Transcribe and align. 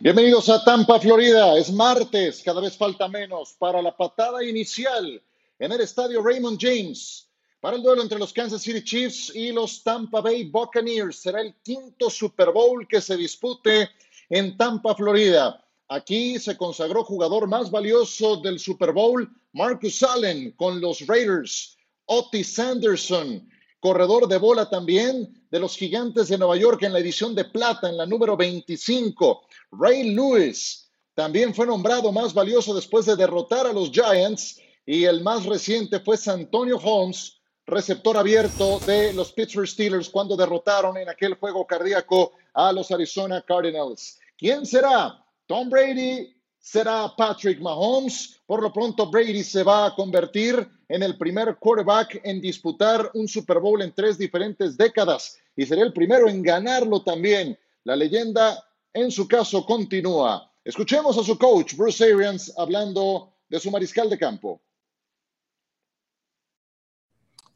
Bienvenidos 0.00 0.48
a 0.48 0.64
Tampa, 0.64 0.98
Florida. 0.98 1.56
Es 1.56 1.70
martes, 1.70 2.42
cada 2.42 2.60
vez 2.60 2.76
falta 2.76 3.08
menos 3.08 3.54
para 3.58 3.80
la 3.80 3.96
patada 3.96 4.42
inicial 4.42 5.22
en 5.58 5.72
el 5.72 5.80
estadio 5.80 6.22
Raymond 6.22 6.58
James 6.60 7.28
para 7.60 7.76
el 7.76 7.82
duelo 7.82 8.02
entre 8.02 8.18
los 8.18 8.32
Kansas 8.32 8.62
City 8.62 8.82
Chiefs 8.82 9.30
y 9.36 9.52
los 9.52 9.84
Tampa 9.84 10.20
Bay 10.20 10.50
Buccaneers. 10.50 11.16
Será 11.20 11.40
el 11.42 11.54
quinto 11.62 12.10
Super 12.10 12.50
Bowl 12.50 12.88
que 12.88 13.00
se 13.00 13.16
dispute 13.16 13.90
en 14.28 14.56
Tampa, 14.56 14.96
Florida. 14.96 15.64
Aquí 15.88 16.38
se 16.40 16.56
consagró 16.56 17.04
jugador 17.04 17.46
más 17.46 17.70
valioso 17.70 18.38
del 18.38 18.58
Super 18.58 18.92
Bowl, 18.92 19.30
Marcus 19.52 20.02
Allen, 20.02 20.52
con 20.52 20.80
los 20.80 21.06
Raiders. 21.06 21.76
Otis 22.06 22.54
Sanderson, 22.54 23.48
corredor 23.78 24.26
de 24.26 24.38
bola 24.38 24.68
también 24.68 25.46
de 25.50 25.60
los 25.60 25.76
Gigantes 25.76 26.28
de 26.28 26.38
Nueva 26.38 26.56
York 26.56 26.82
en 26.82 26.92
la 26.92 26.98
edición 26.98 27.34
de 27.34 27.44
plata, 27.44 27.88
en 27.88 27.96
la 27.96 28.06
número 28.06 28.36
25. 28.36 29.46
Ray 29.72 30.14
Lewis 30.14 30.90
también 31.14 31.54
fue 31.54 31.66
nombrado 31.66 32.12
más 32.12 32.32
valioso 32.32 32.74
después 32.74 33.06
de 33.06 33.16
derrotar 33.16 33.66
a 33.66 33.72
los 33.72 33.90
Giants 33.90 34.60
y 34.86 35.04
el 35.04 35.22
más 35.22 35.44
reciente 35.46 36.00
fue 36.00 36.16
Santonio 36.16 36.76
Holmes, 36.76 37.38
receptor 37.66 38.16
abierto 38.16 38.78
de 38.80 39.12
los 39.12 39.32
Pittsburgh 39.32 39.68
Steelers 39.68 40.08
cuando 40.08 40.36
derrotaron 40.36 40.96
en 40.96 41.08
aquel 41.08 41.34
juego 41.34 41.66
cardíaco 41.66 42.32
a 42.54 42.72
los 42.72 42.90
Arizona 42.90 43.42
Cardinals. 43.42 44.18
¿Quién 44.36 44.66
será? 44.66 45.24
Tom 45.46 45.70
Brady, 45.70 46.34
será 46.58 47.12
Patrick 47.16 47.60
Mahomes. 47.60 48.40
Por 48.46 48.62
lo 48.62 48.72
pronto, 48.72 49.10
Brady 49.10 49.44
se 49.44 49.62
va 49.62 49.86
a 49.86 49.94
convertir 49.94 50.66
en 50.88 51.02
el 51.02 51.16
primer 51.16 51.56
quarterback 51.56 52.20
en 52.24 52.40
disputar 52.40 53.10
un 53.14 53.28
Super 53.28 53.58
Bowl 53.58 53.80
en 53.82 53.92
tres 53.92 54.18
diferentes 54.18 54.76
décadas 54.76 55.38
y 55.56 55.66
sería 55.66 55.84
el 55.84 55.92
primero 55.92 56.28
en 56.28 56.42
ganarlo 56.42 57.02
también. 57.02 57.58
La 57.84 57.96
leyenda 57.96 58.64
en 58.94 59.10
su 59.10 59.26
caso 59.26 59.64
continúa. 59.64 60.50
Escuchemos 60.64 61.18
a 61.18 61.24
su 61.24 61.36
coach, 61.36 61.76
Bruce 61.76 62.00
Arians, 62.02 62.52
hablando 62.56 63.32
de 63.48 63.58
su 63.58 63.70
mariscal 63.70 64.08
de 64.08 64.18
campo. 64.18 64.60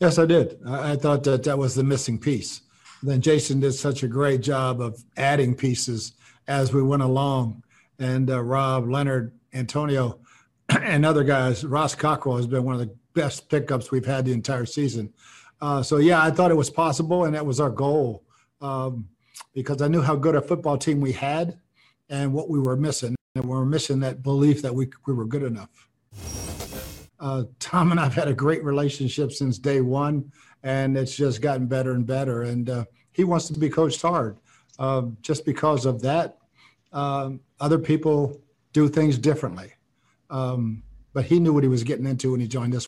Yes, 0.00 0.18
I 0.18 0.26
did. 0.26 0.58
I, 0.66 0.96
thought 0.96 1.24
that 1.24 1.42
that 1.44 1.56
was 1.56 1.74
the 1.74 1.82
missing 1.82 2.18
piece. 2.18 2.60
Then 3.02 3.22
Jason 3.22 3.60
did 3.60 3.72
such 3.72 4.02
a 4.02 4.08
great 4.08 4.42
job 4.42 4.80
of 4.80 5.02
adding 5.16 5.54
pieces 5.54 6.12
as 6.48 6.72
we 6.72 6.82
went 6.82 7.02
along. 7.02 7.62
And 7.98 8.28
uh, 8.28 8.42
Rob, 8.42 8.90
Leonard, 8.90 9.32
Antonio, 9.54 10.18
and 10.68 11.06
other 11.06 11.24
guys, 11.24 11.64
Ross 11.64 11.94
Cockrell 11.94 12.36
has 12.36 12.46
been 12.46 12.64
one 12.64 12.74
of 12.74 12.80
the 12.80 12.94
best 13.14 13.48
pickups 13.48 13.90
we've 13.90 14.04
had 14.04 14.26
the 14.26 14.32
entire 14.32 14.66
season. 14.66 15.12
Uh, 15.62 15.82
so, 15.82 15.96
yeah, 15.96 16.22
I 16.22 16.30
thought 16.30 16.50
it 16.50 16.56
was 16.56 16.68
possible, 16.68 17.24
and 17.24 17.34
that 17.34 17.46
was 17.46 17.58
our 17.58 17.70
goal. 17.70 18.24
Um, 18.60 19.08
because 19.54 19.82
I 19.82 19.88
knew 19.88 20.02
how 20.02 20.16
good 20.16 20.34
a 20.34 20.42
football 20.42 20.78
team 20.78 21.00
we 21.00 21.12
had 21.12 21.58
and 22.08 22.32
what 22.32 22.48
we 22.48 22.58
were 22.58 22.76
missing. 22.76 23.14
And 23.34 23.44
we 23.44 23.50
were 23.50 23.66
missing 23.66 24.00
that 24.00 24.22
belief 24.22 24.62
that 24.62 24.74
we, 24.74 24.88
we 25.06 25.14
were 25.14 25.26
good 25.26 25.42
enough. 25.42 25.88
Uh, 27.18 27.44
Tom 27.58 27.90
and 27.90 28.00
I've 28.00 28.14
had 28.14 28.28
a 28.28 28.34
great 28.34 28.62
relationship 28.62 29.32
since 29.32 29.58
day 29.58 29.80
one, 29.80 30.30
and 30.62 30.96
it's 30.96 31.16
just 31.16 31.40
gotten 31.40 31.66
better 31.66 31.92
and 31.92 32.06
better. 32.06 32.42
And 32.42 32.68
uh, 32.68 32.84
he 33.12 33.24
wants 33.24 33.48
to 33.48 33.58
be 33.58 33.70
coached 33.70 34.02
hard. 34.02 34.38
Uh, 34.78 35.02
just 35.22 35.44
because 35.46 35.86
of 35.86 36.02
that, 36.02 36.38
um, 36.92 37.40
other 37.60 37.78
people 37.78 38.40
do 38.72 38.88
things 38.88 39.16
differently. 39.16 39.72
Um, 40.28 40.82
but 41.14 41.24
he 41.24 41.40
knew 41.40 41.54
what 41.54 41.62
he 41.62 41.68
was 41.68 41.82
getting 41.82 42.06
into 42.06 42.32
when 42.32 42.40
he 42.40 42.48
joined 42.48 42.74
us. 42.74 42.86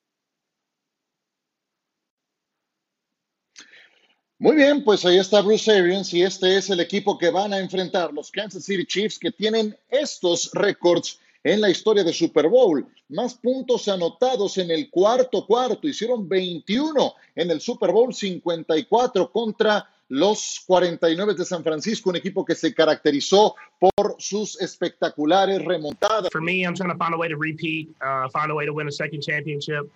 Muy 4.41 4.55
bien, 4.55 4.85
pues 4.85 5.05
ahí 5.05 5.19
está 5.19 5.41
Bruce 5.41 5.69
Arians 5.69 6.15
y 6.15 6.23
este 6.23 6.57
es 6.57 6.71
el 6.71 6.79
equipo 6.79 7.19
que 7.19 7.29
van 7.29 7.53
a 7.53 7.59
enfrentar 7.59 8.13
los 8.13 8.31
Kansas 8.31 8.65
City 8.65 8.87
Chiefs 8.87 9.19
que 9.19 9.33
tienen 9.33 9.77
estos 9.91 10.53
récords 10.53 11.19
en 11.43 11.61
la 11.61 11.71
historia 11.71 12.05
de 12.05 12.13
Super 12.13 12.49
Bowl. 12.49 12.87
Más 13.09 13.35
puntos 13.35 13.89
anotados 13.89 14.57
en 14.59 14.71
el 14.71 14.91
cuarto 14.91 15.45
cuarto. 15.45 15.89
Hicieron 15.89 16.29
21 16.29 17.15
en 17.35 17.51
el 17.51 17.61
Super 17.61 17.91
Bowl 17.91 18.15
54 18.15 19.33
contra 19.33 19.89
los 20.09 20.63
49 20.69 21.35
de 21.35 21.45
San 21.45 21.65
Francisco, 21.65 22.11
un 22.11 22.17
equipo 22.17 22.45
que 22.45 22.55
se 22.55 22.73
caracterizó 22.73 23.57
por 23.81 24.15
sus 24.21 24.61
espectaculares 24.61 25.65
remontadas. 25.65 26.31
For 26.31 26.41
me, 26.41 26.63
I'm 26.63 26.77
trying 26.77 26.93
to 26.93 26.97
find 26.97 27.13
a 27.13 27.19
way 27.19 27.29
to 27.29 27.37
repeat, 27.37 27.91
uh, 28.01 28.29
find 28.29 28.53
a 28.53 28.55
way 28.55 28.67
to 28.67 28.73
win 28.73 28.87
a 28.87 28.93
second 28.93 29.21
championship, 29.21 29.91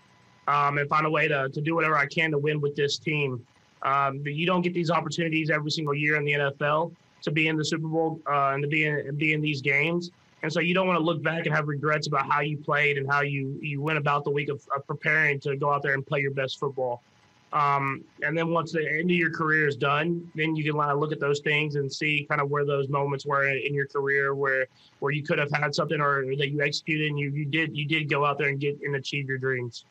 um, 0.48 0.78
and 0.78 0.88
find 0.88 1.06
a 1.06 1.10
way 1.10 1.28
to, 1.28 1.48
to 1.48 1.60
do 1.60 1.76
whatever 1.76 1.96
I 1.96 2.06
can 2.06 2.32
to 2.32 2.38
win 2.38 2.60
with 2.60 2.74
this 2.74 2.98
team. 2.98 3.46
Um, 3.84 4.22
you 4.24 4.46
don't 4.46 4.62
get 4.62 4.74
these 4.74 4.90
opportunities 4.90 5.50
every 5.50 5.70
single 5.70 5.94
year 5.94 6.16
in 6.16 6.24
the 6.24 6.32
NFL 6.32 6.92
to 7.22 7.30
be 7.30 7.48
in 7.48 7.56
the 7.56 7.64
Super 7.64 7.88
Bowl 7.88 8.20
uh, 8.26 8.50
and 8.54 8.62
to 8.62 8.68
be 8.68 8.84
in, 8.84 9.16
be 9.16 9.32
in 9.32 9.40
these 9.40 9.60
games. 9.60 10.10
And 10.42 10.52
so 10.52 10.60
you 10.60 10.74
don't 10.74 10.88
want 10.88 10.98
to 10.98 11.04
look 11.04 11.22
back 11.22 11.46
and 11.46 11.54
have 11.54 11.68
regrets 11.68 12.08
about 12.08 12.30
how 12.30 12.40
you 12.40 12.58
played 12.58 12.98
and 12.98 13.08
how 13.08 13.20
you, 13.22 13.58
you 13.60 13.80
went 13.80 13.98
about 13.98 14.24
the 14.24 14.30
week 14.30 14.48
of, 14.48 14.60
of 14.74 14.86
preparing 14.86 15.38
to 15.40 15.56
go 15.56 15.72
out 15.72 15.82
there 15.82 15.94
and 15.94 16.04
play 16.04 16.20
your 16.20 16.32
best 16.32 16.58
football. 16.58 17.02
Um, 17.52 18.02
and 18.22 18.36
then 18.36 18.48
once 18.48 18.72
the 18.72 18.80
end 18.80 19.10
of 19.10 19.16
your 19.16 19.30
career 19.30 19.68
is 19.68 19.76
done, 19.76 20.30
then 20.34 20.56
you 20.56 20.64
can 20.64 20.72
kind 20.72 20.90
of 20.90 20.98
look 20.98 21.12
at 21.12 21.20
those 21.20 21.40
things 21.40 21.74
and 21.74 21.92
see 21.92 22.26
kind 22.28 22.40
of 22.40 22.50
where 22.50 22.64
those 22.64 22.88
moments 22.88 23.26
were 23.26 23.46
in 23.46 23.74
your 23.74 23.86
career 23.86 24.34
where 24.34 24.66
where 25.00 25.12
you 25.12 25.22
could 25.22 25.38
have 25.38 25.50
had 25.52 25.74
something 25.74 26.00
or 26.00 26.24
that 26.36 26.50
you 26.50 26.62
executed 26.62 27.10
and 27.10 27.18
you, 27.18 27.30
you 27.30 27.44
did 27.44 27.76
you 27.76 27.86
did 27.86 28.08
go 28.08 28.24
out 28.24 28.38
there 28.38 28.48
and 28.48 28.58
get 28.58 28.80
and 28.82 28.96
achieve 28.96 29.28
your 29.28 29.36
dreams. 29.36 29.84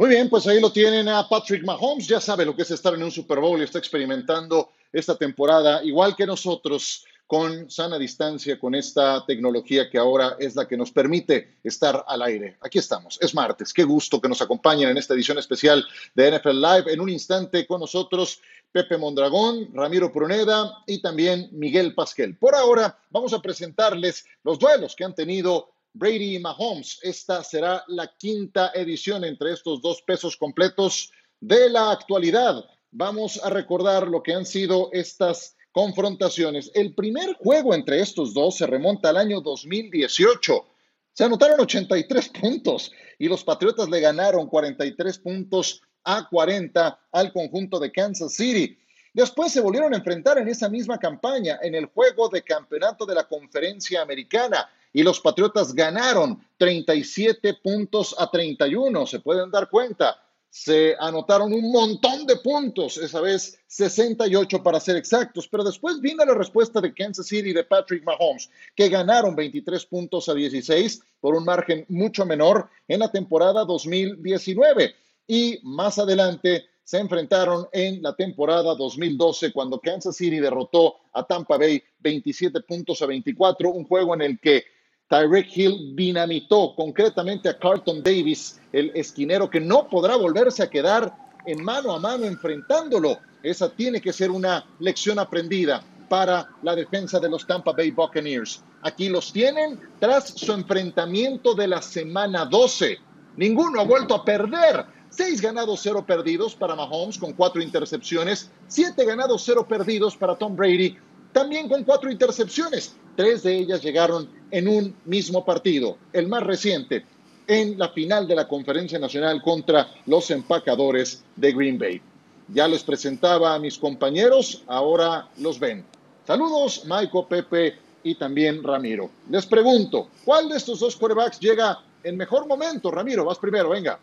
Muy 0.00 0.08
bien, 0.08 0.30
pues 0.30 0.46
ahí 0.46 0.58
lo 0.62 0.72
tienen 0.72 1.10
a 1.10 1.28
Patrick 1.28 1.62
Mahomes. 1.62 2.06
Ya 2.06 2.22
sabe 2.22 2.46
lo 2.46 2.56
que 2.56 2.62
es 2.62 2.70
estar 2.70 2.94
en 2.94 3.02
un 3.02 3.10
Super 3.10 3.38
Bowl 3.38 3.60
y 3.60 3.64
está 3.64 3.78
experimentando 3.78 4.70
esta 4.90 5.14
temporada, 5.14 5.84
igual 5.84 6.16
que 6.16 6.24
nosotros, 6.24 7.04
con 7.26 7.70
sana 7.70 7.98
distancia, 7.98 8.58
con 8.58 8.74
esta 8.74 9.26
tecnología 9.26 9.90
que 9.90 9.98
ahora 9.98 10.36
es 10.38 10.56
la 10.56 10.66
que 10.66 10.78
nos 10.78 10.90
permite 10.90 11.58
estar 11.62 12.02
al 12.08 12.22
aire. 12.22 12.56
Aquí 12.62 12.78
estamos, 12.78 13.18
es 13.20 13.34
martes. 13.34 13.74
Qué 13.74 13.84
gusto 13.84 14.22
que 14.22 14.28
nos 14.30 14.40
acompañen 14.40 14.88
en 14.88 14.96
esta 14.96 15.12
edición 15.12 15.36
especial 15.36 15.86
de 16.14 16.30
NFL 16.30 16.62
Live. 16.62 16.92
En 16.94 17.00
un 17.00 17.10
instante 17.10 17.66
con 17.66 17.80
nosotros 17.80 18.40
Pepe 18.72 18.96
Mondragón, 18.96 19.68
Ramiro 19.74 20.10
Pruneda 20.10 20.78
y 20.86 21.02
también 21.02 21.50
Miguel 21.52 21.94
Pasquel. 21.94 22.38
Por 22.38 22.54
ahora 22.54 22.98
vamos 23.10 23.34
a 23.34 23.42
presentarles 23.42 24.24
los 24.44 24.58
duelos 24.58 24.96
que 24.96 25.04
han 25.04 25.14
tenido 25.14 25.74
Brady 25.92 26.36
y 26.36 26.38
Mahomes. 26.38 26.98
Esta 27.02 27.42
será 27.42 27.84
la 27.88 28.12
quinta 28.16 28.70
edición 28.74 29.24
entre 29.24 29.52
estos 29.52 29.82
dos 29.82 30.02
pesos 30.02 30.36
completos 30.36 31.10
de 31.40 31.70
la 31.70 31.90
actualidad. 31.90 32.64
Vamos 32.90 33.40
a 33.42 33.50
recordar 33.50 34.08
lo 34.08 34.22
que 34.22 34.34
han 34.34 34.46
sido 34.46 34.90
estas 34.92 35.56
confrontaciones. 35.72 36.70
El 36.74 36.94
primer 36.94 37.34
juego 37.34 37.74
entre 37.74 38.00
estos 38.00 38.34
dos 38.34 38.56
se 38.56 38.66
remonta 38.66 39.10
al 39.10 39.16
año 39.16 39.40
2018. 39.40 40.66
Se 41.12 41.24
anotaron 41.24 41.60
83 41.60 42.28
puntos 42.40 42.92
y 43.18 43.28
los 43.28 43.44
Patriotas 43.44 43.88
le 43.88 44.00
ganaron 44.00 44.48
43 44.48 45.18
puntos 45.18 45.82
a 46.04 46.28
40 46.28 47.00
al 47.12 47.32
conjunto 47.32 47.78
de 47.78 47.92
Kansas 47.92 48.34
City. 48.34 48.76
Después 49.12 49.52
se 49.52 49.60
volvieron 49.60 49.92
a 49.92 49.96
enfrentar 49.96 50.38
en 50.38 50.48
esa 50.48 50.68
misma 50.68 50.98
campaña 50.98 51.58
en 51.62 51.74
el 51.74 51.86
juego 51.86 52.28
de 52.28 52.42
campeonato 52.42 53.04
de 53.04 53.14
la 53.14 53.26
conferencia 53.26 54.02
americana 54.02 54.68
y 54.92 55.02
los 55.02 55.20
Patriotas 55.20 55.74
ganaron 55.74 56.44
37 56.58 57.54
puntos 57.62 58.14
a 58.18 58.30
31. 58.30 59.06
Se 59.06 59.20
pueden 59.20 59.50
dar 59.50 59.70
cuenta, 59.70 60.20
se 60.50 60.96
anotaron 60.98 61.52
un 61.52 61.70
montón 61.70 62.26
de 62.26 62.36
puntos, 62.36 62.98
esa 62.98 63.20
vez 63.20 63.58
68 63.68 64.62
para 64.62 64.80
ser 64.80 64.96
exactos, 64.96 65.46
pero 65.46 65.62
después 65.62 66.00
vino 66.00 66.24
la 66.24 66.34
respuesta 66.34 66.80
de 66.80 66.92
Kansas 66.92 67.28
City 67.28 67.52
de 67.52 67.62
Patrick 67.62 68.04
Mahomes, 68.04 68.50
que 68.74 68.88
ganaron 68.88 69.36
23 69.36 69.86
puntos 69.86 70.28
a 70.28 70.34
16 70.34 71.02
por 71.20 71.36
un 71.36 71.44
margen 71.44 71.86
mucho 71.88 72.26
menor 72.26 72.68
en 72.88 72.98
la 72.98 73.12
temporada 73.12 73.64
2019. 73.64 74.92
Y 75.28 75.60
más 75.62 76.00
adelante 76.00 76.64
se 76.82 76.98
enfrentaron 76.98 77.68
en 77.72 78.02
la 78.02 78.16
temporada 78.16 78.74
2012 78.74 79.52
cuando 79.52 79.78
Kansas 79.78 80.16
City 80.16 80.40
derrotó 80.40 80.96
a 81.12 81.24
Tampa 81.24 81.56
Bay 81.56 81.80
27 82.00 82.60
puntos 82.62 83.00
a 83.02 83.06
24, 83.06 83.70
un 83.70 83.84
juego 83.84 84.14
en 84.14 84.22
el 84.22 84.40
que 84.40 84.64
Tyreek 85.10 85.56
Hill 85.56 85.96
dinamitó 85.96 86.72
concretamente 86.76 87.48
a 87.48 87.58
Carlton 87.58 88.00
Davis, 88.00 88.60
el 88.72 88.92
esquinero 88.94 89.50
que 89.50 89.58
no 89.58 89.88
podrá 89.88 90.14
volverse 90.14 90.62
a 90.62 90.70
quedar 90.70 91.12
en 91.46 91.64
mano 91.64 91.92
a 91.92 91.98
mano 91.98 92.26
enfrentándolo. 92.26 93.18
Esa 93.42 93.68
tiene 93.70 94.00
que 94.00 94.12
ser 94.12 94.30
una 94.30 94.64
lección 94.78 95.18
aprendida 95.18 95.82
para 96.08 96.48
la 96.62 96.76
defensa 96.76 97.18
de 97.18 97.28
los 97.28 97.44
Tampa 97.44 97.72
Bay 97.72 97.90
Buccaneers. 97.90 98.62
Aquí 98.82 99.08
los 99.08 99.32
tienen 99.32 99.80
tras 99.98 100.28
su 100.28 100.52
enfrentamiento 100.52 101.54
de 101.54 101.66
la 101.66 101.82
semana 101.82 102.44
12. 102.44 102.96
Ninguno 103.36 103.80
ha 103.80 103.84
vuelto 103.84 104.14
a 104.14 104.24
perder. 104.24 104.84
Seis 105.08 105.40
ganados, 105.40 105.80
cero 105.82 106.04
perdidos 106.06 106.54
para 106.54 106.76
Mahomes 106.76 107.18
con 107.18 107.32
cuatro 107.32 107.60
intercepciones. 107.60 108.48
Siete 108.68 109.04
ganados, 109.04 109.42
cero 109.44 109.66
perdidos 109.68 110.16
para 110.16 110.36
Tom 110.36 110.54
Brady 110.54 110.96
también 111.32 111.68
con 111.68 111.84
cuatro 111.84 112.10
intercepciones. 112.10 112.94
Tres 113.16 113.42
de 113.42 113.56
ellas 113.56 113.82
llegaron 113.82 114.28
en 114.50 114.68
un 114.68 114.94
mismo 115.04 115.44
partido, 115.44 115.96
el 116.12 116.28
más 116.28 116.42
reciente, 116.42 117.04
en 117.46 117.78
la 117.78 117.88
final 117.88 118.28
de 118.28 118.36
la 118.36 118.46
Conferencia 118.46 118.98
Nacional 118.98 119.42
contra 119.42 119.88
los 120.06 120.30
empacadores 120.30 121.24
de 121.36 121.52
Green 121.52 121.78
Bay. 121.78 122.00
Ya 122.48 122.68
les 122.68 122.82
presentaba 122.82 123.54
a 123.54 123.58
mis 123.58 123.78
compañeros, 123.78 124.62
ahora 124.66 125.28
los 125.38 125.58
ven. 125.58 125.84
Saludos, 126.26 126.84
Maiko, 126.86 127.26
Pepe 127.26 127.76
y 128.02 128.14
también 128.14 128.62
Ramiro. 128.62 129.10
Les 129.28 129.46
pregunto, 129.46 130.08
¿cuál 130.24 130.48
de 130.48 130.56
estos 130.56 130.80
dos 130.80 130.96
quarterbacks 130.96 131.40
llega 131.40 131.78
en 132.02 132.16
mejor 132.16 132.46
momento? 132.46 132.90
Ramiro, 132.90 133.24
vas 133.24 133.38
primero, 133.38 133.70
venga. 133.70 133.98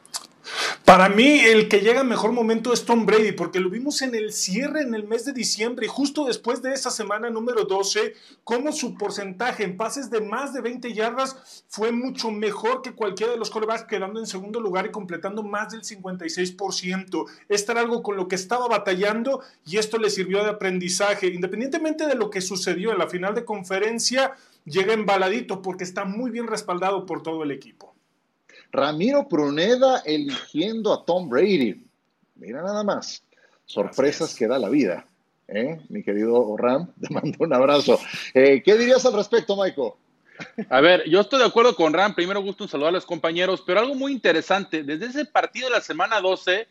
Para 0.85 1.09
mí, 1.09 1.39
el 1.39 1.67
que 1.67 1.81
llega 1.81 2.03
mejor 2.03 2.31
momento 2.31 2.71
es 2.71 2.85
Tom 2.85 3.05
Brady, 3.05 3.33
porque 3.33 3.59
lo 3.59 3.69
vimos 3.69 4.01
en 4.01 4.15
el 4.15 4.31
cierre 4.31 4.81
en 4.81 4.95
el 4.95 5.05
mes 5.05 5.25
de 5.25 5.33
diciembre 5.33 5.85
y 5.85 5.89
justo 5.89 6.25
después 6.25 6.61
de 6.61 6.73
esa 6.73 6.91
semana 6.91 7.29
número 7.29 7.65
12, 7.65 8.13
como 8.43 8.71
su 8.71 8.95
porcentaje 8.95 9.63
en 9.63 9.75
pases 9.75 10.09
de 10.09 10.21
más 10.21 10.53
de 10.53 10.61
20 10.61 10.93
yardas 10.93 11.65
fue 11.67 11.91
mucho 11.91 12.31
mejor 12.31 12.81
que 12.81 12.93
cualquiera 12.93 13.33
de 13.33 13.39
los 13.39 13.49
corebacks, 13.49 13.83
quedando 13.83 14.19
en 14.19 14.27
segundo 14.27 14.59
lugar 14.59 14.85
y 14.85 14.91
completando 14.91 15.43
más 15.43 15.71
del 15.71 15.83
56%. 15.83 17.25
Esto 17.49 17.71
era 17.71 17.81
algo 17.81 18.01
con 18.01 18.15
lo 18.15 18.27
que 18.27 18.35
estaba 18.35 18.67
batallando 18.67 19.41
y 19.65 19.77
esto 19.77 19.97
le 19.97 20.09
sirvió 20.09 20.43
de 20.43 20.51
aprendizaje. 20.51 21.27
Independientemente 21.27 22.07
de 22.07 22.15
lo 22.15 22.29
que 22.29 22.41
sucedió 22.41 22.91
en 22.91 22.99
la 22.99 23.09
final 23.09 23.35
de 23.35 23.45
conferencia, 23.45 24.35
llega 24.65 24.93
embaladito 24.93 25.61
porque 25.61 25.83
está 25.83 26.05
muy 26.05 26.31
bien 26.31 26.47
respaldado 26.47 27.05
por 27.05 27.23
todo 27.23 27.43
el 27.43 27.51
equipo. 27.51 27.96
Ramiro 28.71 29.27
Pruneda 29.27 30.01
eligiendo 30.05 30.93
a 30.93 31.05
Tom 31.05 31.29
Brady. 31.29 31.83
Mira 32.35 32.61
nada 32.61 32.83
más. 32.83 33.23
Sorpresas 33.65 34.35
que 34.35 34.47
da 34.47 34.59
la 34.59 34.69
vida. 34.69 35.05
¿eh? 35.47 35.79
Mi 35.89 36.03
querido 36.03 36.55
Ram, 36.57 36.91
te 37.01 37.13
mando 37.13 37.37
un 37.39 37.53
abrazo. 37.53 37.99
Eh, 38.33 38.61
¿Qué 38.63 38.77
dirías 38.77 39.05
al 39.05 39.13
respecto, 39.13 39.55
Michael? 39.55 39.93
A 40.69 40.81
ver, 40.81 41.09
yo 41.09 41.21
estoy 41.21 41.39
de 41.39 41.45
acuerdo 41.45 41.75
con 41.75 41.93
Ram. 41.93 42.13
Primero, 42.13 42.41
gusto 42.41 42.63
en 42.63 42.69
saludar 42.69 42.89
a 42.89 42.93
los 42.93 43.05
compañeros, 43.05 43.63
pero 43.65 43.79
algo 43.79 43.95
muy 43.95 44.11
interesante. 44.11 44.83
Desde 44.83 45.07
ese 45.07 45.25
partido 45.25 45.67
de 45.67 45.75
la 45.75 45.81
semana 45.81 46.21
12, 46.21 46.67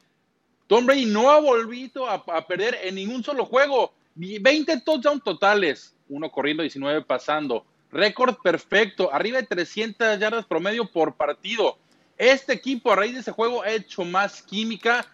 Tom 0.69 0.87
Brady 0.87 1.07
no 1.07 1.31
ha 1.31 1.41
volvido 1.41 2.09
a, 2.09 2.15
a 2.15 2.47
perder 2.47 2.79
en 2.83 2.95
ningún 2.95 3.25
solo 3.25 3.45
juego. 3.45 3.93
20 4.15 4.81
touchdowns 4.81 5.23
totales, 5.23 5.95
uno 6.09 6.31
corriendo, 6.31 6.63
19 6.63 7.03
pasando. 7.03 7.65
Récord 7.91 8.37
perfecto, 8.43 9.13
arriba 9.13 9.41
de 9.41 9.47
300 9.47 10.19
yardas 10.19 10.47
promedio 10.47 10.87
por 10.91 11.15
partido. 11.15 11.79
Este 12.19 12.55
equipo 12.55 12.93
a 12.93 12.97
raíz 12.97 13.15
de 13.15 13.21
ese 13.21 13.33
juego 13.33 13.63
ha 13.63 13.71
hecho 13.71 14.05
más 14.05 14.43
química. 14.43 15.07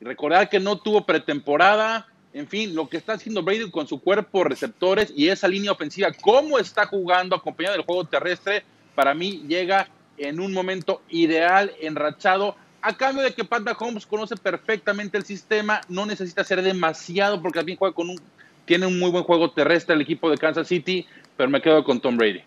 Recordar 0.00 0.48
que 0.48 0.60
no 0.60 0.78
tuvo 0.78 1.04
pretemporada. 1.04 2.06
En 2.32 2.48
fin, 2.48 2.74
lo 2.74 2.88
que 2.88 2.96
está 2.96 3.12
haciendo 3.12 3.42
Brady 3.42 3.70
con 3.70 3.86
su 3.86 4.00
cuerpo, 4.00 4.42
receptores 4.42 5.12
y 5.14 5.28
esa 5.28 5.46
línea 5.46 5.70
ofensiva, 5.70 6.08
cómo 6.20 6.58
está 6.58 6.86
jugando 6.86 7.36
acompañado 7.36 7.76
del 7.76 7.84
juego 7.84 8.04
terrestre, 8.04 8.64
para 8.94 9.14
mí 9.14 9.44
llega 9.46 9.88
en 10.18 10.40
un 10.40 10.52
momento 10.52 11.02
ideal, 11.10 11.72
enrachado, 11.80 12.56
a 12.82 12.96
cambio 12.96 13.22
de 13.22 13.32
que 13.32 13.44
Pat 13.44 13.62
Mahomes 13.62 14.04
conoce 14.04 14.36
perfectamente 14.36 15.16
el 15.16 15.24
sistema, 15.24 15.80
no 15.88 16.06
necesita 16.06 16.42
hacer 16.42 16.60
demasiado 16.60 17.40
porque 17.40 17.60
también 17.60 17.78
juega 17.78 17.94
con 17.94 18.10
un, 18.10 18.20
tiene 18.64 18.86
un 18.86 18.98
muy 18.98 19.10
buen 19.10 19.24
juego 19.24 19.52
terrestre 19.52 19.94
el 19.94 20.00
equipo 20.00 20.28
de 20.28 20.36
Kansas 20.36 20.68
City, 20.68 21.06
pero 21.36 21.48
me 21.48 21.62
quedo 21.62 21.84
con 21.84 22.00
Tom 22.00 22.16
Brady. 22.16 22.42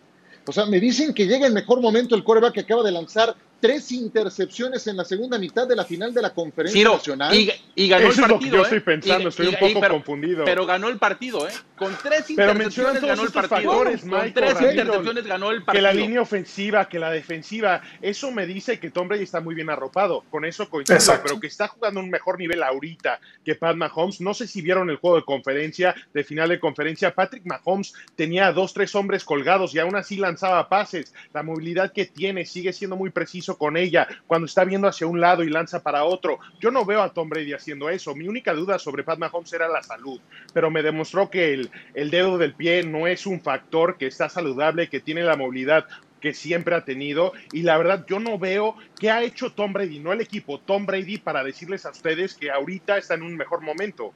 O 0.45 0.51
sea, 0.51 0.65
me 0.65 0.80
dicen 0.80 1.13
que 1.13 1.27
llega 1.27 1.47
en 1.47 1.53
mejor 1.53 1.81
momento 1.81 2.15
el 2.15 2.23
coreback 2.23 2.53
que 2.53 2.59
acaba 2.62 2.83
de 2.83 2.91
lanzar 2.91 3.35
tres 3.59 3.92
intercepciones 3.92 4.86
en 4.88 4.98
la 4.98 5.06
segunda 5.06 5.38
mitad 5.38 5.68
de 5.68 5.75
la 5.75 5.86
final 5.86 6.13
de 6.13 6.21
la 6.21 6.33
conferencia 6.33 6.89
nacional. 6.89 7.36
Y, 7.75 7.88
ganó 7.88 8.09
Eso 8.09 8.25
el 8.25 8.31
partido. 8.31 8.31
Es 8.31 8.31
lo 8.31 8.39
que 8.39 8.50
yo 8.50 8.57
¿eh? 8.57 8.62
estoy 8.63 8.80
pensando, 8.80 9.30
estoy 9.30 9.48
un 9.48 9.56
poco 9.56 9.80
pero, 9.80 9.94
confundido. 9.95 10.45
Pero 10.45 10.65
ganó 10.65 10.89
el 10.89 10.98
partido, 10.98 11.48
¿eh? 11.48 11.51
Con 11.75 11.95
tres 12.01 12.25
pero 12.36 12.51
intercepciones 12.51 13.01
ganó 13.01 13.24
el 13.24 13.31
partido. 13.31 13.71
Factores, 13.71 14.01
Con 14.01 14.09
Michael, 14.09 14.33
tres 14.33 14.54
Ramiro, 14.54 14.71
intercepciones 14.71 15.25
ganó 15.25 15.51
el 15.51 15.63
partido. 15.63 15.74
Que 15.74 15.81
la 15.81 15.94
línea 15.94 16.21
ofensiva, 16.21 16.88
que 16.88 17.00
la 17.00 17.12
defensiva, 17.12 17.81
eso 18.01 18.31
me 18.31 18.45
dice 18.45 18.80
que 18.80 18.89
Tom 18.89 19.07
Brady 19.07 19.24
está 19.24 19.42
muy 19.42 19.56
bien 19.56 19.69
arropado. 19.69 20.24
Con 20.30 20.45
eso 20.45 20.69
coincido, 20.69 20.98
Exacto. 20.98 21.24
pero 21.25 21.39
que 21.39 21.48
está 21.48 21.68
jugando 21.68 22.00
un 22.00 22.09
mejor 22.09 22.38
nivel 22.39 22.63
ahorita 22.63 23.19
que 23.44 23.56
Pat 23.56 23.75
Mahomes. 23.75 24.21
No 24.21 24.33
sé 24.33 24.48
si 24.48 24.62
vieron 24.62 24.89
el 24.89 24.98
juego 24.98 25.18
de 25.18 25.24
conferencia, 25.24 25.95
de 26.13 26.24
final 26.24 26.50
de 26.50 26.59
conferencia. 26.59 27.13
Patrick 27.13 27.45
Mahomes 27.45 27.94
tenía 28.15 28.51
dos, 28.51 28.74
tres 28.74 28.94
hombres 28.95 29.24
colgados 29.24 29.74
y 29.74 29.80
aún 29.80 29.95
así 29.95 30.18
lanzaba 30.18 30.68
pases. 30.69 31.13
La 31.33 31.44
movilidad 31.44 31.92
que 31.92 32.06
tiene 32.06 32.45
sigue 32.45 32.74
siendo 32.74 32.95
muy 32.95 33.09
con 33.55 33.77
ella 33.77 34.07
cuando 34.25 34.45
está 34.47 34.65
viendo 34.65 34.88
hacia 34.88 35.07
un 35.07 35.21
lado 35.21 35.44
y 35.44 35.49
lanza 35.49 35.83
para 35.83 36.03
otro. 36.03 36.39
Yo 36.59 36.71
no 36.71 36.83
veo 36.85 37.01
a 37.01 37.13
Tom 37.13 37.29
Brady 37.29 37.53
haciendo 37.53 37.89
eso. 37.89 38.15
Mi 38.15 38.27
única 38.27 38.53
duda 38.53 38.79
sobre 38.79 39.03
Pat 39.03 39.19
Mahomes 39.19 39.53
era 39.53 39.67
la 39.67 39.83
salud, 39.83 40.19
pero 40.53 40.71
me 40.71 40.81
demostró 40.83 41.29
que 41.29 41.53
el, 41.53 41.69
el 41.94 42.09
dedo 42.09 42.38
del 42.38 42.53
pie 42.53 42.83
no 42.83 43.07
es 43.07 43.25
un 43.25 43.39
factor, 43.39 43.97
que 43.97 44.07
está 44.07 44.27
saludable, 44.27 44.89
que 44.89 44.99
tiene 44.99 45.21
la 45.23 45.38
movilidad 45.38 45.85
que 46.19 46.33
siempre 46.33 46.75
ha 46.75 46.83
tenido 46.83 47.33
y 47.51 47.61
la 47.61 47.77
verdad 47.77 48.05
yo 48.09 48.19
no 48.19 48.39
veo 48.39 48.75
qué 48.99 49.11
ha 49.11 49.23
hecho 49.23 49.51
Tom 49.51 49.73
Brady, 49.73 49.99
no 49.99 50.11
el 50.11 50.21
equipo, 50.21 50.59
Tom 50.59 50.85
Brady 50.85 51.17
para 51.17 51.44
decirles 51.44 51.85
a 51.85 51.91
ustedes 51.91 52.33
que 52.33 52.49
ahorita 52.49 52.97
está 52.97 53.13
en 53.13 53.23
un 53.23 53.35
mejor 53.35 53.61
momento. 53.61 54.13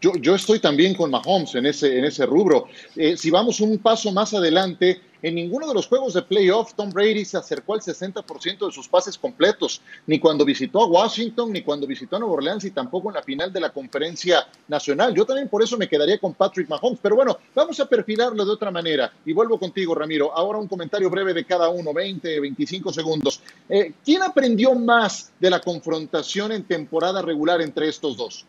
Yo, 0.00 0.14
yo 0.16 0.34
estoy 0.34 0.60
también 0.60 0.94
con 0.94 1.10
Mahomes 1.10 1.54
en 1.54 1.66
ese, 1.66 1.98
en 1.98 2.04
ese 2.06 2.24
rubro. 2.24 2.68
Eh, 2.96 3.16
si 3.16 3.30
vamos 3.30 3.60
un 3.60 3.78
paso 3.78 4.10
más 4.12 4.32
adelante, 4.32 5.00
en 5.22 5.34
ninguno 5.34 5.66
de 5.66 5.74
los 5.74 5.86
juegos 5.86 6.14
de 6.14 6.22
playoff 6.22 6.74
Tom 6.74 6.90
Brady 6.90 7.24
se 7.24 7.36
acercó 7.36 7.74
al 7.74 7.80
60% 7.80 8.66
de 8.66 8.72
sus 8.72 8.88
pases 8.88 9.18
completos, 9.18 9.80
ni 10.06 10.18
cuando 10.18 10.44
visitó 10.44 10.82
a 10.82 10.86
Washington, 10.86 11.52
ni 11.52 11.62
cuando 11.62 11.86
visitó 11.86 12.16
a 12.16 12.18
Nueva 12.18 12.34
Orleans, 12.34 12.64
y 12.64 12.70
tampoco 12.70 13.10
en 13.10 13.14
la 13.14 13.22
final 13.22 13.52
de 13.52 13.60
la 13.60 13.70
conferencia 13.72 14.46
nacional. 14.68 15.14
Yo 15.14 15.24
también 15.24 15.48
por 15.48 15.62
eso 15.62 15.76
me 15.76 15.88
quedaría 15.88 16.18
con 16.18 16.34
Patrick 16.34 16.68
Mahomes. 16.68 16.98
Pero 17.02 17.16
bueno, 17.16 17.38
vamos 17.54 17.78
a 17.80 17.88
perfilarlo 17.88 18.44
de 18.44 18.52
otra 18.52 18.70
manera. 18.70 19.12
Y 19.24 19.32
vuelvo 19.32 19.58
contigo, 19.58 19.94
Ramiro. 19.94 20.32
Ahora 20.36 20.58
un 20.58 20.68
comentario 20.68 21.10
breve 21.10 21.34
de 21.34 21.44
cada 21.44 21.68
uno, 21.68 21.92
20, 21.92 22.40
25 22.40 22.92
segundos. 22.92 23.40
Eh, 23.68 23.92
¿Quién 24.04 24.22
aprendió 24.22 24.74
más 24.74 25.32
de 25.38 25.50
la 25.50 25.60
confrontación 25.60 26.52
en 26.52 26.64
temporada 26.64 27.22
regular 27.22 27.60
entre 27.60 27.88
estos 27.88 28.16
dos? 28.16 28.46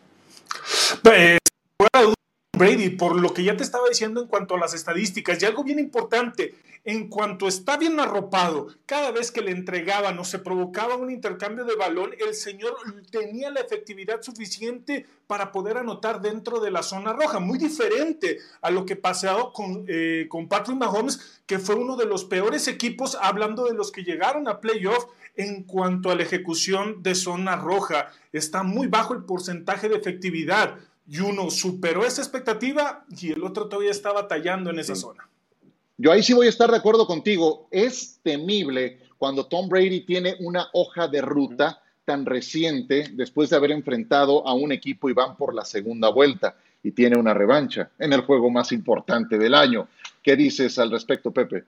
Pues, 1.02 1.38
Brady, 2.54 2.90
por 2.90 3.18
lo 3.18 3.32
que 3.32 3.44
ya 3.44 3.56
te 3.56 3.62
estaba 3.62 3.88
diciendo 3.88 4.20
en 4.20 4.28
cuanto 4.28 4.54
a 4.54 4.58
las 4.58 4.74
estadísticas, 4.74 5.42
y 5.42 5.46
algo 5.46 5.64
bien 5.64 5.78
importante, 5.78 6.54
en 6.84 7.08
cuanto 7.08 7.48
está 7.48 7.78
bien 7.78 7.98
arropado, 7.98 8.68
cada 8.84 9.10
vez 9.10 9.32
que 9.32 9.40
le 9.40 9.52
entregaban 9.52 10.18
o 10.18 10.24
se 10.24 10.38
provocaba 10.38 10.96
un 10.96 11.10
intercambio 11.10 11.64
de 11.64 11.76
balón, 11.76 12.10
el 12.18 12.34
señor 12.34 12.76
tenía 13.10 13.50
la 13.50 13.60
efectividad 13.60 14.20
suficiente 14.20 15.06
para 15.26 15.50
poder 15.50 15.78
anotar 15.78 16.20
dentro 16.20 16.60
de 16.60 16.70
la 16.70 16.82
zona 16.82 17.14
roja, 17.14 17.40
muy 17.40 17.58
diferente 17.58 18.38
a 18.60 18.70
lo 18.70 18.84
que 18.84 18.96
pasado 18.96 19.52
con, 19.52 19.86
eh, 19.88 20.26
con 20.28 20.48
Patrick 20.48 20.76
Mahomes, 20.76 21.42
que 21.46 21.58
fue 21.58 21.76
uno 21.76 21.96
de 21.96 22.04
los 22.04 22.24
peores 22.26 22.68
equipos, 22.68 23.16
hablando 23.20 23.64
de 23.64 23.74
los 23.74 23.90
que 23.90 24.04
llegaron 24.04 24.46
a 24.46 24.60
playoff 24.60 25.06
en 25.36 25.62
cuanto 25.64 26.10
a 26.10 26.14
la 26.14 26.22
ejecución 26.22 27.02
de 27.02 27.14
zona 27.14 27.56
roja. 27.56 28.10
Está 28.32 28.62
muy 28.62 28.88
bajo 28.88 29.14
el 29.14 29.24
porcentaje 29.24 29.88
de 29.88 29.96
efectividad 29.96 30.78
y 31.06 31.18
uno 31.20 31.50
superó 31.50 32.04
esa 32.04 32.22
expectativa 32.22 33.04
y 33.20 33.32
el 33.32 33.42
otro 33.44 33.66
todavía 33.68 33.90
está 33.90 34.12
batallando 34.12 34.70
en 34.70 34.78
esa 34.78 34.94
Sí. 34.94 35.00
zona. 35.02 35.28
Yo 35.98 36.10
ahí 36.10 36.22
sí 36.22 36.32
voy 36.32 36.46
a 36.46 36.50
estar 36.50 36.70
de 36.70 36.76
acuerdo 36.76 37.06
contigo. 37.06 37.68
Es 37.70 38.18
temible 38.22 38.98
cuando 39.18 39.46
Tom 39.46 39.68
Brady 39.68 40.00
tiene 40.00 40.36
una 40.40 40.68
hoja 40.72 41.06
de 41.06 41.20
ruta 41.20 41.80
tan 42.04 42.26
reciente 42.26 43.08
después 43.12 43.50
de 43.50 43.56
haber 43.56 43.70
enfrentado 43.70 44.46
a 44.46 44.54
un 44.54 44.72
equipo 44.72 45.08
y 45.08 45.12
van 45.12 45.36
por 45.36 45.54
la 45.54 45.64
segunda 45.64 46.08
vuelta 46.08 46.56
y 46.82 46.90
tiene 46.90 47.16
una 47.16 47.32
revancha 47.34 47.90
en 47.98 48.12
el 48.12 48.22
juego 48.22 48.50
más 48.50 48.72
importante 48.72 49.38
del 49.38 49.54
año. 49.54 49.86
¿Qué 50.22 50.34
dices 50.34 50.78
al 50.78 50.90
respecto, 50.90 51.30
Pepe? 51.30 51.64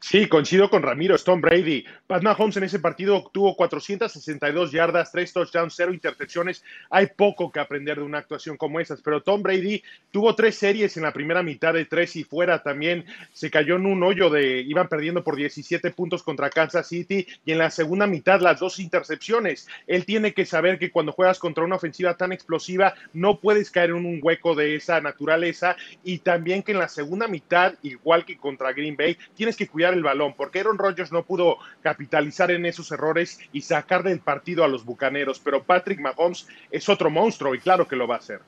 Sí, 0.00 0.28
coincido 0.28 0.70
con 0.70 0.82
Ramiro, 0.82 1.18
Tom 1.18 1.40
Brady. 1.40 1.84
Pat 2.06 2.22
Mahomes 2.22 2.56
en 2.56 2.62
ese 2.62 2.78
partido 2.78 3.16
obtuvo 3.16 3.56
462 3.56 4.70
yardas, 4.70 5.10
3 5.10 5.32
touchdowns, 5.32 5.74
0 5.76 5.92
intercepciones. 5.92 6.62
Hay 6.88 7.08
poco 7.16 7.50
que 7.50 7.58
aprender 7.58 7.98
de 7.98 8.04
una 8.04 8.18
actuación 8.18 8.56
como 8.56 8.78
esas, 8.78 9.02
pero 9.02 9.22
Tom 9.22 9.42
Brady 9.42 9.82
tuvo 10.12 10.34
tres 10.36 10.54
series 10.54 10.96
en 10.96 11.02
la 11.02 11.12
primera 11.12 11.42
mitad 11.42 11.74
de 11.74 11.84
tres 11.84 12.14
y 12.14 12.22
fuera 12.22 12.62
también. 12.62 13.04
Se 13.32 13.50
cayó 13.50 13.74
en 13.74 13.86
un 13.86 14.02
hoyo 14.04 14.30
de, 14.30 14.60
iban 14.60 14.88
perdiendo 14.88 15.24
por 15.24 15.34
17 15.34 15.90
puntos 15.90 16.22
contra 16.22 16.48
Kansas 16.48 16.86
City 16.86 17.26
y 17.44 17.52
en 17.52 17.58
la 17.58 17.70
segunda 17.70 18.06
mitad 18.06 18.40
las 18.40 18.60
dos 18.60 18.78
intercepciones. 18.78 19.66
Él 19.88 20.04
tiene 20.04 20.32
que 20.32 20.46
saber 20.46 20.78
que 20.78 20.92
cuando 20.92 21.12
juegas 21.12 21.40
contra 21.40 21.64
una 21.64 21.76
ofensiva 21.76 22.16
tan 22.16 22.32
explosiva 22.32 22.94
no 23.12 23.40
puedes 23.40 23.70
caer 23.70 23.90
en 23.90 24.06
un 24.06 24.20
hueco 24.22 24.54
de 24.54 24.76
esa 24.76 25.00
naturaleza 25.00 25.76
y 26.04 26.18
también 26.18 26.62
que 26.62 26.72
en 26.72 26.78
la 26.78 26.88
segunda 26.88 27.26
mitad, 27.26 27.74
igual 27.82 28.24
que 28.24 28.38
contra 28.38 28.72
Green 28.72 28.96
Bay, 28.96 29.18
tienes 29.34 29.56
que 29.56 29.66
cuidar 29.66 29.87
el 29.94 30.02
balón, 30.02 30.34
porque 30.36 30.60
Aaron 30.60 30.78
Rodgers 30.78 31.12
no 31.12 31.22
pudo 31.22 31.58
capitalizar 31.82 32.50
en 32.50 32.66
esos 32.66 32.90
errores 32.90 33.40
y 33.52 33.62
sacar 33.62 34.02
del 34.02 34.20
partido 34.20 34.64
a 34.64 34.68
los 34.68 34.84
bucaneros, 34.84 35.40
pero 35.40 35.62
Patrick 35.62 36.00
Mahomes 36.00 36.46
es 36.70 36.88
otro 36.88 37.10
monstruo 37.10 37.54
y 37.54 37.60
claro 37.60 37.86
que 37.86 37.96
lo 37.96 38.06
va 38.06 38.16
a 38.16 38.18
hacer. 38.18 38.40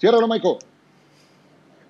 Ciérralo, 0.00 0.26
Michael. 0.26 0.58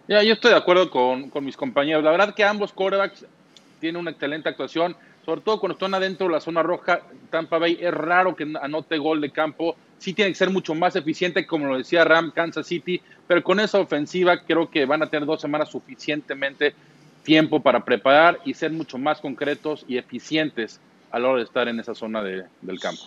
Ya, 0.09 0.23
yo 0.23 0.35
estoy 0.35 0.51
de 0.51 0.57
acuerdo 0.57 0.91
con, 0.91 1.31
con 1.31 1.45
mis 1.45 1.57
compañeros. 1.57 2.03
La 2.03 2.11
verdad 2.11 2.35
que 2.35 2.45
ambos 2.45 2.73
quarterbacks 2.73 3.25
tienen 3.81 4.01
una 4.01 4.11
excelente 4.11 4.49
actuación, 4.49 4.97
sobre 5.25 5.41
todo 5.41 5.59
cuando 5.59 5.75
están 5.75 5.95
adentro 5.95 6.27
de 6.27 6.33
la 6.33 6.41
zona 6.41 6.63
roja. 6.63 7.01
Tampa 7.31 7.59
Bay 7.59 7.79
es 7.81 7.93
raro 7.93 8.37
que 8.37 8.47
anote 8.61 8.99
gol 8.99 9.21
de 9.21 9.31
campo. 9.31 9.77
Sí 9.99 10.13
tiene 10.15 10.33
que 10.33 10.37
ser 10.37 10.51
mucho 10.51 10.75
más 10.75 10.97
eficiente, 10.97 11.47
como 11.47 11.67
lo 11.67 11.79
decía 11.79 12.05
Ram, 12.05 12.33
Kansas 12.33 12.67
City, 12.67 13.01
pero 13.27 13.43
con 13.43 13.61
esa 13.61 13.79
ofensiva 13.79 14.43
creo 14.43 14.69
que 14.69 14.85
van 14.85 15.03
a 15.03 15.09
tener 15.09 15.27
dos 15.27 15.41
semanas 15.41 15.71
suficientemente 15.71 16.75
tiempo 17.23 17.61
para 17.61 17.85
preparar 17.85 18.41
y 18.45 18.55
ser 18.55 18.73
mucho 18.73 18.99
más 18.99 19.21
concretos 19.21 19.85
y 19.89 19.97
eficientes 19.97 20.81
a 21.11 21.19
la 21.19 21.29
hora 21.29 21.39
de 21.39 21.45
estar 21.45 21.69
en 21.69 21.79
esa 21.79 21.95
zona 21.95 22.23
de, 22.23 22.45
del 22.63 22.81
campo. 22.81 23.03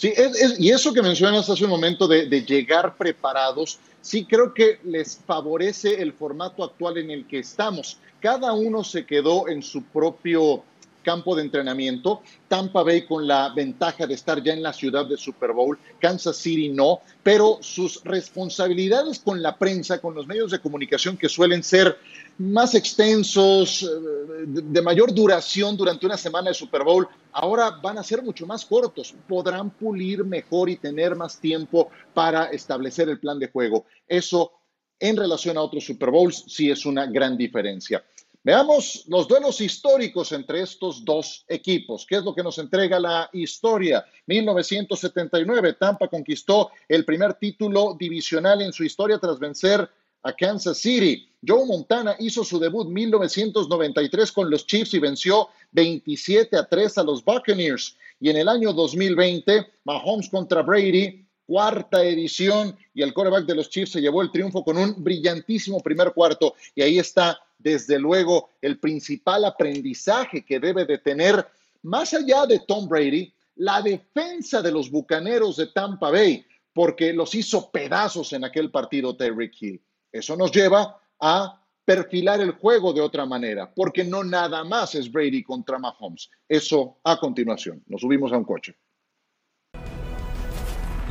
Sí, 0.00 0.14
y 0.58 0.70
eso 0.70 0.94
que 0.94 1.02
mencionas 1.02 1.50
hace 1.50 1.64
un 1.64 1.70
momento 1.70 2.08
de, 2.08 2.26
llegar 2.42 2.96
preparados, 2.96 3.78
sí 4.00 4.24
creo 4.24 4.54
que 4.54 4.78
les 4.82 5.18
favorece 5.26 6.00
el 6.00 6.14
formato 6.14 6.64
actual 6.64 6.96
en 6.96 7.10
el 7.10 7.26
que 7.26 7.40
estamos. 7.40 7.98
Cada 8.18 8.54
uno 8.54 8.82
se 8.82 9.04
quedó 9.04 9.46
en 9.48 9.62
su 9.62 9.82
propio 9.82 10.64
campo 11.10 11.34
de 11.34 11.42
entrenamiento. 11.42 12.22
Tampa 12.46 12.84
Bay 12.84 13.04
con 13.04 13.26
la 13.26 13.52
ventaja 13.52 14.06
de 14.06 14.14
estar 14.14 14.40
ya 14.44 14.52
en 14.52 14.62
la 14.62 14.72
ciudad 14.72 15.06
de 15.06 15.16
Super 15.16 15.52
Bowl, 15.52 15.76
Kansas 15.98 16.36
City 16.36 16.68
no, 16.68 17.00
pero 17.24 17.58
sus 17.62 18.00
responsabilidades 18.04 19.18
con 19.18 19.42
la 19.42 19.58
prensa, 19.58 20.00
con 20.00 20.14
los 20.14 20.28
medios 20.28 20.52
de 20.52 20.60
comunicación 20.60 21.16
que 21.16 21.28
suelen 21.28 21.64
ser 21.64 21.98
más 22.38 22.76
extensos, 22.76 23.82
eh, 23.82 24.44
de 24.46 24.82
mayor 24.82 25.12
duración 25.12 25.76
durante 25.76 26.06
una 26.06 26.16
semana 26.16 26.50
de 26.50 26.54
Super 26.54 26.84
Bowl, 26.84 27.08
ahora 27.32 27.70
van 27.82 27.98
a 27.98 28.04
ser 28.04 28.22
mucho 28.22 28.46
más 28.46 28.64
cortos. 28.64 29.12
Podrán 29.26 29.70
pulir 29.70 30.24
mejor 30.24 30.70
y 30.70 30.76
tener 30.76 31.16
más 31.16 31.40
tiempo 31.40 31.90
para 32.14 32.44
establecer 32.44 33.08
el 33.08 33.18
plan 33.18 33.40
de 33.40 33.50
juego. 33.50 33.84
Eso 34.06 34.52
en 35.00 35.16
relación 35.16 35.56
a 35.56 35.62
otros 35.62 35.84
Super 35.84 36.10
Bowls 36.12 36.44
sí 36.46 36.70
es 36.70 36.86
una 36.86 37.06
gran 37.06 37.36
diferencia. 37.36 38.04
Veamos 38.42 39.04
los 39.08 39.28
duelos 39.28 39.60
históricos 39.60 40.32
entre 40.32 40.62
estos 40.62 41.04
dos 41.04 41.44
equipos. 41.46 42.06
¿Qué 42.08 42.16
es 42.16 42.24
lo 42.24 42.34
que 42.34 42.42
nos 42.42 42.56
entrega 42.56 42.98
la 42.98 43.28
historia? 43.34 44.02
1979, 44.26 45.74
Tampa 45.74 46.08
conquistó 46.08 46.70
el 46.88 47.04
primer 47.04 47.34
título 47.34 47.94
divisional 47.98 48.62
en 48.62 48.72
su 48.72 48.82
historia 48.82 49.18
tras 49.18 49.38
vencer 49.38 49.86
a 50.22 50.32
Kansas 50.32 50.78
City. 50.78 51.28
Joe 51.46 51.66
Montana 51.66 52.16
hizo 52.18 52.42
su 52.42 52.58
debut 52.58 52.88
1993 52.88 54.32
con 54.32 54.50
los 54.50 54.66
Chiefs 54.66 54.94
y 54.94 55.00
venció 55.00 55.48
27 55.72 56.56
a 56.56 56.66
3 56.66 56.96
a 56.96 57.02
los 57.02 57.22
Buccaneers. 57.22 57.94
Y 58.20 58.30
en 58.30 58.38
el 58.38 58.48
año 58.48 58.72
2020, 58.72 59.66
Mahomes 59.84 60.30
contra 60.30 60.62
Brady, 60.62 61.26
cuarta 61.44 62.02
edición, 62.04 62.74
y 62.94 63.02
el 63.02 63.12
quarterback 63.12 63.44
de 63.44 63.54
los 63.54 63.68
Chiefs 63.68 63.92
se 63.92 64.00
llevó 64.00 64.22
el 64.22 64.30
triunfo 64.30 64.64
con 64.64 64.78
un 64.78 64.94
brillantísimo 65.04 65.80
primer 65.80 66.12
cuarto. 66.14 66.54
Y 66.74 66.80
ahí 66.80 66.98
está 66.98 67.38
desde 67.62 67.98
luego, 67.98 68.50
el 68.60 68.78
principal 68.78 69.44
aprendizaje 69.44 70.44
que 70.44 70.58
debe 70.58 70.84
de 70.84 70.98
tener, 70.98 71.46
más 71.82 72.14
allá 72.14 72.46
de 72.46 72.60
Tom 72.60 72.88
Brady, 72.88 73.32
la 73.56 73.82
defensa 73.82 74.62
de 74.62 74.72
los 74.72 74.90
Bucaneros 74.90 75.56
de 75.56 75.66
Tampa 75.68 76.10
Bay, 76.10 76.44
porque 76.72 77.12
los 77.12 77.34
hizo 77.34 77.70
pedazos 77.70 78.32
en 78.32 78.44
aquel 78.44 78.70
partido 78.70 79.16
Terry 79.16 79.50
Hill. 79.58 79.82
Eso 80.10 80.36
nos 80.36 80.50
lleva 80.52 81.00
a 81.20 81.62
perfilar 81.84 82.40
el 82.40 82.52
juego 82.52 82.92
de 82.92 83.00
otra 83.00 83.26
manera, 83.26 83.72
porque 83.74 84.04
no 84.04 84.22
nada 84.22 84.64
más 84.64 84.94
es 84.94 85.10
Brady 85.10 85.42
contra 85.42 85.78
Mahomes. 85.78 86.30
Eso 86.48 87.00
a 87.04 87.18
continuación. 87.18 87.82
Nos 87.86 88.00
subimos 88.00 88.32
a 88.32 88.38
un 88.38 88.44
coche. 88.44 88.76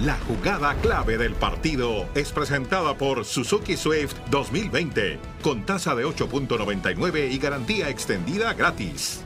La 0.05 0.17
jugada 0.19 0.75
clave 0.75 1.17
del 1.17 1.33
partido 1.33 2.07
es 2.15 2.31
presentada 2.31 2.97
por 2.97 3.25
Suzuki 3.25 3.75
Swift 3.75 4.15
2020, 4.31 5.19
con 5.41 5.65
tasa 5.65 5.93
de 5.93 6.05
8.99 6.05 7.29
y 7.29 7.37
garantía 7.37 7.89
extendida 7.89 8.53
gratis. 8.53 9.25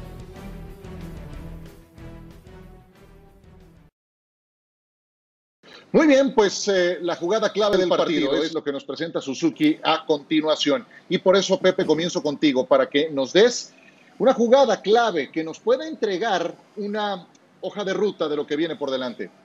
Muy 5.92 6.08
bien, 6.08 6.34
pues 6.34 6.68
eh, 6.68 6.98
la 7.02 7.18
jugada 7.18 7.52
clave 7.52 7.78
del 7.78 7.90
partido 7.90 8.34
es 8.42 8.52
lo 8.52 8.64
que 8.64 8.72
nos 8.72 8.84
presenta 8.84 9.22
Suzuki 9.22 9.78
a 9.84 10.04
continuación. 10.08 10.88
Y 11.08 11.20
por 11.20 11.38
eso, 11.38 11.60
Pepe, 11.60 11.86
comienzo 11.86 12.24
contigo 12.24 12.66
para 12.66 12.90
que 12.90 13.12
nos 13.12 13.32
des 13.32 13.76
una 14.18 14.34
jugada 14.34 14.82
clave 14.82 15.32
que 15.32 15.44
nos 15.44 15.60
pueda 15.60 15.88
entregar 15.88 16.56
una 16.78 17.28
hoja 17.62 17.84
de 17.84 17.94
ruta 17.94 18.28
de 18.28 18.36
lo 18.36 18.48
que 18.48 18.56
viene 18.56 18.76
por 18.76 18.90
delante. 18.90 19.43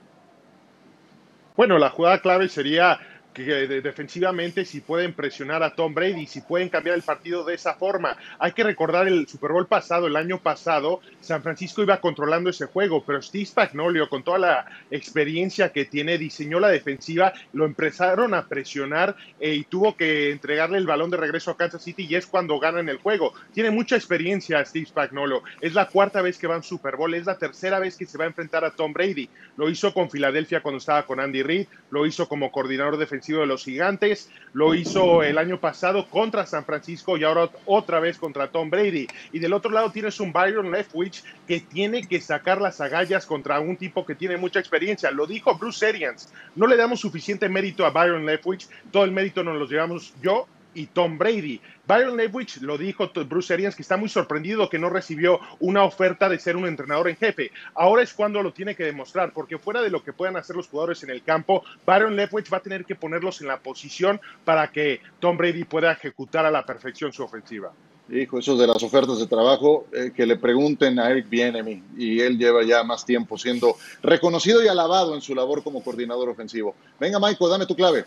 Bueno, 1.59 1.77
la 1.77 1.89
jugada 1.89 2.21
clave 2.21 2.47
sería 2.47 2.97
que 3.33 3.67
defensivamente 3.81 4.65
si 4.65 4.81
pueden 4.81 5.13
presionar 5.13 5.63
a 5.63 5.73
Tom 5.75 5.93
Brady, 5.93 6.25
si 6.25 6.41
pueden 6.41 6.69
cambiar 6.69 6.95
el 6.95 7.03
partido 7.03 7.43
de 7.43 7.53
esa 7.55 7.75
forma. 7.75 8.17
Hay 8.39 8.53
que 8.53 8.63
recordar 8.63 9.07
el 9.07 9.27
Super 9.27 9.51
Bowl 9.51 9.67
pasado, 9.67 10.07
el 10.07 10.15
año 10.15 10.39
pasado, 10.39 11.01
San 11.21 11.43
Francisco 11.43 11.83
iba 11.83 12.01
controlando 12.01 12.49
ese 12.49 12.65
juego, 12.65 13.03
pero 13.05 13.21
Steve 13.21 13.45
Spagnuolo, 13.45 14.09
con 14.09 14.23
toda 14.23 14.39
la 14.39 14.65
experiencia 14.89 15.71
que 15.71 15.85
tiene, 15.85 16.17
diseñó 16.17 16.59
la 16.59 16.69
defensiva, 16.69 17.33
lo 17.53 17.65
empezaron 17.65 18.33
a 18.33 18.47
presionar 18.47 19.15
eh, 19.39 19.53
y 19.53 19.63
tuvo 19.63 19.95
que 19.95 20.31
entregarle 20.31 20.77
el 20.77 20.87
balón 20.87 21.11
de 21.11 21.17
regreso 21.17 21.51
a 21.51 21.57
Kansas 21.57 21.83
City 21.83 22.07
y 22.09 22.15
es 22.15 22.25
cuando 22.25 22.59
ganan 22.59 22.89
el 22.89 22.97
juego. 22.97 23.33
Tiene 23.53 23.71
mucha 23.71 23.95
experiencia 23.95 24.63
Steve 24.65 24.87
Spagnuolo. 24.87 25.43
Es 25.61 25.73
la 25.73 25.87
cuarta 25.87 26.21
vez 26.21 26.37
que 26.37 26.47
va 26.47 26.55
en 26.55 26.63
Super 26.63 26.95
Bowl, 26.95 27.13
es 27.13 27.25
la 27.25 27.37
tercera 27.37 27.79
vez 27.79 27.95
que 27.95 28.05
se 28.05 28.17
va 28.17 28.23
a 28.25 28.27
enfrentar 28.27 28.65
a 28.65 28.71
Tom 28.71 28.91
Brady. 28.91 29.29
Lo 29.55 29.69
hizo 29.69 29.93
con 29.93 30.09
Filadelfia 30.09 30.61
cuando 30.61 30.79
estaba 30.79 31.05
con 31.05 31.19
Andy 31.19 31.43
Reid, 31.43 31.67
lo 31.91 32.05
hizo 32.05 32.27
como 32.27 32.51
coordinador 32.51 32.97
defensivo 32.97 33.18
de 33.19 33.45
los 33.45 33.63
Gigantes, 33.63 34.29
lo 34.53 34.73
hizo 34.73 35.23
el 35.23 35.37
año 35.37 35.59
pasado 35.59 36.07
contra 36.09 36.45
San 36.45 36.65
Francisco 36.65 37.17
y 37.17 37.23
ahora 37.23 37.49
otra 37.65 37.99
vez 37.99 38.17
contra 38.17 38.47
Tom 38.47 38.69
Brady. 38.69 39.07
Y 39.31 39.39
del 39.39 39.53
otro 39.53 39.71
lado 39.71 39.91
tienes 39.91 40.19
un 40.19 40.33
Byron 40.33 40.71
Leftwich 40.71 41.23
que 41.47 41.59
tiene 41.59 42.07
que 42.07 42.21
sacar 42.21 42.61
las 42.61 42.81
agallas 42.81 43.25
contra 43.25 43.59
un 43.59 43.77
tipo 43.77 44.05
que 44.05 44.15
tiene 44.15 44.37
mucha 44.37 44.59
experiencia. 44.59 45.11
Lo 45.11 45.27
dijo 45.27 45.55
Bruce 45.55 45.85
Arians. 45.85 46.33
No 46.55 46.65
le 46.67 46.77
damos 46.77 46.99
suficiente 46.99 47.49
mérito 47.49 47.85
a 47.85 47.91
Byron 47.91 48.25
Leftwich, 48.25 48.67
todo 48.91 49.03
el 49.03 49.11
mérito 49.11 49.43
nos 49.43 49.57
lo 49.57 49.67
llevamos 49.67 50.13
yo 50.21 50.47
y 50.73 50.87
Tom 50.87 51.17
Brady. 51.17 51.59
Byron 51.87 52.17
Leftwich 52.17 52.61
lo 52.61 52.77
dijo 52.77 53.09
Bruce 53.27 53.53
Arians 53.53 53.75
que 53.75 53.81
está 53.81 53.97
muy 53.97 54.09
sorprendido 54.09 54.69
que 54.69 54.79
no 54.79 54.89
recibió 54.89 55.39
una 55.59 55.83
oferta 55.83 56.29
de 56.29 56.39
ser 56.39 56.55
un 56.55 56.67
entrenador 56.67 57.09
en 57.09 57.17
jefe. 57.17 57.51
Ahora 57.73 58.03
es 58.03 58.13
cuando 58.13 58.43
lo 58.43 58.53
tiene 58.53 58.75
que 58.75 58.83
demostrar, 58.83 59.33
porque 59.33 59.57
fuera 59.57 59.81
de 59.81 59.89
lo 59.89 60.03
que 60.03 60.13
puedan 60.13 60.37
hacer 60.37 60.55
los 60.55 60.67
jugadores 60.67 61.03
en 61.03 61.09
el 61.09 61.23
campo, 61.23 61.63
Byron 61.85 62.15
Leftwich 62.15 62.51
va 62.51 62.57
a 62.57 62.61
tener 62.61 62.85
que 62.85 62.95
ponerlos 62.95 63.41
en 63.41 63.47
la 63.47 63.59
posición 63.59 64.21
para 64.45 64.71
que 64.71 65.01
Tom 65.19 65.37
Brady 65.37 65.63
pueda 65.63 65.91
ejecutar 65.91 66.45
a 66.45 66.51
la 66.51 66.65
perfección 66.65 67.11
su 67.11 67.23
ofensiva. 67.23 67.71
Hijo, 68.11 68.39
eso 68.39 68.57
de 68.57 68.65
las 68.65 68.81
ofertas 68.81 69.19
de 69.19 69.27
trabajo, 69.27 69.85
eh, 69.93 70.11
que 70.15 70.25
le 70.25 70.35
pregunten 70.35 70.97
a 70.97 71.11
Eric 71.11 71.29
Bienemy, 71.29 71.83
y 71.95 72.19
él 72.21 72.39
lleva 72.39 72.63
ya 72.63 72.83
más 72.83 73.05
tiempo 73.05 73.37
siendo 73.37 73.75
reconocido 74.01 74.63
y 74.63 74.67
alabado 74.67 75.13
en 75.13 75.21
su 75.21 75.35
labor 75.35 75.63
como 75.63 75.83
coordinador 75.83 76.29
ofensivo. 76.29 76.73
Venga, 76.99 77.19
Michael, 77.19 77.51
dame 77.51 77.67
tu 77.67 77.75
clave. 77.75 78.05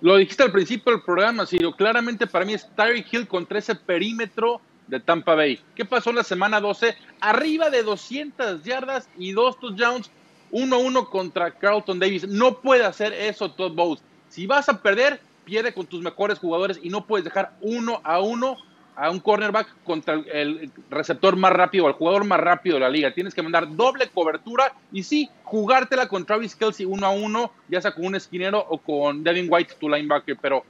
Lo 0.00 0.16
dijiste 0.16 0.44
al 0.44 0.52
principio 0.52 0.92
del 0.92 1.02
programa, 1.02 1.44
Sirio. 1.44 1.72
Claramente 1.72 2.26
para 2.26 2.44
mí 2.44 2.54
es 2.54 2.68
Tyreek 2.76 3.12
Hill 3.12 3.26
contra 3.26 3.58
ese 3.58 3.74
perímetro 3.74 4.60
de 4.86 5.00
Tampa 5.00 5.34
Bay. 5.34 5.60
¿Qué 5.74 5.84
pasó 5.84 6.12
la 6.12 6.22
semana 6.22 6.60
12? 6.60 6.96
Arriba 7.20 7.68
de 7.68 7.82
200 7.82 8.62
yardas 8.62 9.08
y 9.18 9.32
dos 9.32 9.58
touchdowns, 9.58 10.10
1-1 10.52 11.08
contra 11.10 11.50
Carlton 11.50 11.98
Davis. 11.98 12.28
No 12.28 12.60
puede 12.60 12.84
hacer 12.84 13.12
eso 13.12 13.50
Todd 13.50 13.74
Bowles. 13.74 14.02
Si 14.28 14.46
vas 14.46 14.68
a 14.68 14.80
perder, 14.80 15.20
pierde 15.44 15.74
con 15.74 15.86
tus 15.86 16.00
mejores 16.00 16.38
jugadores 16.38 16.78
y 16.80 16.90
no 16.90 17.04
puedes 17.04 17.24
dejar 17.24 17.56
uno 17.60 18.00
a 18.04 18.20
uno 18.20 18.56
a 18.98 19.10
un 19.10 19.20
cornerback 19.20 19.68
contra 19.84 20.14
el 20.14 20.72
receptor 20.90 21.36
más 21.36 21.52
rápido, 21.52 21.86
al 21.86 21.92
jugador 21.92 22.24
más 22.24 22.40
rápido 22.40 22.74
de 22.74 22.80
la 22.80 22.90
liga. 22.90 23.14
Tienes 23.14 23.32
que 23.32 23.42
mandar 23.42 23.76
doble 23.76 24.08
cobertura 24.08 24.74
y 24.92 25.04
sí, 25.04 25.30
jugártela 25.44 26.08
con 26.08 26.26
Travis 26.26 26.56
Kelsey 26.56 26.84
uno 26.84 27.06
a 27.06 27.10
uno, 27.10 27.52
ya 27.68 27.80
sea 27.80 27.92
con 27.92 28.06
un 28.06 28.16
esquinero 28.16 28.58
o 28.68 28.78
con 28.78 29.22
Devin 29.22 29.46
White, 29.48 29.74
tu 29.78 29.88
linebacker. 29.88 30.36
Pero 30.42 30.64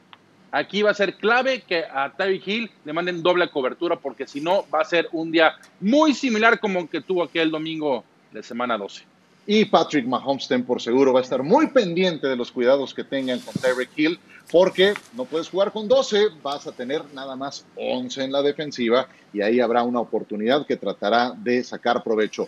aquí 0.52 0.82
va 0.82 0.90
a 0.90 0.94
ser 0.94 1.16
clave 1.16 1.62
que 1.62 1.84
a 1.84 2.12
Tyreek 2.14 2.46
Hill 2.46 2.70
le 2.84 2.92
manden 2.92 3.22
doble 3.22 3.48
cobertura, 3.48 3.96
porque 3.96 4.26
si 4.26 4.42
no, 4.42 4.66
va 4.72 4.82
a 4.82 4.84
ser 4.84 5.08
un 5.12 5.32
día 5.32 5.54
muy 5.80 6.12
similar 6.12 6.60
como 6.60 6.80
el 6.80 6.88
que 6.88 7.00
tuvo 7.00 7.22
aquel 7.22 7.50
domingo 7.50 8.04
de 8.30 8.42
semana 8.42 8.76
12. 8.76 9.04
Y 9.50 9.64
Patrick 9.64 10.06
Mahomes, 10.06 10.46
ten 10.46 10.62
por 10.62 10.78
seguro, 10.78 11.14
va 11.14 11.20
a 11.20 11.22
estar 11.22 11.42
muy 11.42 11.68
pendiente 11.68 12.26
de 12.26 12.36
los 12.36 12.52
cuidados 12.52 12.92
que 12.92 13.02
tengan 13.02 13.40
con 13.40 13.54
Tyreek 13.54 13.88
Hill, 13.96 14.20
porque 14.52 14.92
no 15.14 15.24
puedes 15.24 15.48
jugar 15.48 15.72
con 15.72 15.88
12, 15.88 16.26
vas 16.42 16.66
a 16.66 16.72
tener 16.72 17.02
nada 17.14 17.34
más 17.34 17.64
11 17.76 18.24
en 18.24 18.32
la 18.32 18.42
defensiva 18.42 19.08
y 19.32 19.40
ahí 19.40 19.58
habrá 19.58 19.84
una 19.84 20.00
oportunidad 20.00 20.66
que 20.66 20.76
tratará 20.76 21.30
de 21.34 21.64
sacar 21.64 22.04
provecho. 22.04 22.46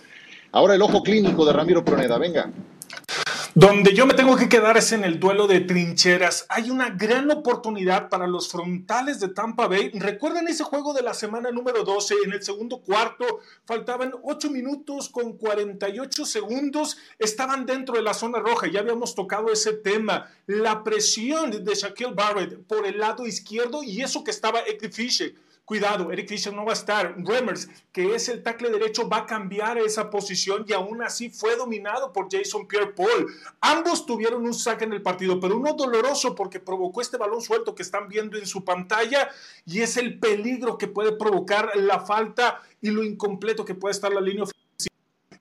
Ahora 0.53 0.75
el 0.75 0.83
ojo 0.83 1.03
clínico 1.03 1.47
de 1.47 1.55
Ramiro 1.55 1.83
Proneda, 1.83 2.19
venga. 2.19 2.51
Donde 3.61 3.93
yo 3.93 4.07
me 4.07 4.15
tengo 4.15 4.39
que 4.39 4.49
quedar 4.49 4.79
es 4.79 4.91
en 4.93 5.05
el 5.05 5.21
duelo 5.21 5.47
de 5.47 5.61
trincheras. 5.61 6.47
Hay 6.49 6.71
una 6.71 6.89
gran 6.89 7.31
oportunidad 7.31 8.09
para 8.09 8.27
los 8.27 8.49
frontales 8.49 9.21
de 9.21 9.29
Tampa 9.29 9.69
Bay. 9.69 9.91
Recuerden 9.93 10.49
ese 10.49 10.65
juego 10.65 10.95
de 10.95 11.03
la 11.03 11.13
semana 11.13 11.51
número 11.51 11.85
12, 11.85 12.15
en 12.25 12.33
el 12.33 12.43
segundo 12.43 12.81
cuarto, 12.81 13.41
faltaban 13.67 14.15
8 14.23 14.51
minutos 14.51 15.11
con 15.11 15.37
48 15.37 16.25
segundos, 16.25 16.97
estaban 17.19 17.67
dentro 17.67 17.97
de 17.97 18.03
la 18.03 18.15
zona 18.15 18.39
roja, 18.39 18.67
ya 18.67 18.81
habíamos 18.81 19.15
tocado 19.15 19.53
ese 19.53 19.75
tema. 19.75 20.31
La 20.47 20.83
presión 20.83 21.51
de 21.51 21.75
Shaquille 21.75 22.15
Barrett 22.15 22.67
por 22.67 22.87
el 22.87 22.99
lado 22.99 23.27
izquierdo 23.27 23.83
y 23.83 24.01
eso 24.01 24.25
que 24.25 24.31
estaba 24.31 24.61
Eddie 24.61 24.91
Fisher 24.91 25.35
Cuidado, 25.71 26.11
Eric 26.11 26.29
Fisher 26.29 26.53
no 26.53 26.65
va 26.65 26.73
a 26.73 26.75
estar. 26.75 27.15
Remers, 27.17 27.69
que 27.93 28.13
es 28.17 28.29
el 28.29 28.43
tackle 28.43 28.71
derecho, 28.71 29.09
va 29.09 29.19
a 29.19 29.27
cambiar 29.27 29.79
esa 29.79 30.11
posición 30.11 30.65
y 30.67 30.73
aún 30.73 31.01
así 31.01 31.31
fue 31.31 31.55
dominado 31.55 32.13
por 32.13 32.27
Jason 32.29 32.67
Pierre-Paul. 32.67 33.33
Ambos 33.61 34.05
tuvieron 34.05 34.45
un 34.45 34.53
saque 34.53 34.83
en 34.83 34.95
el 34.95 35.01
partido, 35.01 35.39
pero 35.39 35.57
uno 35.57 35.75
doloroso 35.75 36.35
porque 36.35 36.59
provocó 36.59 37.01
este 37.01 37.19
balón 37.19 37.41
suelto 37.41 37.73
que 37.77 37.85
están 37.85 38.09
viendo 38.09 38.37
en 38.37 38.49
su 38.49 38.65
pantalla 38.65 39.31
y 39.65 39.81
es 39.81 39.97
el 39.97 40.19
peligro 40.19 40.77
que 40.77 40.89
puede 40.89 41.13
provocar 41.13 41.71
la 41.77 42.01
falta 42.01 42.61
y 42.81 42.91
lo 42.91 43.05
incompleto 43.05 43.65
que 43.65 43.77
puede 43.77 43.93
estar 43.93 44.13
la 44.13 44.21
línea 44.21 44.43
ofensiva. 44.43 44.97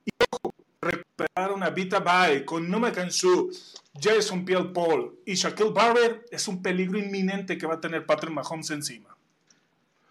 Y 0.06 0.12
ojo, 0.30 0.54
superaron 1.18 1.64
a 1.64 1.72
Vita 1.72 2.02
Bae 2.02 2.46
con 2.46 2.70
Numa 2.70 2.92
Kansu, 2.92 3.50
Jason 4.00 4.46
Pierre-Paul 4.46 5.22
y 5.26 5.34
Shaquille 5.34 5.72
Barrett, 5.72 6.28
es 6.30 6.48
un 6.48 6.62
peligro 6.62 7.00
inminente 7.00 7.58
que 7.58 7.66
va 7.66 7.74
a 7.74 7.82
tener 7.82 8.06
Patrick 8.06 8.32
Mahomes 8.32 8.70
encima. 8.70 9.19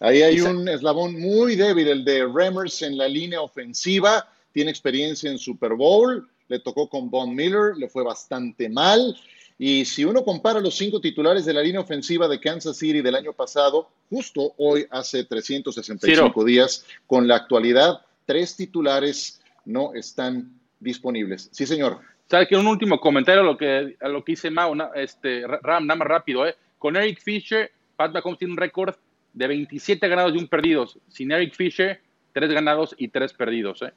Ahí 0.00 0.23
hay 0.23 0.40
un 0.40 0.69
eslabón 0.69 1.19
muy 1.19 1.57
débil, 1.57 1.88
el 1.88 2.05
de 2.05 2.26
Remers 2.26 2.83
en 2.83 2.97
la 2.97 3.09
línea 3.09 3.40
ofensiva. 3.40 4.28
Tiene 4.52 4.71
experiencia 4.71 5.31
en 5.31 5.38
Super 5.38 5.75
Bowl, 5.75 6.28
le 6.49 6.61
tocó 6.61 6.88
con 6.88 7.11
Von 7.11 7.35
Miller, 7.35 7.76
le 7.76 7.88
fue 7.88 8.05
bastante 8.05 8.69
mal. 8.69 9.17
Y 9.59 9.85
si 9.85 10.05
uno 10.05 10.23
compara 10.25 10.61
los 10.61 10.76
cinco 10.76 11.00
titulares 11.00 11.45
de 11.45 11.52
la 11.52 11.62
línea 11.62 11.81
ofensiva 11.81 12.28
de 12.28 12.38
Kansas 12.38 12.76
City 12.76 13.02
del 13.02 13.17
año 13.17 13.33
pasado, 13.33 13.90
justo 14.09 14.55
hoy, 14.57 14.87
hace 14.90 15.25
365 15.25 16.45
días, 16.45 16.85
con 17.09 17.26
la 17.26 17.35
actualidad, 17.37 18.00
tres 18.25 18.55
titulares 18.57 19.40
no 19.64 19.95
están 19.95 20.52
disponibles. 20.78 21.49
Sí, 21.50 21.67
señor. 21.67 21.99
¿Sabe 22.31 22.47
que 22.47 22.57
un 22.57 22.69
último 22.69 23.00
comentario 23.00 23.40
a 23.40 23.45
lo 23.45 23.57
que, 23.57 23.97
a 24.00 24.09
lo 24.09 24.23
que 24.23 24.33
dice 24.33 24.50
Mao, 24.50 24.76
este, 24.95 25.45
Ram, 25.45 25.87
nada 25.87 25.99
más 25.99 26.09
rápido, 26.09 26.47
¿eh? 26.47 26.55
Con 26.78 26.95
Eric 26.95 27.21
Fisher, 27.21 27.73
Pat 27.97 28.12
Mahomes 28.12 28.38
tiene 28.38 28.52
un 28.52 28.59
récord 28.59 28.95
de 29.32 29.47
27 29.47 30.06
ganados 30.08 30.35
y 30.35 30.38
un 30.38 30.49
perdidos. 30.49 30.99
Sin 31.08 31.30
Eric 31.32 31.54
Fisher, 31.54 32.00
tres 32.32 32.50
ganados 32.50 32.94
y 32.99 33.08
tres 33.08 33.32
perdidos, 33.32 33.82
¿eh? 33.82 33.92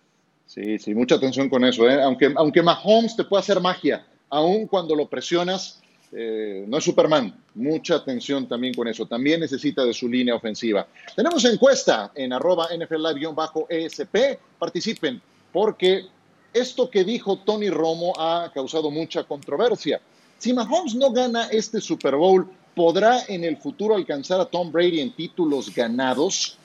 Sí, 0.45 0.77
sí, 0.79 0.93
mucha 0.93 1.15
atención 1.15 1.49
con 1.49 1.63
eso, 1.63 1.89
¿eh? 1.89 2.01
Aunque, 2.01 2.33
aunque 2.35 2.61
Mahomes 2.61 3.15
te 3.15 3.23
puede 3.23 3.39
hacer 3.39 3.61
magia, 3.61 4.05
aun 4.29 4.67
cuando 4.67 4.95
lo 4.95 5.07
presionas, 5.07 5.81
eh, 6.11 6.65
no 6.67 6.77
es 6.77 6.83
Superman. 6.83 7.33
Mucha 7.55 7.95
atención 7.95 8.47
también 8.47 8.73
con 8.73 8.87
eso. 8.87 9.05
También 9.05 9.39
necesita 9.39 9.85
de 9.85 9.93
su 9.93 10.09
línea 10.09 10.35
ofensiva. 10.35 10.87
Tenemos 11.15 11.45
encuesta 11.45 12.11
en 12.15 12.33
arroba 12.33 12.67
NFL 12.75 13.13
Live-ESP. 13.13 14.39
Participen, 14.59 15.21
porque 15.53 16.05
esto 16.53 16.89
que 16.89 17.03
dijo 17.03 17.37
Tony 17.39 17.69
Romo 17.69 18.13
ha 18.17 18.51
causado 18.53 18.91
mucha 18.91 19.23
controversia. 19.23 20.01
Si 20.37 20.53
Mahomes 20.53 20.95
no 20.95 21.11
gana 21.11 21.47
este 21.51 21.79
Super 21.79 22.15
Bowl, 22.15 22.47
¿podrá 22.75 23.21
en 23.27 23.43
el 23.43 23.57
futuro 23.57 23.95
alcanzar 23.95 24.39
a 24.39 24.45
Tom 24.45 24.71
Brady 24.71 24.99
en 24.99 25.11
títulos 25.11 25.73
ganados? 25.73 26.57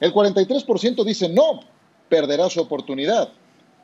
El 0.00 0.12
43% 0.12 1.04
dice 1.04 1.28
no, 1.28 1.60
perderá 2.08 2.48
su 2.48 2.60
oportunidad. 2.60 3.30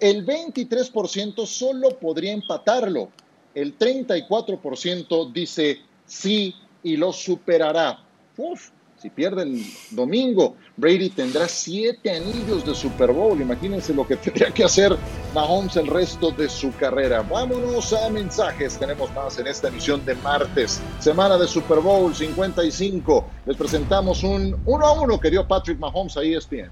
El 0.01 0.27
23% 0.27 1.47
solo 1.47 1.91
podría 1.99 2.33
empatarlo. 2.33 3.11
El 3.55 3.79
34% 3.79 5.33
dice 5.33 5.81
sí 6.07 6.55
y 6.83 6.97
lo 6.97 7.13
superará. 7.13 7.99
Uf, 8.37 8.71
si 8.99 9.11
pierde 9.11 9.43
el 9.43 9.63
domingo, 9.91 10.57
Brady 10.77 11.11
tendrá 11.11 11.49
siete 11.49 12.11
anillos 12.11 12.65
de 12.65 12.75
Super 12.75 13.13
Bowl. 13.13 13.41
Imagínense 13.41 13.93
lo 13.93 14.07
que 14.07 14.17
tendría 14.17 14.51
que 14.51 14.65
hacer 14.65 14.97
Mahomes 15.35 15.77
el 15.77 15.87
resto 15.87 16.31
de 16.31 16.49
su 16.49 16.75
carrera. 16.77 17.23
Vámonos 17.23 17.93
a 17.93 18.09
mensajes. 18.09 18.79
Tenemos 18.79 19.13
más 19.15 19.39
en 19.39 19.47
esta 19.47 19.69
emisión 19.69 20.05
de 20.05 20.15
martes, 20.17 20.81
semana 20.99 21.37
de 21.37 21.47
Super 21.47 21.81
Bowl 21.81 22.15
55. 22.15 23.31
Les 23.47 23.57
presentamos 23.57 24.23
un 24.23 24.61
1 24.65 24.87
a 24.87 25.01
1 25.01 25.21
que 25.21 25.31
dio 25.31 25.47
Patrick 25.47 25.79
Mahomes 25.79 26.17
a 26.17 26.23
ESPN. 26.23 26.71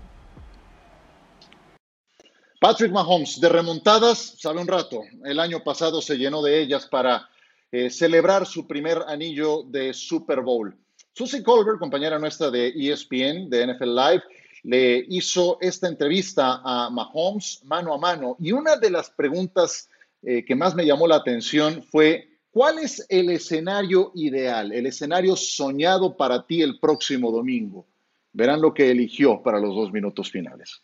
Patrick 2.60 2.92
Mahomes, 2.92 3.38
de 3.38 3.48
remontadas, 3.50 4.36
sabe 4.38 4.60
un 4.60 4.66
rato. 4.66 5.02
El 5.24 5.38
año 5.38 5.62
pasado 5.62 6.00
se 6.00 6.16
llenó 6.16 6.40
de 6.40 6.62
ellas 6.62 6.86
para 6.86 7.28
eh, 7.70 7.90
celebrar 7.90 8.46
su 8.46 8.66
primer 8.66 9.02
anillo 9.06 9.64
de 9.64 9.92
Super 9.92 10.40
Bowl. 10.40 10.74
Susie 11.16 11.44
Colbert, 11.44 11.78
compañera 11.78 12.18
nuestra 12.18 12.50
de 12.50 12.74
ESPN, 12.76 13.48
de 13.48 13.68
NFL 13.68 13.94
Live, 13.94 14.22
le 14.64 15.04
hizo 15.08 15.58
esta 15.60 15.86
entrevista 15.86 16.60
a 16.64 16.90
Mahomes 16.90 17.62
mano 17.64 17.94
a 17.94 17.98
mano. 17.98 18.36
Y 18.40 18.50
una 18.50 18.76
de 18.76 18.90
las 18.90 19.10
preguntas 19.10 19.88
eh, 20.22 20.44
que 20.44 20.56
más 20.56 20.74
me 20.74 20.84
llamó 20.84 21.06
la 21.06 21.16
atención 21.16 21.84
fue, 21.84 22.40
¿cuál 22.50 22.80
es 22.80 23.06
el 23.08 23.30
escenario 23.30 24.10
ideal, 24.16 24.72
el 24.72 24.86
escenario 24.86 25.36
soñado 25.36 26.16
para 26.16 26.44
ti 26.44 26.62
el 26.62 26.80
próximo 26.80 27.30
domingo? 27.30 27.86
Verán 28.32 28.60
lo 28.60 28.74
que 28.74 28.90
eligió 28.90 29.40
para 29.40 29.60
los 29.60 29.72
dos 29.72 29.92
minutos 29.92 30.28
finales. 30.28 30.82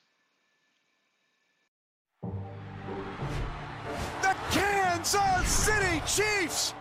Kansas 4.53 5.49
City 5.49 6.01
Chiefs 6.07 6.75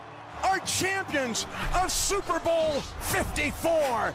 are 0.44 0.60
champions 0.60 1.46
of 1.76 1.92
Super 1.92 2.40
Bowl 2.40 2.82
54. 3.02 4.14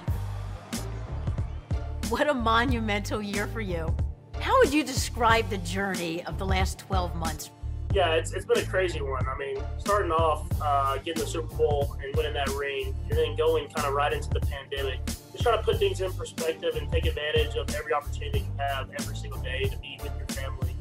What 2.08 2.28
a 2.28 2.34
monumental 2.34 3.22
year 3.22 3.46
for 3.46 3.60
you. 3.60 3.94
How 4.40 4.58
would 4.58 4.72
you 4.72 4.84
describe 4.84 5.48
the 5.48 5.58
journey 5.58 6.24
of 6.26 6.38
the 6.38 6.46
last 6.46 6.78
12 6.80 7.14
months? 7.16 7.50
Yeah, 7.94 8.14
it's, 8.14 8.32
it's 8.32 8.44
been 8.44 8.58
a 8.58 8.66
crazy 8.66 9.00
one. 9.00 9.24
I 9.26 9.38
mean, 9.38 9.56
starting 9.78 10.10
off, 10.10 10.46
uh, 10.60 10.96
getting 10.98 11.22
the 11.22 11.28
Super 11.28 11.54
Bowl 11.54 11.96
and 12.02 12.14
winning 12.16 12.34
that 12.34 12.48
ring, 12.50 12.94
and 13.08 13.16
then 13.16 13.36
going 13.36 13.68
kind 13.68 13.86
of 13.86 13.94
right 13.94 14.12
into 14.12 14.28
the 14.30 14.40
pandemic. 14.40 15.04
Just 15.06 15.44
trying 15.44 15.58
to 15.58 15.62
put 15.62 15.78
things 15.78 16.00
in 16.00 16.12
perspective 16.12 16.74
and 16.74 16.90
take 16.90 17.06
advantage 17.06 17.54
of 17.54 17.72
every 17.74 17.94
opportunity 17.94 18.40
you 18.40 18.52
have 18.58 18.90
every 18.98 19.16
single 19.16 19.40
day 19.40 19.64
to 19.64 19.76
be 19.78 19.98
with 20.02 20.12
your 20.18 20.26
family, 20.28 20.76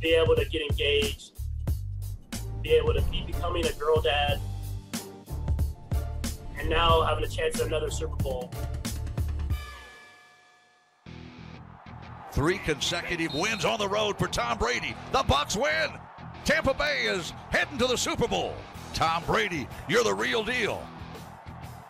be 0.00 0.14
able 0.14 0.36
to 0.36 0.44
get 0.44 0.62
engaged, 0.62 1.35
be 2.66 2.74
able 2.74 2.92
to 2.92 3.02
be 3.02 3.22
becoming 3.24 3.64
a 3.64 3.72
girl 3.74 4.00
dad, 4.00 4.40
and 6.58 6.68
now 6.68 7.02
having 7.02 7.22
a 7.22 7.28
chance 7.28 7.60
at 7.60 7.66
another 7.68 7.90
Super 7.90 8.16
Bowl. 8.16 8.50
Three 12.32 12.58
consecutive 12.58 13.32
wins 13.34 13.64
on 13.64 13.78
the 13.78 13.88
road 13.88 14.18
for 14.18 14.26
Tom 14.26 14.58
Brady. 14.58 14.96
The 15.12 15.22
Bucks 15.28 15.56
win. 15.56 15.90
Tampa 16.44 16.74
Bay 16.74 17.04
is 17.04 17.32
heading 17.50 17.78
to 17.78 17.86
the 17.86 17.96
Super 17.96 18.26
Bowl. 18.26 18.54
Tom 18.94 19.22
Brady, 19.26 19.68
you're 19.88 20.04
the 20.04 20.12
real 20.12 20.42
deal. 20.42 20.84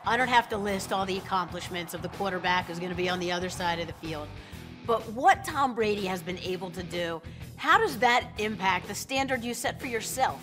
I 0.04 0.16
don't 0.16 0.28
have 0.28 0.48
to 0.50 0.58
list 0.58 0.92
all 0.92 1.06
the 1.06 1.18
accomplishments 1.18 1.94
of 1.94 2.02
the 2.02 2.08
quarterback 2.10 2.66
who's 2.66 2.78
going 2.78 2.90
to 2.90 2.96
be 2.96 3.08
on 3.08 3.18
the 3.18 3.32
other 3.32 3.48
side 3.48 3.80
of 3.80 3.86
the 3.86 3.92
field. 3.94 4.28
But 4.86 5.00
what 5.12 5.44
Tom 5.44 5.74
Brady 5.74 6.04
has 6.06 6.22
been 6.22 6.38
able 6.38 6.70
to 6.70 6.82
do, 6.82 7.22
how 7.56 7.78
does 7.78 7.98
that 7.98 8.28
impact 8.38 8.86
the 8.86 8.94
standard 8.94 9.42
you 9.42 9.52
set 9.52 9.80
for 9.80 9.86
yourself? 9.86 10.40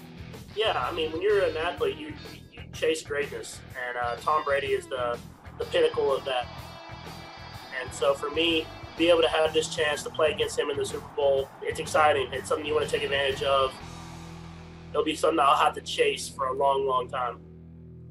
Yeah, 0.56 0.88
I 0.88 0.94
mean, 0.94 1.12
when 1.12 1.22
you're 1.22 1.44
an 1.44 1.58
athlete, 1.58 1.98
you, 1.98 2.14
you 2.52 2.62
chase 2.74 3.02
greatness, 3.02 3.60
and 3.88 3.98
uh, 3.98 4.16
Tom 4.18 4.44
Brady 4.44 4.68
is 4.68 4.88
the, 4.88 5.18
the 5.58 5.66
pinnacle 5.66 6.14
of 6.14 6.24
that. 6.26 6.48
And 7.82 7.92
so 7.92 8.14
for 8.14 8.30
me, 8.30 8.68
be 8.98 9.10
able 9.10 9.22
to 9.22 9.28
have 9.28 9.54
this 9.54 9.74
chance 9.76 10.04
to 10.04 10.10
play 10.10 10.32
against 10.32 10.58
him 10.60 10.70
in 10.70 10.78
the 10.78 10.86
Super 10.86 11.08
Bowl, 11.16 11.50
it's 11.62 11.80
exciting. 11.80 12.32
It's 12.32 12.48
something 12.48 12.66
you 12.66 12.76
want 12.76 12.88
to 12.88 12.92
take 12.92 13.04
advantage 13.04 13.42
of. 13.42 13.74
It'll 14.92 15.04
be 15.04 15.16
something 15.16 15.40
I'll 15.40 15.56
have 15.56 15.74
to 15.74 15.82
chase 15.82 16.30
for 16.30 16.48
a 16.48 16.54
long, 16.54 16.86
long 16.86 17.10
time. 17.10 17.40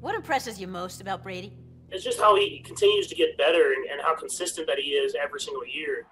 What 0.01 0.15
impresses 0.15 0.59
you 0.59 0.67
most 0.67 0.99
about 0.99 1.23
Brady? 1.23 1.53
It's 1.89 2.03
just 2.03 2.19
how 2.19 2.35
he 2.35 2.59
continues 2.59 3.07
to 3.07 3.15
get 3.15 3.37
better 3.37 3.71
and, 3.73 3.85
and 3.89 4.01
how 4.01 4.15
consistent 4.15 4.67
that 4.67 4.79
he 4.79 4.91
is 4.91 5.15
every 5.15 5.39
single 5.39 5.65
year. 5.65 6.05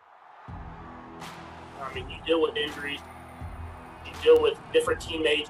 I 1.82 1.94
mean, 1.94 2.10
you 2.10 2.18
deal 2.26 2.42
with 2.42 2.56
injuries, 2.56 3.00
you 4.06 4.12
deal 4.24 4.42
with 4.42 4.58
different 4.72 5.02
teammates, 5.02 5.50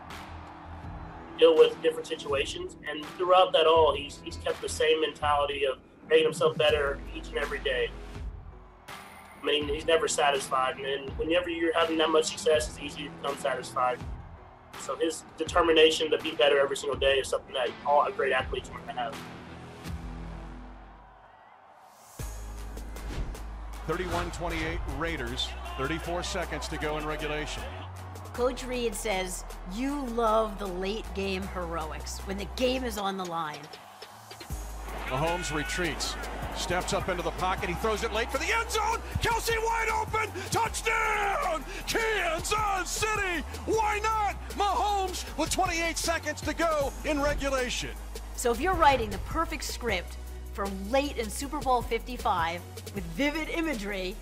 deal 1.42 1.58
with 1.58 1.82
different 1.82 2.08
situations. 2.08 2.78
And 2.88 3.04
throughout 3.18 3.52
that 3.54 3.66
all, 3.66 3.94
he's, 3.94 4.20
he's 4.24 4.38
kept 4.38 4.62
the 4.62 4.70
same 4.70 5.02
mentality 5.02 5.66
of 5.66 5.80
making 6.10 6.26
himself 6.26 6.58
better 6.58 7.00
each 7.14 7.30
and 7.30 7.38
every 7.38 7.60
day. 7.60 7.90
I 8.88 9.46
mean, 9.46 9.68
he's 9.68 9.86
never 9.86 10.08
satisfied. 10.08 10.78
And 10.78 11.10
whenever 11.18 11.50
you're 11.50 11.74
having 11.74 11.98
that 11.98 12.10
much 12.10 12.26
success, 12.26 12.70
it's 12.70 12.80
easy 12.80 13.06
to 13.06 13.10
become 13.10 13.38
satisfied. 13.38 13.98
So 14.80 14.96
his 14.96 15.24
determination 15.38 16.12
to 16.12 16.18
be 16.20 16.32
better 16.32 16.60
every 16.60 16.78
single 16.78 16.98
day 16.98 17.18
is 17.20 17.28
something 17.28 17.54
that 17.56 17.70
all 17.86 18.10
great 18.12 18.32
athletes 18.32 18.70
want 18.70 18.86
to 18.88 18.94
have. 18.94 19.16
31-28 23.88 24.80
Raiders, 25.00 25.50
34 25.78 26.24
seconds 26.24 26.68
to 26.68 26.78
go 26.78 26.98
in 26.98 27.06
regulation. 27.06 27.64
Coach 28.34 28.66
Reed 28.66 28.96
says 28.96 29.44
you 29.74 30.06
love 30.06 30.58
the 30.58 30.68
late 30.68 31.06
game 31.14 31.44
heroics 31.54 32.20
when 32.20 32.38
the 32.38 32.48
game 32.56 32.86
is 32.86 32.98
on 32.98 33.18
the 33.18 33.26
line. 33.26 33.60
Mahomes 35.08 35.54
retreats, 35.54 36.16
steps 36.56 36.94
up 36.94 37.10
into 37.10 37.22
the 37.22 37.32
pocket. 37.32 37.68
He 37.68 37.76
throws 37.76 38.04
it 38.04 38.14
late 38.14 38.32
for 38.32 38.38
the 38.38 38.50
end 38.54 38.72
zone. 38.72 39.00
Kelsey 39.22 39.58
wide 39.58 39.90
open. 39.90 40.30
Touchdown! 40.50 41.66
Kansas 41.86 42.90
City. 42.90 43.44
Why 43.66 44.00
not? 44.02 44.38
Mahomes 44.52 45.26
with 45.38 45.50
28 45.50 45.98
seconds 45.98 46.40
to 46.42 46.54
go 46.54 46.94
in 47.04 47.22
regulation. 47.22 47.90
So 48.38 48.52
if 48.52 48.62
you're 48.62 48.74
writing 48.74 49.10
the 49.10 49.18
perfect 49.20 49.66
script 49.66 50.16
for 50.54 50.66
late 50.90 51.18
in 51.18 51.30
Super 51.30 51.60
Bowl 51.60 51.82
55 51.82 52.62
with 52.96 53.04
vivid 53.04 53.50
imagery, 53.50 54.16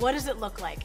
what 0.00 0.12
does 0.12 0.26
it 0.26 0.38
look 0.38 0.60
like? 0.60 0.80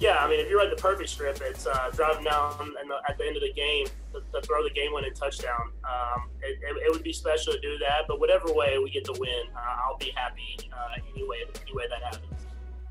Yeah, 0.00 0.18
I 0.18 0.28
mean, 0.28 0.38
if 0.38 0.48
you 0.48 0.56
write 0.56 0.70
the 0.70 0.80
perfect 0.80 1.08
script, 1.08 1.42
it's 1.44 1.66
uh, 1.66 1.90
driving 1.92 2.24
down 2.24 2.74
and 2.80 2.90
at 3.08 3.18
the 3.18 3.26
end 3.26 3.36
of 3.36 3.42
the 3.42 3.52
game 3.52 3.86
to, 4.12 4.20
to 4.32 4.46
throw 4.46 4.62
the 4.62 4.70
game-winning 4.70 5.12
touchdown. 5.12 5.72
Um, 5.82 6.30
it, 6.40 6.58
it, 6.62 6.76
it, 6.86 6.92
would 6.92 7.02
be 7.02 7.12
special 7.12 7.52
to 7.52 7.60
do 7.60 7.76
that, 7.78 8.02
but 8.06 8.20
whatever 8.20 8.52
way 8.52 8.78
we 8.78 8.90
get 8.90 9.04
the 9.04 9.14
win, 9.14 9.42
uh, 9.56 9.82
I'll 9.84 9.98
be 9.98 10.12
happy 10.14 10.56
uh, 10.72 11.00
any 11.12 11.28
way 11.28 11.38
any 11.62 11.74
way 11.74 11.84
that 11.88 12.02
happens. 12.02 12.32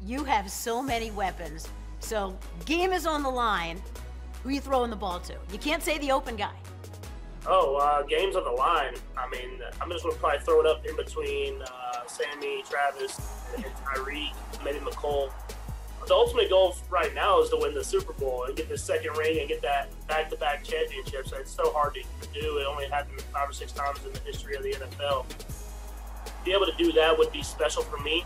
You 0.01 0.25
have 0.25 0.51
so 0.51 0.83
many 0.83 1.11
weapons. 1.11 1.69
So 1.99 2.37
game 2.65 2.91
is 2.91 3.07
on 3.07 3.23
the 3.23 3.29
line. 3.29 3.81
Who 4.43 4.49
are 4.49 4.51
you 4.51 4.61
throwing 4.61 4.89
the 4.89 4.97
ball 4.97 5.19
to? 5.21 5.35
You 5.51 5.59
can't 5.59 5.81
say 5.81 5.97
the 5.99 6.11
open 6.11 6.35
guy. 6.35 6.53
Oh, 7.45 7.77
uh, 7.77 8.03
games 8.03 8.35
on 8.35 8.43
the 8.43 8.51
line. 8.51 8.95
I 9.17 9.29
mean, 9.29 9.61
I'm 9.79 9.89
just 9.89 10.03
going 10.03 10.13
to 10.13 10.19
probably 10.19 10.39
throw 10.39 10.59
it 10.59 10.67
up 10.67 10.85
in 10.85 10.97
between 10.97 11.61
uh, 11.61 12.05
Sammy, 12.05 12.63
Travis, 12.69 13.17
and 13.55 13.65
Tyreek, 13.85 14.33
maybe 14.65 14.79
McCole. 14.79 15.31
The 16.07 16.13
ultimate 16.13 16.49
goal 16.49 16.73
right 16.89 17.13
now 17.13 17.41
is 17.41 17.49
to 17.49 17.57
win 17.57 17.73
the 17.73 17.83
Super 17.83 18.13
Bowl 18.13 18.45
and 18.45 18.55
get 18.55 18.69
the 18.69 18.77
second 18.77 19.17
ring 19.17 19.39
and 19.39 19.49
get 19.49 19.61
that 19.61 19.89
back-to-back 20.07 20.63
championships. 20.63 21.33
It's 21.33 21.51
so 21.51 21.69
hard 21.73 21.95
to 21.95 22.01
do. 22.33 22.59
It 22.59 22.65
only 22.65 22.87
happened 22.87 23.21
five 23.33 23.49
or 23.49 23.51
six 23.51 23.73
times 23.73 23.99
in 24.05 24.13
the 24.13 24.19
history 24.19 24.55
of 24.55 24.63
the 24.63 24.71
NFL. 24.71 25.25
Be 26.45 26.53
able 26.53 26.65
to 26.65 26.75
do 26.77 26.93
that 26.93 27.17
would 27.17 27.33
be 27.33 27.43
special 27.43 27.83
for 27.83 27.97
me. 27.97 28.23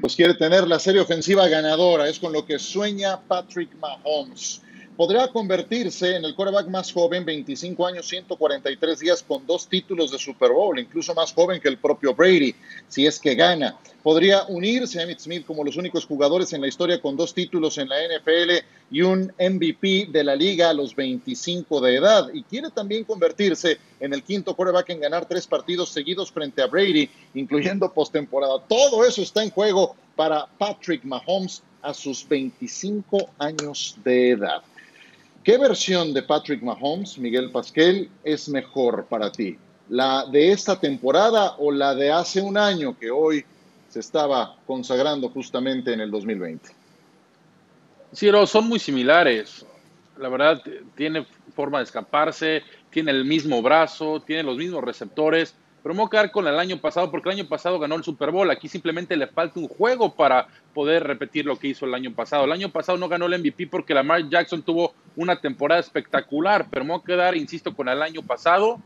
Pues 0.00 0.16
quiere 0.16 0.34
tener 0.34 0.66
la 0.66 0.80
serie 0.80 1.00
ofensiva 1.00 1.46
ganadora, 1.48 2.08
es 2.08 2.18
con 2.18 2.32
lo 2.32 2.44
que 2.44 2.58
sueña 2.58 3.20
Patrick 3.28 3.70
Mahomes. 3.78 4.62
Podría 4.98 5.28
convertirse 5.28 6.16
en 6.16 6.24
el 6.24 6.34
quarterback 6.34 6.66
más 6.66 6.92
joven, 6.92 7.24
25 7.24 7.86
años, 7.86 8.08
143 8.08 8.98
días, 8.98 9.22
con 9.22 9.46
dos 9.46 9.68
títulos 9.68 10.10
de 10.10 10.18
Super 10.18 10.50
Bowl, 10.50 10.76
incluso 10.76 11.14
más 11.14 11.32
joven 11.32 11.60
que 11.60 11.68
el 11.68 11.78
propio 11.78 12.16
Brady, 12.16 12.52
si 12.88 13.06
es 13.06 13.20
que 13.20 13.36
gana. 13.36 13.78
Podría 14.02 14.42
unirse 14.48 14.98
a 14.98 15.04
Emmitt 15.04 15.20
Smith 15.20 15.46
como 15.46 15.62
los 15.62 15.76
únicos 15.76 16.04
jugadores 16.04 16.52
en 16.52 16.62
la 16.62 16.66
historia 16.66 17.00
con 17.00 17.16
dos 17.16 17.32
títulos 17.32 17.78
en 17.78 17.88
la 17.88 17.94
NFL 17.94 18.64
y 18.90 19.02
un 19.02 19.32
MVP 19.38 20.08
de 20.10 20.24
la 20.24 20.34
liga 20.34 20.70
a 20.70 20.74
los 20.74 20.96
25 20.96 21.80
de 21.80 21.94
edad. 21.94 22.30
Y 22.34 22.42
quiere 22.42 22.68
también 22.72 23.04
convertirse 23.04 23.78
en 24.00 24.12
el 24.12 24.24
quinto 24.24 24.56
quarterback 24.56 24.90
en 24.90 25.00
ganar 25.00 25.26
tres 25.26 25.46
partidos 25.46 25.90
seguidos 25.90 26.32
frente 26.32 26.60
a 26.60 26.66
Brady, 26.66 27.08
incluyendo 27.34 27.92
postemporada. 27.92 28.60
Todo 28.66 29.04
eso 29.04 29.22
está 29.22 29.44
en 29.44 29.50
juego 29.50 29.94
para 30.16 30.48
Patrick 30.58 31.04
Mahomes 31.04 31.62
a 31.82 31.94
sus 31.94 32.28
25 32.28 33.30
años 33.38 33.96
de 34.02 34.30
edad. 34.30 34.60
¿Qué 35.48 35.56
versión 35.56 36.12
de 36.12 36.22
Patrick 36.22 36.62
Mahomes, 36.62 37.16
Miguel 37.16 37.50
Pasquel, 37.50 38.10
es 38.22 38.50
mejor 38.50 39.06
para 39.06 39.32
ti? 39.32 39.56
¿La 39.88 40.26
de 40.26 40.52
esta 40.52 40.78
temporada 40.78 41.54
o 41.56 41.72
la 41.72 41.94
de 41.94 42.12
hace 42.12 42.42
un 42.42 42.58
año 42.58 42.94
que 42.98 43.10
hoy 43.10 43.46
se 43.88 44.00
estaba 44.00 44.56
consagrando 44.66 45.30
justamente 45.30 45.94
en 45.94 46.02
el 46.02 46.10
2020? 46.10 46.68
Sí, 48.12 48.30
no, 48.30 48.46
son 48.46 48.68
muy 48.68 48.78
similares. 48.78 49.64
La 50.18 50.28
verdad, 50.28 50.62
tiene 50.94 51.24
forma 51.56 51.78
de 51.78 51.84
escaparse, 51.84 52.62
tiene 52.90 53.10
el 53.12 53.24
mismo 53.24 53.62
brazo, 53.62 54.20
tiene 54.20 54.42
los 54.42 54.58
mismos 54.58 54.84
receptores 54.84 55.54
pero 55.82 55.94
me 55.94 56.00
voy 56.00 56.08
a 56.08 56.10
quedar 56.10 56.30
con 56.30 56.46
el 56.46 56.58
año 56.58 56.78
pasado 56.78 57.10
porque 57.10 57.28
el 57.28 57.36
año 57.36 57.48
pasado 57.48 57.78
ganó 57.78 57.94
el 57.94 58.04
Super 58.04 58.30
Bowl. 58.30 58.50
Aquí 58.50 58.68
simplemente 58.68 59.16
le 59.16 59.26
falta 59.26 59.60
un 59.60 59.68
juego 59.68 60.14
para 60.14 60.48
poder 60.74 61.04
repetir 61.04 61.46
lo 61.46 61.58
que 61.58 61.68
hizo 61.68 61.86
el 61.86 61.94
año 61.94 62.12
pasado. 62.12 62.44
El 62.44 62.52
año 62.52 62.68
pasado 62.68 62.98
no 62.98 63.08
ganó 63.08 63.26
el 63.26 63.38
MVP 63.38 63.68
porque 63.68 63.94
Lamar 63.94 64.28
Jackson 64.28 64.62
tuvo 64.62 64.92
una 65.18 65.40
temporada 65.40 65.80
espectacular, 65.80 66.68
pero 66.70 66.84
me 66.84 66.92
voy 66.92 67.00
a 67.00 67.04
quedar, 67.04 67.36
insisto, 67.36 67.74
con 67.74 67.88
el 67.88 68.00
año 68.02 68.22
pasado 68.22 68.80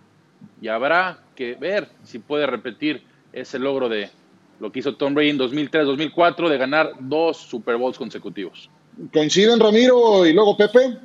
y 0.62 0.68
habrá 0.68 1.18
que 1.36 1.54
ver 1.54 1.88
si 2.04 2.18
puede 2.18 2.46
repetir 2.46 3.02
ese 3.34 3.58
logro 3.58 3.90
de 3.90 4.10
lo 4.58 4.72
que 4.72 4.78
hizo 4.78 4.96
Tom 4.96 5.14
Brady 5.14 5.30
en 5.30 5.38
2003-2004 5.38 6.48
de 6.48 6.56
ganar 6.58 6.92
dos 7.00 7.36
Super 7.36 7.76
Bowls 7.76 7.98
consecutivos. 7.98 8.70
¿Coinciden 9.12 9.60
Ramiro 9.60 10.24
y 10.24 10.32
luego 10.32 10.56
Pepe? 10.56 10.98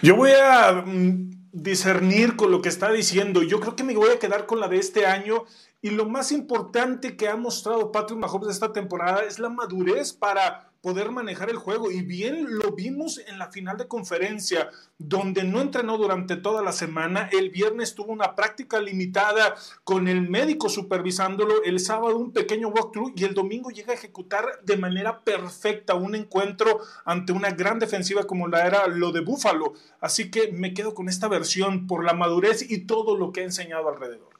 Yo 0.00 0.16
voy 0.16 0.30
a 0.30 0.82
mm, 0.86 1.30
discernir 1.52 2.34
con 2.34 2.50
lo 2.50 2.62
que 2.62 2.70
está 2.70 2.90
diciendo. 2.90 3.42
Yo 3.42 3.60
creo 3.60 3.76
que 3.76 3.84
me 3.84 3.94
voy 3.94 4.10
a 4.10 4.18
quedar 4.18 4.46
con 4.46 4.60
la 4.60 4.68
de 4.68 4.78
este 4.78 5.04
año. 5.04 5.44
Y 5.84 5.90
lo 5.90 6.08
más 6.08 6.30
importante 6.30 7.16
que 7.16 7.26
ha 7.26 7.34
mostrado 7.34 7.90
Patrick 7.90 8.16
Mahomes 8.16 8.50
esta 8.50 8.72
temporada 8.72 9.24
es 9.24 9.40
la 9.40 9.48
madurez 9.48 10.12
para 10.12 10.70
poder 10.80 11.10
manejar 11.10 11.50
el 11.50 11.56
juego. 11.56 11.90
Y 11.90 12.02
bien 12.02 12.46
lo 12.56 12.70
vimos 12.70 13.18
en 13.26 13.36
la 13.36 13.50
final 13.50 13.78
de 13.78 13.88
conferencia, 13.88 14.70
donde 14.98 15.42
no 15.42 15.60
entrenó 15.60 15.98
durante 15.98 16.36
toda 16.36 16.62
la 16.62 16.70
semana. 16.70 17.28
El 17.32 17.50
viernes 17.50 17.96
tuvo 17.96 18.12
una 18.12 18.36
práctica 18.36 18.80
limitada 18.80 19.56
con 19.82 20.06
el 20.06 20.30
médico 20.30 20.68
supervisándolo. 20.68 21.64
El 21.64 21.80
sábado 21.80 22.16
un 22.16 22.32
pequeño 22.32 22.68
walkthrough 22.68 23.14
y 23.16 23.24
el 23.24 23.34
domingo 23.34 23.70
llega 23.70 23.90
a 23.90 23.96
ejecutar 23.96 24.60
de 24.62 24.76
manera 24.76 25.24
perfecta 25.24 25.94
un 25.94 26.14
encuentro 26.14 26.78
ante 27.04 27.32
una 27.32 27.50
gran 27.50 27.80
defensiva 27.80 28.22
como 28.22 28.46
la 28.46 28.68
era 28.68 28.86
lo 28.86 29.10
de 29.10 29.22
Buffalo. 29.22 29.72
Así 30.00 30.30
que 30.30 30.52
me 30.52 30.74
quedo 30.74 30.94
con 30.94 31.08
esta 31.08 31.26
versión 31.26 31.88
por 31.88 32.04
la 32.04 32.12
madurez 32.12 32.70
y 32.70 32.86
todo 32.86 33.16
lo 33.16 33.32
que 33.32 33.40
ha 33.40 33.44
enseñado 33.44 33.88
alrededor. 33.88 34.31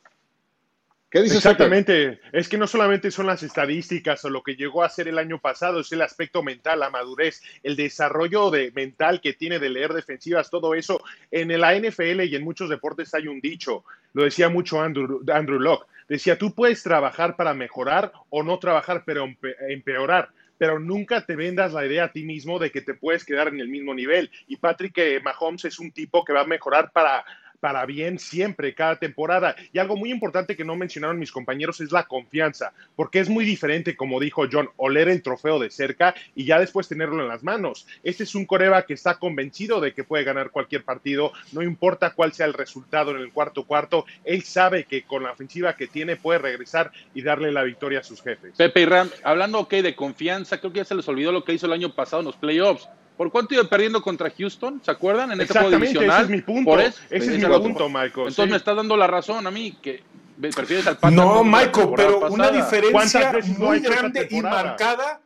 Exactamente. 1.12 2.20
Es 2.32 2.48
que 2.48 2.56
no 2.56 2.66
solamente 2.66 3.10
son 3.10 3.26
las 3.26 3.42
estadísticas 3.42 4.24
o 4.24 4.30
lo 4.30 4.42
que 4.42 4.56
llegó 4.56 4.82
a 4.82 4.88
ser 4.88 5.08
el 5.08 5.18
año 5.18 5.38
pasado, 5.38 5.80
es 5.80 5.92
el 5.92 6.00
aspecto 6.00 6.42
mental, 6.42 6.80
la 6.80 6.90
madurez, 6.90 7.42
el 7.62 7.76
desarrollo 7.76 8.50
de, 8.50 8.72
mental 8.72 9.20
que 9.20 9.34
tiene 9.34 9.58
de 9.58 9.68
leer 9.68 9.92
defensivas, 9.92 10.50
todo 10.50 10.74
eso. 10.74 11.02
En 11.30 11.48
la 11.60 11.74
NFL 11.74 12.22
y 12.22 12.34
en 12.34 12.44
muchos 12.44 12.70
deportes 12.70 13.12
hay 13.14 13.28
un 13.28 13.40
dicho, 13.40 13.84
lo 14.14 14.24
decía 14.24 14.48
mucho 14.48 14.80
Andrew, 14.80 15.22
Andrew 15.32 15.60
Locke, 15.60 15.86
decía, 16.08 16.38
tú 16.38 16.54
puedes 16.54 16.82
trabajar 16.82 17.36
para 17.36 17.52
mejorar 17.52 18.12
o 18.30 18.42
no 18.42 18.58
trabajar, 18.58 19.02
pero 19.04 19.28
empeorar 19.68 20.30
pero 20.62 20.78
nunca 20.78 21.26
te 21.26 21.34
vendas 21.34 21.72
la 21.72 21.84
idea 21.84 22.04
a 22.04 22.12
ti 22.12 22.22
mismo 22.22 22.60
de 22.60 22.70
que 22.70 22.82
te 22.82 22.94
puedes 22.94 23.24
quedar 23.24 23.48
en 23.48 23.58
el 23.58 23.66
mismo 23.66 23.94
nivel. 23.94 24.30
Y 24.46 24.58
Patrick 24.58 24.96
eh, 24.98 25.20
Mahomes 25.20 25.64
es 25.64 25.80
un 25.80 25.90
tipo 25.90 26.24
que 26.24 26.32
va 26.32 26.42
a 26.42 26.46
mejorar 26.46 26.92
para 26.92 27.24
para 27.62 27.86
bien 27.86 28.18
siempre, 28.18 28.74
cada 28.74 28.96
temporada. 28.96 29.54
Y 29.72 29.78
algo 29.78 29.96
muy 29.96 30.10
importante 30.10 30.56
que 30.56 30.64
no 30.64 30.74
mencionaron 30.74 31.20
mis 31.20 31.30
compañeros 31.30 31.80
es 31.80 31.92
la 31.92 32.02
confianza, 32.02 32.72
porque 32.96 33.20
es 33.20 33.28
muy 33.28 33.44
diferente, 33.44 33.94
como 33.94 34.18
dijo 34.18 34.48
John, 34.50 34.68
oler 34.76 35.08
el 35.08 35.22
trofeo 35.22 35.60
de 35.60 35.70
cerca 35.70 36.12
y 36.34 36.44
ya 36.44 36.58
después 36.58 36.88
tenerlo 36.88 37.22
en 37.22 37.28
las 37.28 37.44
manos. 37.44 37.86
Este 38.02 38.24
es 38.24 38.34
un 38.34 38.46
Coreba 38.46 38.84
que 38.84 38.94
está 38.94 39.20
convencido 39.20 39.80
de 39.80 39.94
que 39.94 40.02
puede 40.02 40.24
ganar 40.24 40.50
cualquier 40.50 40.82
partido, 40.82 41.30
no 41.52 41.62
importa 41.62 42.14
cuál 42.14 42.32
sea 42.32 42.46
el 42.46 42.54
resultado 42.54 43.12
en 43.12 43.18
el 43.18 43.32
cuarto 43.32 43.62
cuarto, 43.62 44.06
él 44.24 44.42
sabe 44.42 44.82
que 44.82 45.04
con 45.04 45.22
la 45.22 45.30
ofensiva 45.30 45.76
que 45.76 45.86
tiene 45.86 46.16
puede 46.16 46.40
regresar 46.40 46.90
y 47.14 47.22
darle 47.22 47.52
la 47.52 47.62
victoria 47.62 48.00
a 48.00 48.02
sus 48.02 48.20
jefes. 48.20 48.56
Pepe 48.56 48.80
y 48.80 48.86
Ram, 48.86 49.08
hablando 49.22 49.60
ok 49.60 49.74
de 49.74 49.94
confianza, 49.94 50.58
creo 50.58 50.72
que 50.72 50.78
ya 50.78 50.84
se 50.84 50.96
les 50.96 51.06
olvidó 51.06 51.30
lo 51.30 51.44
que 51.44 51.52
hizo 51.52 51.66
el 51.66 51.72
año 51.74 51.94
pasado 51.94 52.22
en 52.22 52.26
los 52.26 52.36
playoffs 52.36 52.88
¿Por 53.16 53.30
cuánto 53.30 53.54
iba 53.54 53.64
perdiendo 53.64 54.02
contra 54.02 54.30
Houston? 54.30 54.80
¿Se 54.84 54.90
acuerdan? 54.90 55.32
En 55.32 55.40
ese 55.40 55.52
juego 55.52 55.70
divisional. 55.70 56.10
Ese 56.10 56.22
es 56.22 56.28
mi 56.30 56.40
punto. 56.40 56.78
ese 56.78 56.96
es 57.10 57.28
mi 57.28 57.44
punto, 57.44 57.88
Michael. 57.88 58.28
Entonces 58.28 58.50
me 58.50 58.56
estás 58.56 58.76
dando 58.76 58.96
la 58.96 59.06
razón 59.06 59.46
a 59.46 59.50
mí, 59.50 59.76
que 59.82 60.02
prefieres 60.50 60.86
al 60.86 60.98
No, 61.14 61.44
Michael, 61.44 61.90
pero 61.96 62.28
una 62.28 62.50
diferencia 62.50 63.32
muy 63.58 63.80
grande 63.80 64.28
y 64.30 64.40
marcada 64.40 65.21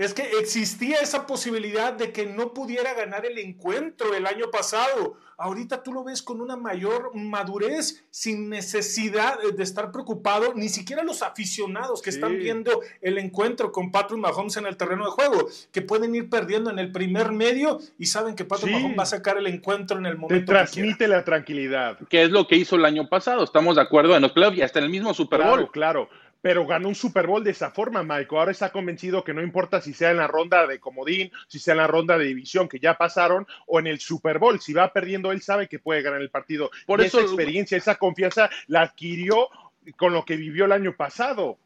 es 0.00 0.14
que 0.14 0.22
existía 0.40 0.96
esa 1.02 1.26
posibilidad 1.26 1.92
de 1.92 2.10
que 2.10 2.24
no 2.24 2.54
pudiera 2.54 2.94
ganar 2.94 3.26
el 3.26 3.36
encuentro 3.36 4.14
el 4.14 4.24
año 4.26 4.50
pasado. 4.50 5.18
Ahorita 5.36 5.82
tú 5.82 5.92
lo 5.92 6.04
ves 6.04 6.22
con 6.22 6.40
una 6.40 6.56
mayor 6.56 7.14
madurez, 7.14 8.06
sin 8.08 8.48
necesidad 8.48 9.38
de 9.40 9.62
estar 9.62 9.92
preocupado, 9.92 10.54
ni 10.54 10.70
siquiera 10.70 11.02
los 11.02 11.20
aficionados 11.20 12.00
que 12.00 12.08
están 12.08 12.38
viendo 12.38 12.80
el 13.02 13.18
encuentro 13.18 13.72
con 13.72 13.92
Patrick 13.92 14.18
Mahomes 14.18 14.56
en 14.56 14.64
el 14.64 14.78
terreno 14.78 15.04
de 15.04 15.10
juego, 15.10 15.48
que 15.70 15.82
pueden 15.82 16.14
ir 16.14 16.30
perdiendo 16.30 16.70
en 16.70 16.78
el 16.78 16.92
primer 16.92 17.32
medio 17.32 17.78
y 17.98 18.06
saben 18.06 18.34
que 18.34 18.46
Patrick 18.46 18.72
Mahomes 18.72 18.98
va 18.98 19.02
a 19.02 19.06
sacar 19.06 19.36
el 19.36 19.48
encuentro 19.48 19.98
en 19.98 20.06
el 20.06 20.16
momento. 20.16 20.34
Te 20.34 20.46
transmite 20.46 21.08
la 21.08 21.24
tranquilidad. 21.24 21.98
Que 22.08 22.22
es 22.22 22.30
lo 22.30 22.46
que 22.46 22.56
hizo 22.56 22.76
el 22.76 22.86
año 22.86 23.06
pasado, 23.10 23.44
estamos 23.44 23.76
de 23.76 23.82
acuerdo 23.82 24.16
en 24.16 24.22
los 24.22 24.32
playoffs 24.32 24.56
y 24.56 24.62
hasta 24.62 24.78
en 24.78 24.86
el 24.86 24.90
mismo 24.90 25.12
Super 25.12 25.42
Bowl. 25.42 25.70
Claro, 25.70 26.08
claro 26.08 26.29
pero 26.42 26.66
ganó 26.66 26.88
un 26.88 26.94
Super 26.94 27.26
Bowl 27.26 27.44
de 27.44 27.50
esa 27.50 27.70
forma, 27.70 28.02
Michael. 28.02 28.28
Ahora 28.30 28.50
está 28.50 28.70
convencido 28.70 29.22
que 29.24 29.34
no 29.34 29.42
importa 29.42 29.80
si 29.80 29.92
sea 29.92 30.10
en 30.10 30.16
la 30.16 30.26
ronda 30.26 30.66
de 30.66 30.80
comodín, 30.80 31.30
si 31.48 31.58
sea 31.58 31.72
en 31.72 31.78
la 31.78 31.86
ronda 31.86 32.16
de 32.16 32.24
división 32.24 32.68
que 32.68 32.78
ya 32.78 32.96
pasaron 32.96 33.46
o 33.66 33.78
en 33.78 33.86
el 33.86 34.00
Super 34.00 34.38
Bowl. 34.38 34.60
Si 34.60 34.72
va 34.72 34.92
perdiendo, 34.92 35.32
él 35.32 35.42
sabe 35.42 35.68
que 35.68 35.78
puede 35.78 36.02
ganar 36.02 36.22
el 36.22 36.30
partido. 36.30 36.70
Por 36.86 37.00
eso 37.00 37.18
esa 37.18 37.26
experiencia, 37.26 37.76
esa 37.76 37.96
confianza 37.96 38.48
la 38.68 38.82
adquirió 38.82 39.48
con 39.96 40.12
lo 40.12 40.24
que 40.24 40.36
vivió 40.36 40.64
el 40.64 40.72
año 40.72 40.96
pasado. 40.96 41.58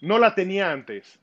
No 0.00 0.18
la 0.18 0.34
tenía 0.34 0.72
antes. 0.72 1.18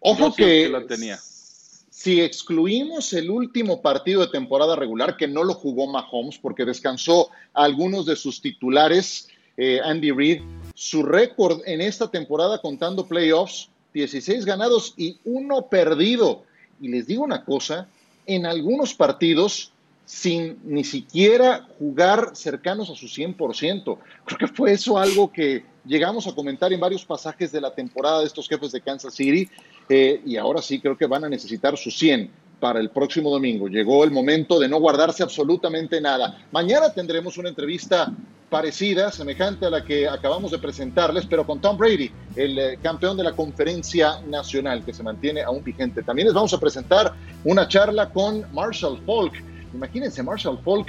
Ojo 0.00 0.34
que, 0.34 0.68
la 0.68 0.86
tenía. 0.86 1.16
Si 1.16 2.20
excluimos 2.20 3.14
el 3.14 3.30
último 3.30 3.80
partido 3.80 4.20
de 4.20 4.32
temporada 4.32 4.76
regular, 4.76 5.16
que 5.16 5.26
no 5.26 5.44
lo 5.44 5.54
jugó 5.54 5.86
Mahomes 5.86 6.36
porque 6.36 6.66
descansó 6.66 7.30
a 7.54 7.64
algunos 7.64 8.04
de 8.04 8.16
sus 8.16 8.42
titulares, 8.42 9.28
eh, 9.56 9.80
Andy 9.82 10.10
Reid, 10.10 10.42
su 10.74 11.02
récord 11.02 11.62
en 11.66 11.80
esta 11.80 12.10
temporada 12.10 12.60
contando 12.60 13.06
playoffs, 13.06 13.70
16 13.92 14.44
ganados 14.44 14.94
y 14.96 15.18
uno 15.24 15.68
perdido. 15.68 16.42
Y 16.80 16.88
les 16.88 17.06
digo 17.06 17.22
una 17.22 17.44
cosa, 17.44 17.88
en 18.26 18.44
algunos 18.46 18.94
partidos 18.94 19.72
sin 20.04 20.58
ni 20.64 20.84
siquiera 20.84 21.66
jugar 21.78 22.32
cercanos 22.34 22.90
a 22.90 22.94
su 22.94 23.06
100%. 23.06 23.98
Creo 24.24 24.38
que 24.38 24.48
fue 24.48 24.72
eso 24.72 24.98
algo 24.98 25.32
que 25.32 25.64
llegamos 25.86 26.26
a 26.26 26.34
comentar 26.34 26.72
en 26.72 26.80
varios 26.80 27.04
pasajes 27.04 27.52
de 27.52 27.60
la 27.60 27.74
temporada 27.74 28.20
de 28.20 28.26
estos 28.26 28.48
jefes 28.48 28.72
de 28.72 28.80
Kansas 28.80 29.14
City 29.14 29.48
eh, 29.88 30.20
y 30.26 30.36
ahora 30.36 30.60
sí 30.60 30.80
creo 30.80 30.96
que 30.96 31.06
van 31.06 31.24
a 31.24 31.28
necesitar 31.28 31.76
su 31.76 31.90
100 31.90 32.30
para 32.60 32.80
el 32.80 32.90
próximo 32.90 33.30
domingo. 33.30 33.68
Llegó 33.68 34.04
el 34.04 34.10
momento 34.10 34.58
de 34.58 34.68
no 34.68 34.78
guardarse 34.78 35.22
absolutamente 35.22 36.00
nada. 36.00 36.46
Mañana 36.52 36.92
tendremos 36.92 37.36
una 37.38 37.48
entrevista 37.48 38.12
parecida, 38.54 39.10
semejante 39.10 39.66
a 39.66 39.70
la 39.70 39.84
que 39.84 40.06
acabamos 40.06 40.52
de 40.52 40.60
presentarles, 40.60 41.26
pero 41.26 41.44
con 41.44 41.60
Tom 41.60 41.76
Brady, 41.76 42.08
el 42.36 42.56
eh, 42.56 42.78
campeón 42.80 43.16
de 43.16 43.24
la 43.24 43.32
conferencia 43.32 44.20
nacional, 44.28 44.84
que 44.84 44.94
se 44.94 45.02
mantiene 45.02 45.42
aún 45.42 45.64
vigente. 45.64 46.04
También 46.04 46.26
les 46.28 46.34
vamos 46.34 46.54
a 46.54 46.60
presentar 46.60 47.14
una 47.42 47.66
charla 47.66 48.10
con 48.10 48.46
Marshall 48.52 49.02
Falk. 49.04 49.34
Imagínense, 49.74 50.22
Marshall 50.22 50.60
Falk, 50.64 50.86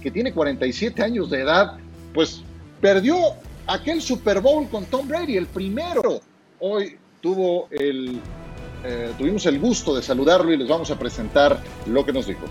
que 0.00 0.12
tiene 0.12 0.32
47 0.32 1.02
años 1.02 1.28
de 1.28 1.40
edad, 1.40 1.76
pues 2.14 2.40
perdió 2.80 3.16
aquel 3.66 4.00
Super 4.00 4.40
Bowl 4.40 4.68
con 4.68 4.84
Tom 4.84 5.08
Brady, 5.08 5.38
el 5.38 5.48
primero. 5.48 6.20
Hoy 6.60 6.98
tuvo 7.20 7.66
el, 7.72 8.20
eh, 8.84 9.10
tuvimos 9.18 9.44
el 9.46 9.58
gusto 9.58 9.92
de 9.96 10.02
saludarlo 10.02 10.52
y 10.52 10.56
les 10.56 10.68
vamos 10.68 10.88
a 10.92 10.96
presentar 10.96 11.60
lo 11.84 12.06
que 12.06 12.12
nos 12.12 12.28
dijo. 12.28 12.44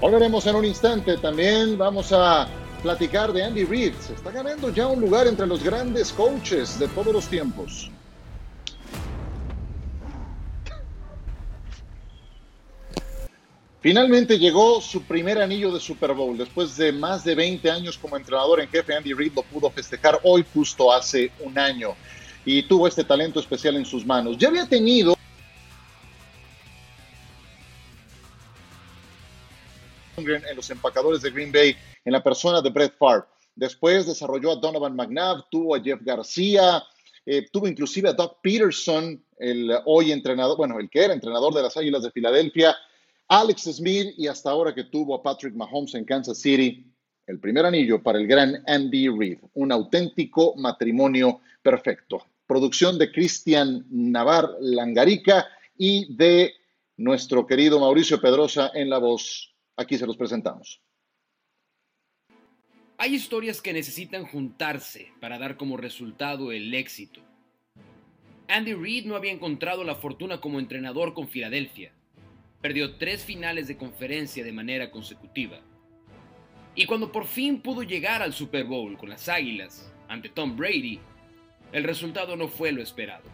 Volveremos 0.00 0.46
en 0.46 0.54
un 0.54 0.64
instante. 0.64 1.16
También 1.16 1.76
vamos 1.76 2.12
a 2.12 2.46
platicar 2.82 3.32
de 3.32 3.42
Andy 3.42 3.64
Reid. 3.64 3.94
Se 3.94 4.12
está 4.12 4.30
ganando 4.30 4.72
ya 4.72 4.86
un 4.86 5.00
lugar 5.00 5.26
entre 5.26 5.44
los 5.44 5.62
grandes 5.64 6.12
coaches 6.12 6.78
de 6.78 6.86
todos 6.88 7.12
los 7.12 7.26
tiempos. 7.26 7.90
Finalmente 13.80 14.38
llegó 14.38 14.80
su 14.80 15.02
primer 15.02 15.42
anillo 15.42 15.72
de 15.72 15.80
Super 15.80 16.12
Bowl. 16.12 16.38
Después 16.38 16.76
de 16.76 16.92
más 16.92 17.24
de 17.24 17.34
20 17.34 17.68
años 17.68 17.98
como 17.98 18.16
entrenador 18.16 18.60
en 18.60 18.68
jefe, 18.68 18.94
Andy 18.94 19.14
Reid 19.14 19.32
lo 19.34 19.42
pudo 19.42 19.68
festejar 19.68 20.20
hoy 20.22 20.44
justo 20.54 20.92
hace 20.92 21.32
un 21.40 21.58
año 21.58 21.96
y 22.44 22.62
tuvo 22.62 22.86
este 22.86 23.02
talento 23.02 23.40
especial 23.40 23.74
en 23.74 23.84
sus 23.84 24.06
manos. 24.06 24.38
Ya 24.38 24.48
había 24.48 24.66
tenido 24.66 25.17
en 30.18 30.56
los 30.56 30.70
empacadores 30.70 31.22
de 31.22 31.30
Green 31.30 31.52
Bay 31.52 31.76
en 32.04 32.12
la 32.12 32.22
persona 32.22 32.60
de 32.60 32.70
Brett 32.70 32.96
Favre. 32.98 33.26
Después 33.54 34.06
desarrolló 34.06 34.52
a 34.52 34.56
Donovan 34.56 34.94
McNabb, 34.94 35.48
tuvo 35.50 35.74
a 35.74 35.82
Jeff 35.82 36.00
García, 36.02 36.82
eh, 37.26 37.46
tuvo 37.52 37.68
inclusive 37.68 38.08
a 38.08 38.12
Doug 38.12 38.40
Peterson, 38.42 39.22
el 39.38 39.70
hoy 39.84 40.12
entrenador, 40.12 40.56
bueno, 40.56 40.78
el 40.78 40.88
que 40.88 41.04
era 41.04 41.14
entrenador 41.14 41.54
de 41.54 41.62
las 41.62 41.76
Águilas 41.76 42.02
de 42.02 42.10
Filadelfia, 42.10 42.76
Alex 43.28 43.62
Smith 43.62 44.14
y 44.16 44.26
hasta 44.26 44.50
ahora 44.50 44.74
que 44.74 44.84
tuvo 44.84 45.14
a 45.14 45.22
Patrick 45.22 45.54
Mahomes 45.54 45.94
en 45.94 46.04
Kansas 46.04 46.38
City, 46.38 46.86
el 47.26 47.38
primer 47.38 47.66
anillo 47.66 48.02
para 48.02 48.18
el 48.18 48.26
gran 48.26 48.62
Andy 48.66 49.08
Reid, 49.08 49.38
un 49.54 49.70
auténtico 49.70 50.54
matrimonio 50.56 51.40
perfecto. 51.62 52.24
Producción 52.46 52.98
de 52.98 53.12
Cristian 53.12 53.84
Navar 53.90 54.48
Langarica 54.60 55.46
y 55.76 56.16
de 56.16 56.54
nuestro 56.96 57.46
querido 57.46 57.78
Mauricio 57.78 58.20
Pedrosa 58.20 58.70
en 58.74 58.88
la 58.88 58.98
voz 58.98 59.54
Aquí 59.78 59.96
se 59.96 60.08
los 60.08 60.16
presentamos. 60.16 60.82
Hay 62.98 63.14
historias 63.14 63.62
que 63.62 63.72
necesitan 63.72 64.26
juntarse 64.26 65.12
para 65.20 65.38
dar 65.38 65.56
como 65.56 65.76
resultado 65.76 66.50
el 66.50 66.74
éxito. 66.74 67.20
Andy 68.48 68.74
Reid 68.74 69.06
no 69.06 69.14
había 69.14 69.30
encontrado 69.30 69.84
la 69.84 69.94
fortuna 69.94 70.40
como 70.40 70.58
entrenador 70.58 71.14
con 71.14 71.28
Filadelfia. 71.28 71.92
Perdió 72.60 72.96
tres 72.96 73.24
finales 73.24 73.68
de 73.68 73.76
conferencia 73.76 74.42
de 74.42 74.50
manera 74.50 74.90
consecutiva. 74.90 75.60
Y 76.74 76.86
cuando 76.86 77.12
por 77.12 77.26
fin 77.26 77.60
pudo 77.60 77.84
llegar 77.84 78.20
al 78.20 78.32
Super 78.32 78.64
Bowl 78.64 78.98
con 78.98 79.10
las 79.10 79.28
Águilas 79.28 79.92
ante 80.08 80.28
Tom 80.28 80.56
Brady, 80.56 80.98
el 81.70 81.84
resultado 81.84 82.34
no 82.34 82.48
fue 82.48 82.72
lo 82.72 82.82
esperado. 82.82 83.30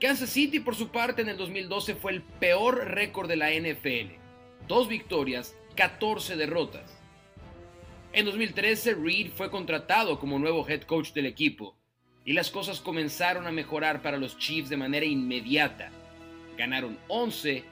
Kansas 0.00 0.30
City 0.30 0.58
por 0.58 0.74
su 0.74 0.88
parte 0.88 1.22
en 1.22 1.28
el 1.28 1.36
2012 1.36 1.94
fue 1.94 2.10
el 2.10 2.22
peor 2.22 2.88
récord 2.88 3.28
de 3.28 3.36
la 3.36 3.52
NFL 3.52 4.21
dos 4.68 4.88
victorias, 4.88 5.54
14 5.76 6.36
derrotas. 6.36 6.98
En 8.12 8.26
2013, 8.26 8.94
Reed 8.94 9.30
fue 9.30 9.50
contratado 9.50 10.18
como 10.18 10.38
nuevo 10.38 10.68
head 10.68 10.82
coach 10.82 11.12
del 11.12 11.26
equipo 11.26 11.76
y 12.24 12.34
las 12.34 12.50
cosas 12.50 12.80
comenzaron 12.80 13.46
a 13.46 13.52
mejorar 13.52 14.02
para 14.02 14.18
los 14.18 14.38
Chiefs 14.38 14.68
de 14.68 14.76
manera 14.76 15.06
inmediata. 15.06 15.90
Ganaron 16.56 16.98
11 17.08 17.64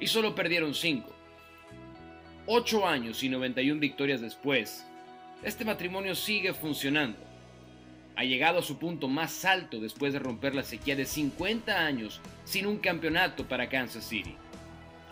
y 0.00 0.06
solo 0.06 0.34
perdieron 0.34 0.74
5. 0.74 1.14
8 2.46 2.86
años 2.86 3.22
y 3.22 3.28
91 3.28 3.80
victorias 3.80 4.20
después, 4.20 4.86
este 5.42 5.64
matrimonio 5.64 6.14
sigue 6.14 6.52
funcionando. 6.52 7.18
Ha 8.16 8.24
llegado 8.24 8.58
a 8.58 8.62
su 8.62 8.78
punto 8.78 9.06
más 9.06 9.44
alto 9.44 9.78
después 9.78 10.12
de 10.12 10.18
romper 10.18 10.54
la 10.54 10.64
sequía 10.64 10.96
de 10.96 11.04
50 11.04 11.78
años 11.78 12.20
sin 12.44 12.66
un 12.66 12.78
campeonato 12.78 13.46
para 13.46 13.68
Kansas 13.68 14.04
City. 14.04 14.34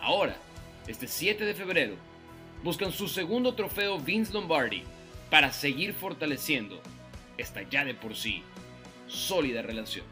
Ahora, 0.01 0.35
este 0.87 1.07
7 1.07 1.45
de 1.45 1.53
febrero, 1.53 1.95
buscan 2.63 2.91
su 2.91 3.07
segundo 3.07 3.53
trofeo 3.53 3.99
Vince 3.99 4.33
Lombardi 4.33 4.83
para 5.29 5.51
seguir 5.51 5.93
fortaleciendo 5.93 6.79
esta 7.37 7.61
ya 7.69 7.83
de 7.85 7.93
por 7.93 8.15
sí 8.15 8.43
sólida 9.07 9.61
relación. 9.61 10.05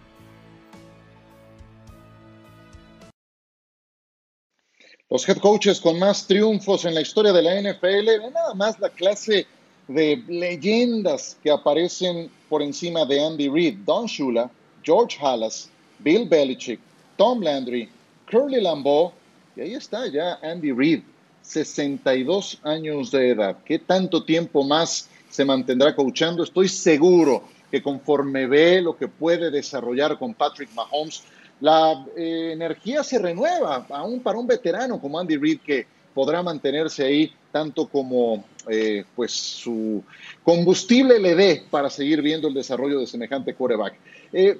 Los 5.09 5.27
head 5.29 5.37
coaches 5.37 5.79
con 5.79 5.99
más 5.99 6.25
triunfos 6.25 6.83
en 6.83 6.95
la 6.95 7.01
historia 7.01 7.31
de 7.31 7.41
la 7.41 7.61
NFL, 7.61 8.33
nada 8.33 8.53
más 8.55 8.79
la 8.79 8.89
clase 8.89 9.45
de 9.87 10.23
leyendas 10.27 11.37
que 11.43 11.51
aparecen 11.51 12.29
por 12.49 12.61
encima 12.61 13.05
de 13.05 13.23
Andy 13.23 13.47
Reid, 13.47 13.77
Don 13.85 14.07
Shula, 14.07 14.49
George 14.83 15.17
Halas, 15.21 15.69
Bill 15.99 16.27
Belichick, 16.27 16.79
Tom 17.17 17.41
Landry, 17.41 17.87
Curly 18.29 18.61
Lambeau 18.61 19.13
y 19.55 19.61
ahí 19.61 19.73
está 19.73 20.07
ya 20.07 20.39
Andy 20.41 20.71
Reid, 20.71 21.01
62 21.41 22.59
años 22.63 23.11
de 23.11 23.29
edad. 23.29 23.57
¿Qué 23.63 23.79
tanto 23.79 24.23
tiempo 24.23 24.63
más 24.63 25.09
se 25.29 25.45
mantendrá 25.45 25.95
coachando? 25.95 26.43
Estoy 26.43 26.67
seguro 26.67 27.43
que 27.71 27.81
conforme 27.81 28.47
ve 28.47 28.81
lo 28.81 28.97
que 28.97 29.07
puede 29.07 29.51
desarrollar 29.51 30.17
con 30.17 30.33
Patrick 30.33 30.73
Mahomes, 30.73 31.23
la 31.61 32.05
eh, 32.17 32.51
energía 32.53 33.03
se 33.03 33.17
renueva, 33.17 33.85
aún 33.89 34.19
para 34.19 34.37
un 34.37 34.47
veterano 34.47 34.99
como 34.99 35.19
Andy 35.19 35.37
Reid 35.37 35.59
que 35.61 35.87
podrá 36.13 36.43
mantenerse 36.43 37.05
ahí 37.05 37.31
tanto 37.51 37.87
como 37.87 38.43
eh, 38.67 39.05
pues 39.15 39.31
su 39.31 40.03
combustible 40.43 41.19
le 41.19 41.35
dé 41.35 41.63
para 41.69 41.89
seguir 41.89 42.21
viendo 42.21 42.47
el 42.47 42.53
desarrollo 42.53 42.99
de 42.99 43.07
semejante 43.07 43.53
quarterback. 43.53 43.95
Eh, 44.33 44.57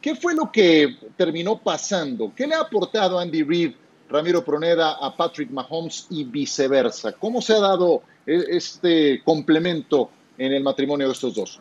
¿Qué 0.00 0.14
fue 0.14 0.34
lo 0.34 0.50
que 0.50 0.96
terminó 1.16 1.58
pasando? 1.58 2.32
¿Qué 2.34 2.46
le 2.46 2.54
ha 2.54 2.60
aportado 2.60 3.18
Andy 3.18 3.42
Reid 3.42 3.72
Ramiro 4.08 4.44
Proneda 4.44 4.92
a 5.00 5.16
Patrick 5.16 5.50
Mahomes 5.50 6.06
y 6.10 6.24
viceversa. 6.24 7.12
¿Cómo 7.12 7.42
se 7.42 7.54
ha 7.54 7.60
dado 7.60 8.02
e, 8.26 8.44
este 8.50 9.22
complemento 9.24 10.10
en 10.36 10.52
el 10.52 10.62
matrimonio 10.62 11.06
de 11.06 11.12
estos 11.12 11.34
dos? 11.34 11.60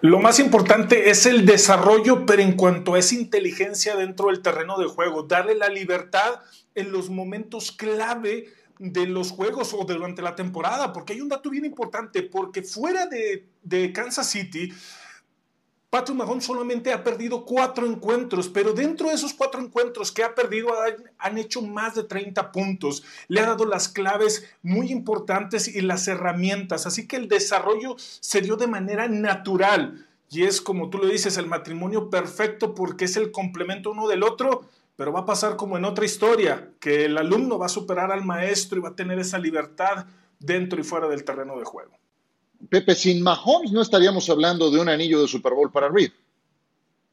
Lo 0.00 0.20
más 0.20 0.38
importante 0.38 1.10
es 1.10 1.26
el 1.26 1.44
desarrollo, 1.44 2.24
pero 2.24 2.42
en 2.42 2.52
cuanto 2.52 2.94
a 2.94 2.98
esa 2.98 3.14
inteligencia 3.14 3.96
dentro 3.96 4.28
del 4.28 4.40
terreno 4.40 4.78
de 4.78 4.86
juego, 4.86 5.24
darle 5.24 5.54
la 5.54 5.68
libertad 5.68 6.40
en 6.74 6.92
los 6.92 7.10
momentos 7.10 7.72
clave 7.72 8.46
de 8.78 9.06
los 9.06 9.30
juegos 9.30 9.74
o 9.74 9.84
durante 9.84 10.22
la 10.22 10.34
temporada, 10.34 10.92
porque 10.92 11.12
hay 11.12 11.20
un 11.20 11.28
dato 11.28 11.50
bien 11.50 11.64
importante, 11.64 12.22
porque 12.22 12.62
fuera 12.62 13.06
de, 13.06 13.46
de 13.62 13.92
Kansas 13.92 14.28
City, 14.28 14.72
Patrick 15.92 16.16
Mahomes 16.16 16.46
solamente 16.46 16.90
ha 16.90 17.04
perdido 17.04 17.44
cuatro 17.44 17.84
encuentros, 17.84 18.48
pero 18.48 18.72
dentro 18.72 19.10
de 19.10 19.14
esos 19.14 19.34
cuatro 19.34 19.60
encuentros 19.60 20.10
que 20.10 20.24
ha 20.24 20.34
perdido 20.34 20.70
han, 21.18 21.36
hecho 21.36 21.60
más 21.60 21.94
de 21.94 22.04
30 22.04 22.50
puntos. 22.50 23.04
Le 23.28 23.42
ha 23.42 23.46
dado 23.48 23.66
las 23.66 23.90
claves 23.90 24.42
muy 24.62 24.90
importantes 24.90 25.68
y 25.68 25.82
las 25.82 26.08
herramientas. 26.08 26.86
Así 26.86 27.06
que 27.06 27.16
el 27.16 27.28
desarrollo 27.28 27.96
se 27.98 28.40
dio 28.40 28.56
de 28.56 28.68
manera 28.68 29.06
natural. 29.06 30.06
Y 30.30 30.44
es 30.44 30.62
como 30.62 30.88
tú 30.88 30.96
lo 30.96 31.08
dices, 31.08 31.36
el 31.36 31.46
matrimonio 31.46 32.08
perfecto 32.08 32.74
porque 32.74 33.04
es 33.04 33.18
el 33.18 33.30
complemento 33.30 33.90
uno 33.90 34.08
del 34.08 34.22
otro, 34.22 34.62
pero 34.96 35.12
va 35.12 35.20
a 35.20 35.26
pasar 35.26 35.56
como 35.56 35.76
en 35.76 35.84
otra 35.84 36.06
historia, 36.06 36.70
que 36.80 37.04
el 37.04 37.18
alumno 37.18 37.58
va 37.58 37.66
a 37.66 37.68
superar 37.68 38.10
al 38.12 38.24
maestro 38.24 38.78
y 38.78 38.80
va 38.80 38.88
a 38.88 38.96
tener 38.96 39.18
esa 39.18 39.38
libertad 39.38 40.06
dentro 40.38 40.80
y 40.80 40.84
fuera 40.84 41.06
del 41.06 41.22
terreno 41.22 41.58
de 41.58 41.64
juego. 41.66 41.98
Pepe, 42.68 42.94
sin 42.94 43.22
Mahomes 43.22 43.72
no 43.72 43.82
estaríamos 43.82 44.28
hablando 44.30 44.70
de 44.70 44.80
un 44.80 44.88
anillo 44.88 45.20
de 45.20 45.28
Super 45.28 45.54
Bowl 45.54 45.70
para 45.70 45.88
Reed. 45.88 46.12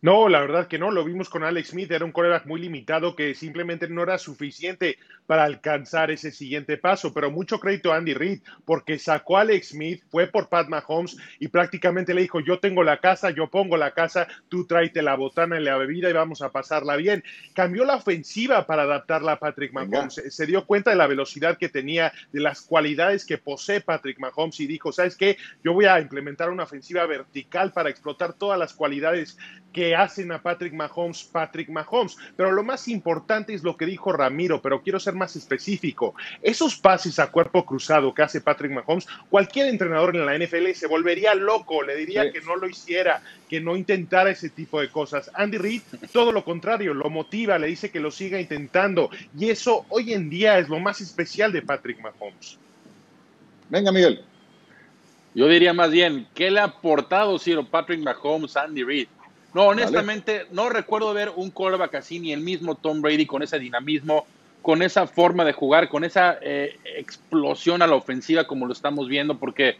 No, 0.01 0.29
la 0.29 0.39
verdad 0.39 0.67
que 0.67 0.79
no. 0.79 0.91
Lo 0.91 1.03
vimos 1.03 1.27
con 1.27 1.43
Alex 1.43 1.69
Smith. 1.69 1.91
Era 1.91 2.05
un 2.05 2.13
coreback 2.13 2.45
muy 2.45 2.61
limitado 2.61 3.17
que 3.17 3.35
simplemente 3.35 3.89
no 3.89 4.03
era 4.03 4.17
suficiente 4.17 4.97
para 5.27 5.43
alcanzar 5.43 6.09
ese 6.09 6.31
siguiente 6.31 6.77
paso. 6.77 7.13
Pero 7.13 7.29
mucho 7.31 7.59
crédito 7.59 7.91
a 7.91 7.97
Andy 7.97 8.13
Reid 8.13 8.39
porque 8.65 8.97
sacó 8.97 9.37
a 9.37 9.41
Alex 9.41 9.69
Smith, 9.69 10.01
fue 10.09 10.27
por 10.27 10.47
Pat 10.47 10.69
Mahomes 10.69 11.17
y 11.39 11.49
prácticamente 11.49 12.13
le 12.13 12.21
dijo: 12.21 12.39
Yo 12.39 12.59
tengo 12.59 12.81
la 12.81 13.01
casa, 13.01 13.31
yo 13.31 13.47
pongo 13.47 13.75
la 13.75 13.91
casa, 13.91 14.27
tú 14.47 14.65
tráete 14.65 15.01
la 15.01 15.15
botana 15.15 15.59
y 15.59 15.63
la 15.63 15.77
bebida 15.77 16.09
y 16.09 16.13
vamos 16.13 16.41
a 16.41 16.51
pasarla 16.51 16.95
bien. 16.95 17.21
Cambió 17.53 17.83
la 17.83 17.97
ofensiva 17.97 18.65
para 18.65 18.83
adaptarla 18.83 19.33
a 19.33 19.39
Patrick 19.39 19.73
Mahomes. 19.73 20.13
Se 20.29 20.45
dio 20.45 20.65
cuenta 20.65 20.91
de 20.91 20.95
la 20.95 21.07
velocidad 21.07 21.57
que 21.57 21.67
tenía, 21.67 22.13
de 22.31 22.39
las 22.39 22.61
cualidades 22.61 23.25
que 23.25 23.37
posee 23.37 23.81
Patrick 23.81 24.17
Mahomes 24.19 24.61
y 24.61 24.67
dijo: 24.67 24.93
¿Sabes 24.93 25.17
qué? 25.17 25.37
Yo 25.61 25.73
voy 25.73 25.85
a 25.85 25.99
implementar 25.99 26.49
una 26.49 26.63
ofensiva 26.63 27.05
vertical 27.05 27.73
para 27.73 27.89
explotar 27.89 28.31
todas 28.31 28.57
las 28.57 28.73
cualidades 28.73 29.37
que 29.73 29.88
hacen 29.95 30.31
a 30.31 30.41
Patrick 30.41 30.73
Mahomes 30.73 31.23
Patrick 31.23 31.69
Mahomes. 31.69 32.17
Pero 32.35 32.51
lo 32.51 32.63
más 32.63 32.87
importante 32.87 33.53
es 33.53 33.63
lo 33.63 33.77
que 33.77 33.85
dijo 33.85 34.11
Ramiro, 34.11 34.61
pero 34.61 34.81
quiero 34.81 34.99
ser 34.99 35.13
más 35.13 35.35
específico. 35.35 36.15
Esos 36.41 36.75
pases 36.75 37.19
a 37.19 37.31
cuerpo 37.31 37.65
cruzado 37.65 38.13
que 38.13 38.21
hace 38.21 38.41
Patrick 38.41 38.71
Mahomes, 38.71 39.07
cualquier 39.29 39.67
entrenador 39.67 40.15
en 40.15 40.25
la 40.25 40.37
NFL 40.37 40.71
se 40.73 40.87
volvería 40.87 41.33
loco, 41.35 41.83
le 41.83 41.95
diría 41.95 42.31
que 42.31 42.41
no 42.41 42.55
lo 42.55 42.67
hiciera, 42.67 43.21
que 43.47 43.61
no 43.61 43.75
intentara 43.75 44.31
ese 44.31 44.49
tipo 44.49 44.81
de 44.81 44.89
cosas. 44.89 45.31
Andy 45.33 45.57
Reid, 45.57 45.81
todo 46.11 46.31
lo 46.31 46.43
contrario, 46.43 46.93
lo 46.93 47.09
motiva, 47.09 47.57
le 47.57 47.67
dice 47.67 47.91
que 47.91 47.99
lo 47.99 48.11
siga 48.11 48.39
intentando. 48.39 49.09
Y 49.37 49.49
eso 49.49 49.85
hoy 49.89 50.13
en 50.13 50.29
día 50.29 50.59
es 50.59 50.69
lo 50.69 50.79
más 50.79 51.01
especial 51.01 51.51
de 51.51 51.61
Patrick 51.61 51.99
Mahomes. 51.99 52.57
Venga, 53.69 53.91
Miguel. 53.91 54.23
Yo 55.35 55.47
diría 55.47 55.73
más 55.73 55.91
bien, 55.91 56.27
¿qué 56.33 56.49
le 56.49 56.59
ha 56.59 56.65
aportado 56.65 57.37
Ciro 57.37 57.63
Patrick 57.63 58.01
Mahomes 58.01 58.57
a 58.57 58.63
Andy 58.63 58.83
Reid? 58.83 59.07
No, 59.53 59.67
honestamente, 59.67 60.45
no 60.51 60.69
recuerdo 60.69 61.13
ver 61.13 61.31
un 61.35 61.49
quarterback 61.49 61.95
así, 61.95 62.19
ni 62.19 62.33
el 62.33 62.41
mismo 62.41 62.75
Tom 62.75 63.01
Brady 63.01 63.25
con 63.25 63.41
ese 63.41 63.57
dinamismo, 63.57 64.25
con 64.61 64.81
esa 64.81 65.07
forma 65.07 65.43
de 65.43 65.53
jugar, 65.53 65.89
con 65.89 66.03
esa 66.03 66.37
eh, 66.41 66.77
explosión 66.97 67.81
a 67.81 67.87
la 67.87 67.95
ofensiva 67.95 68.45
como 68.45 68.67
lo 68.67 68.73
estamos 68.73 69.07
viendo, 69.07 69.39
porque, 69.39 69.77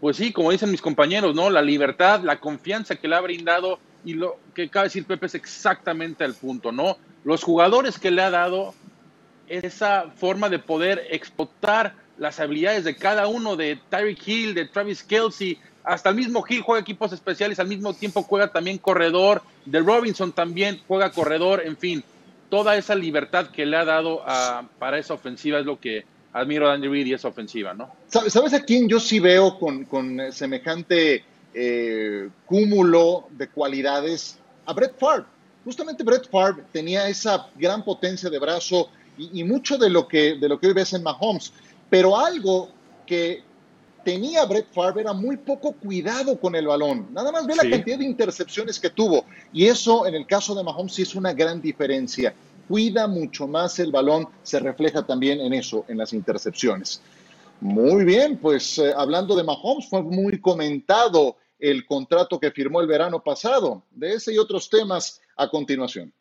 pues 0.00 0.16
sí, 0.16 0.32
como 0.32 0.50
dicen 0.50 0.70
mis 0.70 0.82
compañeros, 0.82 1.34
¿no? 1.34 1.50
La 1.50 1.62
libertad, 1.62 2.20
la 2.22 2.40
confianza 2.40 2.96
que 2.96 3.06
le 3.06 3.14
ha 3.14 3.20
brindado 3.20 3.78
y 4.04 4.14
lo 4.14 4.38
que 4.54 4.68
cabe 4.68 4.86
decir 4.86 5.04
Pepe 5.04 5.26
es 5.26 5.34
exactamente 5.34 6.24
el 6.24 6.34
punto, 6.34 6.72
¿no? 6.72 6.98
Los 7.24 7.42
jugadores 7.42 7.98
que 7.98 8.10
le 8.10 8.22
ha 8.22 8.30
dado 8.30 8.74
esa 9.48 10.10
forma 10.16 10.48
de 10.48 10.58
poder 10.58 11.06
explotar 11.10 11.94
las 12.18 12.40
habilidades 12.40 12.84
de 12.84 12.96
cada 12.96 13.26
uno, 13.26 13.56
de 13.56 13.78
Tyreek 13.88 14.26
Hill, 14.26 14.54
de 14.54 14.66
Travis 14.66 15.02
Kelsey, 15.02 15.58
hasta 15.84 16.08
el 16.08 16.16
mismo 16.16 16.44
Hill 16.48 16.62
juega 16.62 16.80
equipos 16.80 17.12
especiales, 17.12 17.60
al 17.60 17.68
mismo 17.68 17.92
tiempo 17.92 18.22
juega 18.22 18.48
también 18.48 18.78
corredor, 18.78 19.42
de 19.66 19.80
Robinson 19.80 20.32
también 20.32 20.80
juega 20.88 21.12
corredor, 21.12 21.62
en 21.64 21.76
fin, 21.76 22.02
toda 22.48 22.76
esa 22.76 22.94
libertad 22.94 23.48
que 23.48 23.66
le 23.66 23.76
ha 23.76 23.84
dado 23.84 24.22
para 24.78 24.98
esa 24.98 25.14
ofensiva 25.14 25.58
es 25.58 25.66
lo 25.66 25.78
que 25.78 26.04
admiro 26.32 26.68
a 26.68 26.74
Andy 26.74 26.88
Reid 26.88 27.06
y 27.06 27.12
esa 27.12 27.28
ofensiva, 27.28 27.74
¿no? 27.74 27.92
¿Sabes 28.08 28.54
a 28.54 28.62
quién 28.62 28.88
yo 28.88 28.98
sí 28.98 29.20
veo 29.20 29.58
con, 29.58 30.32
semejante 30.32 31.24
eh, 31.52 32.28
cúmulo 32.46 33.28
de 33.30 33.48
cualidades? 33.48 34.38
A 34.66 34.72
Brett 34.72 34.98
Favre. 34.98 35.24
Justamente 35.64 36.02
Brett 36.02 36.28
Favre 36.30 36.64
tenía 36.72 37.08
esa 37.08 37.48
gran 37.56 37.84
potencia 37.84 38.30
de 38.30 38.38
brazo 38.38 38.88
y, 39.16 39.44
mucho 39.44 39.78
de 39.78 39.90
lo, 39.90 40.08
que, 40.08 40.36
de 40.36 40.48
lo 40.48 40.58
que 40.58 40.66
hoy 40.66 40.72
ves 40.72 40.92
en 40.92 41.02
Mahomes. 41.02 41.52
Pero 41.88 42.18
algo 42.18 42.70
que 43.06 43.42
tenía 44.04 44.44
Brett 44.44 44.72
Favre 44.72 45.00
era 45.00 45.12
muy 45.12 45.36
poco 45.36 45.72
cuidado 45.72 46.38
con 46.38 46.54
el 46.54 46.66
balón. 46.66 47.08
Nada 47.12 47.32
más 47.32 47.46
ve 47.46 47.56
la 47.56 47.68
cantidad 47.68 47.98
de 47.98 48.04
intercepciones 48.04 48.78
que 48.78 48.90
tuvo. 48.90 49.24
Y 49.52 49.66
eso 49.66 50.06
en 50.06 50.14
el 50.14 50.26
caso 50.26 50.54
de 50.54 50.62
Mahomes 50.62 50.94
sí 50.94 51.02
es 51.02 51.14
una 51.14 51.32
gran 51.32 51.60
diferencia. 51.60 52.34
Cuida 52.68 53.06
mucho 53.06 53.46
más 53.46 53.78
el 53.78 53.90
balón, 53.90 54.28
se 54.42 54.60
refleja 54.60 55.04
también 55.04 55.40
en 55.40 55.52
eso, 55.52 55.84
en 55.88 55.98
las 55.98 56.12
intercepciones. 56.12 57.00
Muy 57.60 58.04
bien, 58.04 58.38
pues 58.38 58.78
eh, 58.78 58.92
hablando 58.96 59.34
de 59.36 59.44
Mahomes, 59.44 59.88
fue 59.88 60.02
muy 60.02 60.40
comentado 60.40 61.36
el 61.58 61.86
contrato 61.86 62.38
que 62.38 62.50
firmó 62.50 62.80
el 62.80 62.86
verano 62.86 63.22
pasado. 63.22 63.82
De 63.90 64.14
ese 64.14 64.34
y 64.34 64.38
otros 64.38 64.68
temas 64.68 65.20
a 65.36 65.48
continuación. 65.48 66.12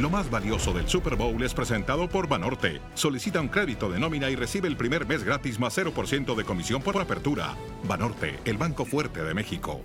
Lo 0.00 0.08
más 0.08 0.30
valioso 0.30 0.72
del 0.72 0.88
Super 0.88 1.14
Bowl 1.14 1.42
es 1.42 1.52
presentado 1.52 2.08
por 2.08 2.26
Banorte. 2.26 2.80
Solicita 2.94 3.38
un 3.38 3.48
crédito 3.48 3.90
de 3.90 4.00
nómina 4.00 4.30
y 4.30 4.34
recibe 4.34 4.66
el 4.66 4.74
primer 4.74 5.06
mes 5.06 5.22
gratis 5.22 5.58
más 5.58 5.76
0% 5.76 6.34
de 6.34 6.42
comisión 6.42 6.80
por 6.80 6.98
apertura. 6.98 7.54
Banorte, 7.84 8.38
el 8.46 8.56
banco 8.56 8.86
fuerte 8.86 9.22
de 9.22 9.34
México. 9.34 9.82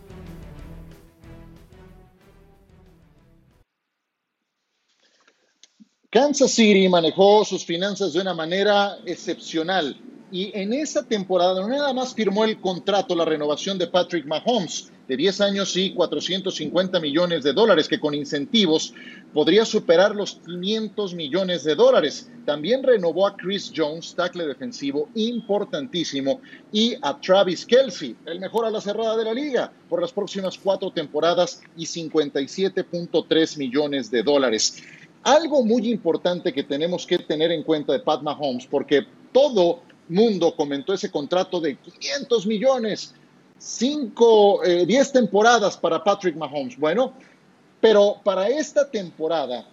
Kansas 6.09 6.51
City 6.51 6.87
manejó 6.87 7.43
sus 7.43 7.65
finanzas 7.65 8.13
de 8.13 8.21
una 8.21 8.33
manera 8.33 8.95
excepcional 9.05 9.99
y 10.35 10.51
en 10.53 10.73
esta 10.73 11.01
temporada 11.01 11.61
no 11.61 11.69
nada 11.69 11.93
más 11.93 12.13
firmó 12.13 12.43
el 12.43 12.59
contrato, 12.59 13.15
la 13.15 13.23
renovación 13.23 13.77
de 13.77 13.87
Patrick 13.87 14.25
Mahomes, 14.25 14.91
de 15.07 15.15
10 15.15 15.39
años 15.39 15.77
y 15.77 15.93
450 15.93 16.99
millones 16.99 17.41
de 17.41 17.53
dólares, 17.53 17.87
que 17.87 18.01
con 18.01 18.13
incentivos 18.13 18.93
podría 19.33 19.63
superar 19.63 20.13
los 20.13 20.41
500 20.45 21.13
millones 21.13 21.63
de 21.63 21.75
dólares. 21.75 22.29
También 22.43 22.83
renovó 22.83 23.27
a 23.27 23.37
Chris 23.37 23.71
Jones, 23.73 24.13
tackle 24.13 24.45
defensivo 24.45 25.07
importantísimo, 25.15 26.41
y 26.69 26.95
a 27.01 27.17
Travis 27.17 27.65
Kelsey, 27.65 28.17
el 28.25 28.41
mejor 28.41 28.65
a 28.65 28.71
la 28.71 28.81
cerrada 28.81 29.15
de 29.15 29.23
la 29.23 29.33
liga, 29.33 29.71
por 29.87 30.01
las 30.01 30.11
próximas 30.11 30.57
cuatro 30.57 30.91
temporadas 30.91 31.61
y 31.77 31.85
57.3 31.85 33.57
millones 33.57 34.11
de 34.11 34.21
dólares. 34.21 34.83
Algo 35.23 35.63
muy 35.63 35.89
importante 35.89 36.51
que 36.51 36.63
tenemos 36.63 37.07
que 37.07 37.19
tener 37.19 37.53
en 37.53 37.63
cuenta 37.63 37.93
de 37.93 37.99
Pat 37.99 38.21
Mahomes, 38.21 38.67
porque 38.67 39.07
todo 39.31 39.79
mundo 40.09 40.55
comentó 40.55 40.93
ese 40.93 41.11
contrato 41.11 41.59
de 41.59 41.75
500 41.77 42.45
millones 42.45 43.13
cinco, 43.57 44.63
eh, 44.63 44.85
diez 44.85 45.11
temporadas 45.11 45.77
para 45.77 46.03
Patrick 46.03 46.35
Mahomes. 46.35 46.77
Bueno, 46.77 47.13
pero 47.81 48.17
para 48.23 48.47
esta 48.47 48.89
temporada, 48.89 49.65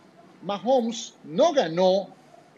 Mahomes 0.42 1.14
no 1.24 1.52
ganó 1.52 2.08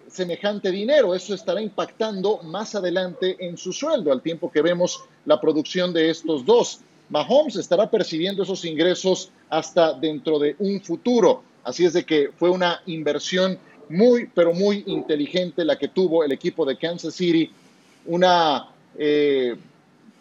semejante 0.09 0.71
dinero. 0.71 1.15
Eso 1.15 1.35
estará 1.35 1.61
impactando 1.61 2.39
más 2.43 2.75
adelante 2.75 3.37
en 3.41 3.57
su 3.57 3.73
sueldo, 3.73 4.13
al 4.13 4.23
tiempo 4.23 4.51
que 4.51 4.63
vemos 4.63 5.05
la 5.25 5.41
producción 5.41 5.93
de 5.93 6.11
estos 6.11 6.45
dos. 6.45 6.81
Mahomes 7.09 7.57
estará 7.57 7.91
percibiendo 7.91 8.43
esos 8.43 8.65
ingresos 8.65 9.31
hasta 9.51 9.93
dentro 9.93 10.39
de 10.39 10.57
un 10.59 10.81
futuro. 10.81 11.43
Así 11.63 11.85
es 11.85 11.93
de 11.95 12.05
que 12.05 12.31
fue 12.37 12.51
una 12.51 12.83
inversión 12.87 13.59
muy, 13.89 14.27
pero 14.35 14.55
muy 14.55 14.85
inteligente 14.87 15.65
la 15.65 15.79
que 15.79 15.89
tuvo 15.89 16.25
el 16.25 16.33
equipo 16.33 16.65
de 16.65 16.77
Kansas 16.77 17.15
City. 17.15 17.51
Una 18.07 18.69
eh, 18.97 19.57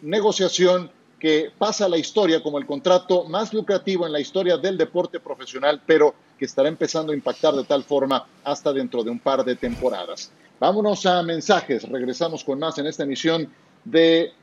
negociación 0.02 0.90
que 1.20 1.52
pasa 1.58 1.86
a 1.86 1.90
la 1.90 1.98
historia 1.98 2.44
como 2.44 2.58
el 2.58 2.66
contrato 2.66 3.24
más 3.26 3.54
lucrativo 3.54 4.06
en 4.06 4.12
la 4.12 4.20
historia 4.20 4.58
del 4.58 4.78
deporte 4.78 5.20
profesional, 5.22 5.82
pero 5.86 6.14
que 6.38 6.46
estará 6.46 6.68
empezando 6.68 7.14
a 7.14 7.16
impactar 7.16 7.54
de 7.54 7.64
tal 7.64 7.84
forma 7.84 8.28
hasta 8.44 8.74
dentro 8.74 9.04
de 9.04 9.10
un 9.10 9.20
par 9.20 9.46
de 9.46 9.56
temporadas. 9.56 10.32
Vámonos 10.60 11.06
a 11.06 11.24
mensajes. 11.24 11.84
Regresamos 11.88 12.44
con 12.44 12.60
más 12.60 12.78
en 12.78 12.88
esta 12.88 13.04
emisión 13.04 13.50
de 13.86 14.34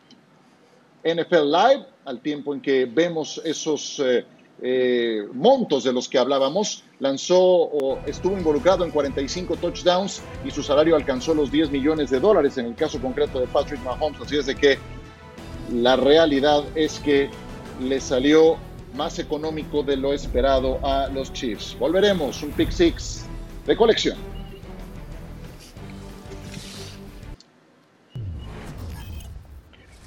NFL 1.05 1.50
Live, 1.50 1.87
al 2.05 2.20
tiempo 2.20 2.55
en 2.55 2.61
que 2.61 2.87
vemos 2.87 3.40
esos 3.44 4.00
eh, 4.00 4.24
eh, 4.62 5.27
montos 5.33 5.85
de 5.85 5.92
los 5.92 6.09
que 6.09 6.18
hablábamos. 6.18 6.85
Lanzó 6.99 7.40
o 7.40 7.99
estuvo 8.07 8.37
involucrado 8.37 8.85
en 8.85 8.90
45 8.90 9.57
touchdowns 9.57 10.23
y 10.44 10.51
su 10.51 10.62
salario 10.62 10.96
alcanzó 10.96 11.35
los 11.35 11.51
10 11.51 11.70
millones 11.70 12.11
de 12.11 12.20
dólares 12.20 12.59
en 12.59 12.66
el 12.66 12.75
caso 12.75 13.01
concreto 13.01 13.40
de 13.40 13.46
Patrick 13.46 13.83
Mahomes. 13.83 14.20
Así 14.20 14.37
es 14.37 14.46
de 14.46 14.55
que 14.55 14.79
la 15.73 15.96
realidad 15.96 16.64
es 16.75 16.99
que 16.99 17.31
le 17.81 18.01
salió 18.01 18.59
más 18.94 19.18
económico 19.18 19.83
de 19.83 19.96
lo 19.96 20.12
esperado 20.12 20.79
a 20.85 21.09
los 21.09 21.33
Chiefs. 21.33 21.77
Volveremos, 21.79 22.42
un 22.42 22.51
pick 22.51 22.70
six 22.70 23.25
de 23.66 23.77
colección. 23.77 24.18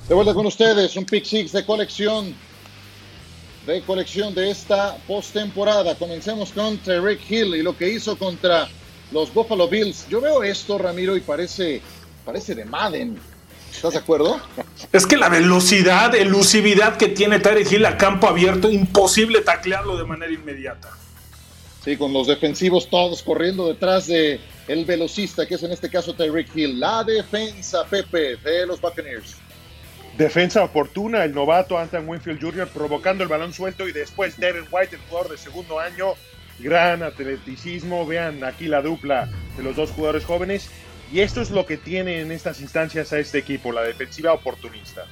De 0.08 0.14
vuelta 0.14 0.34
con 0.34 0.46
ustedes, 0.46 0.96
un 0.98 1.06
pick 1.06 1.24
six 1.24 1.54
de 1.54 1.66
colección. 1.66 2.36
De 3.66 3.82
colección 3.82 4.34
de 4.36 4.52
esta 4.52 4.98
postemporada. 5.08 5.96
Comencemos 5.96 6.52
con 6.52 6.78
Tyreek 6.78 7.20
Hill 7.30 7.56
y 7.56 7.62
lo 7.62 7.78
que 7.78 7.90
hizo 7.90 8.18
contra 8.18 8.68
los 9.12 9.34
Buffalo 9.34 9.68
Bills. 9.68 10.08
Yo 10.10 10.20
veo 10.20 10.44
esto, 10.44 10.78
Ramiro, 10.78 11.16
y 11.16 11.22
parece, 11.22 11.82
parece 12.26 12.56
de 12.56 12.66
Madden 12.66 13.18
¿Estás 13.76 13.94
de 13.94 14.00
acuerdo? 14.00 14.40
Es 14.92 15.06
que 15.06 15.18
la 15.18 15.30
velocidad, 15.30 16.14
elusividad 16.16 16.96
que 16.96 17.10
tiene 17.10 17.40
Tyreek 17.40 17.72
Hill 17.72 17.86
a 17.86 17.98
campo 17.98 18.28
abierto, 18.28 18.70
imposible 18.70 19.42
taclearlo 19.42 19.98
de 19.98 20.06
manera 20.06 20.32
inmediata. 20.32 20.90
Sí, 21.84 21.98
con 21.98 22.14
los 22.14 22.28
defensivos 22.28 22.90
todos 22.90 23.24
corriendo 23.24 23.68
detrás 23.68 24.08
de 24.08 24.40
el 24.68 24.86
velocista, 24.86 25.46
que 25.46 25.56
es 25.56 25.64
en 25.64 25.72
este 25.72 25.90
caso 25.90 26.14
Tyreek 26.14 26.56
Hill. 26.56 26.80
La 26.80 27.04
defensa, 27.04 27.84
Pepe, 27.90 28.38
de 28.38 28.66
los 28.66 28.80
Buccaneers. 28.80 29.36
Defensa 30.18 30.64
oportuna, 30.64 31.24
el 31.24 31.34
novato 31.34 31.78
Anthony 31.78 32.06
Winfield 32.06 32.40
Jr. 32.40 32.68
provocando 32.68 33.24
el 33.24 33.30
balón 33.30 33.52
suelto 33.52 33.88
y 33.88 33.92
después 33.92 34.40
Darren 34.40 34.66
White, 34.70 34.96
el 34.96 35.02
jugador 35.10 35.32
de 35.32 35.38
segundo 35.38 35.80
año. 35.80 36.14
Gran 36.60 37.02
atleticismo, 37.02 38.06
vean 38.06 38.44
aquí 38.44 38.68
la 38.68 38.84
dupla 38.84 39.28
de 39.58 39.64
los 39.64 39.76
dos 39.76 39.90
jugadores 39.90 40.24
jóvenes 40.24 40.70
y 41.12 41.22
esto 41.22 41.42
es 41.42 41.50
lo 41.50 41.66
que 41.66 41.78
tiene 41.78 42.22
en 42.22 42.32
estas 42.32 42.62
instancias 42.62 43.12
a 43.12 43.20
este 43.20 43.40
equipo, 43.40 43.72
la 43.72 43.82
defensiva 43.82 44.34
oportunista. 44.34 45.06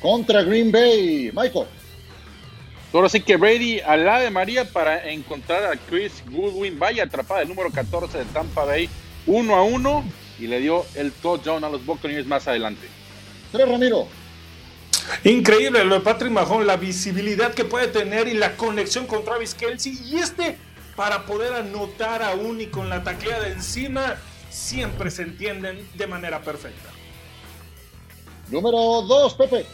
Contra 0.00 0.42
Green 0.42 0.72
Bay, 0.72 1.30
Michael. 1.34 1.66
Ahora 2.92 3.08
sí 3.08 3.20
que 3.20 3.36
Brady 3.36 3.80
al 3.80 4.04
la 4.04 4.20
de 4.20 4.30
María 4.30 4.64
para 4.64 5.10
encontrar 5.10 5.64
a 5.64 5.76
Chris 5.76 6.24
Goodwin. 6.28 6.78
Vaya 6.78 7.04
atrapada 7.04 7.42
el 7.42 7.48
número 7.48 7.70
14 7.70 8.18
de 8.18 8.24
Tampa 8.26 8.64
Bay, 8.64 8.88
uno 9.26 9.54
a 9.54 9.62
uno, 9.62 10.02
y 10.38 10.46
le 10.46 10.60
dio 10.60 10.84
el 10.94 11.12
touchdown 11.12 11.62
a 11.62 11.68
los 11.68 11.84
Buccaneers 11.84 12.26
más 12.26 12.48
adelante. 12.48 12.88
Tres 13.52 13.68
Ramiro. 13.68 14.19
Increíble 15.24 15.84
lo 15.84 15.96
de 15.96 16.00
Patrick 16.00 16.32
Mahomes, 16.32 16.66
la 16.66 16.76
visibilidad 16.76 17.54
que 17.54 17.64
puede 17.64 17.88
tener 17.88 18.28
y 18.28 18.34
la 18.34 18.56
conexión 18.56 19.06
con 19.06 19.24
Travis 19.24 19.54
Kelsey. 19.54 19.98
Y 20.06 20.18
este, 20.18 20.56
para 20.96 21.26
poder 21.26 21.52
anotar 21.52 22.22
aún 22.22 22.60
y 22.60 22.66
con 22.66 22.88
la 22.88 23.02
taclea 23.02 23.40
de 23.40 23.52
encima, 23.52 24.16
siempre 24.50 25.10
se 25.10 25.22
entienden 25.22 25.86
de 25.94 26.06
manera 26.06 26.40
perfecta. 26.40 26.90
Número 28.50 29.02
dos, 29.02 29.34
Pepe. 29.34 29.64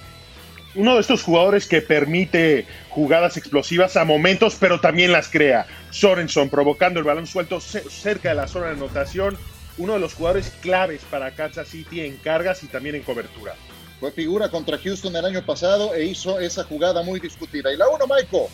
Uno 0.75 0.95
de 0.95 1.01
estos 1.01 1.23
jugadores 1.23 1.67
que 1.67 1.81
permite 1.81 2.67
jugadas 2.91 3.39
explosivas 3.39 3.97
a 3.97 4.05
momentos, 4.05 4.57
pero 4.61 4.79
también 4.79 5.11
las 5.11 5.29
crea. 5.29 5.67
Sorenson 5.91 6.51
provocando 6.51 6.99
el 7.01 7.07
balón 7.07 7.27
suelto 7.27 7.61
cerca 7.61 8.29
de 8.29 8.35
la 8.35 8.47
zona 8.47 8.67
de 8.67 8.73
anotación. 8.73 9.39
Uno 9.79 9.95
de 9.95 10.01
los 10.01 10.13
jugadores 10.13 10.53
claves 10.61 11.03
para 11.11 11.31
Kansas 11.31 11.69
City 11.69 12.03
en 12.03 12.19
cargas 12.19 12.63
y 12.63 12.67
también 12.67 12.95
en 12.95 13.03
cobertura. 13.03 13.55
Fue 14.01 14.13
figura 14.13 14.51
contra 14.51 14.79
Houston 14.79 15.17
el 15.17 15.25
año 15.25 15.45
pasado 15.45 15.95
e 15.95 16.05
hizo 16.05 16.39
esa 16.39 16.65
jugada 16.65 17.03
muy 17.03 17.19
discutida. 17.19 17.73
Y 17.73 17.77
la 17.77 17.89
uno, 17.89 18.05
Michael. 18.07 18.49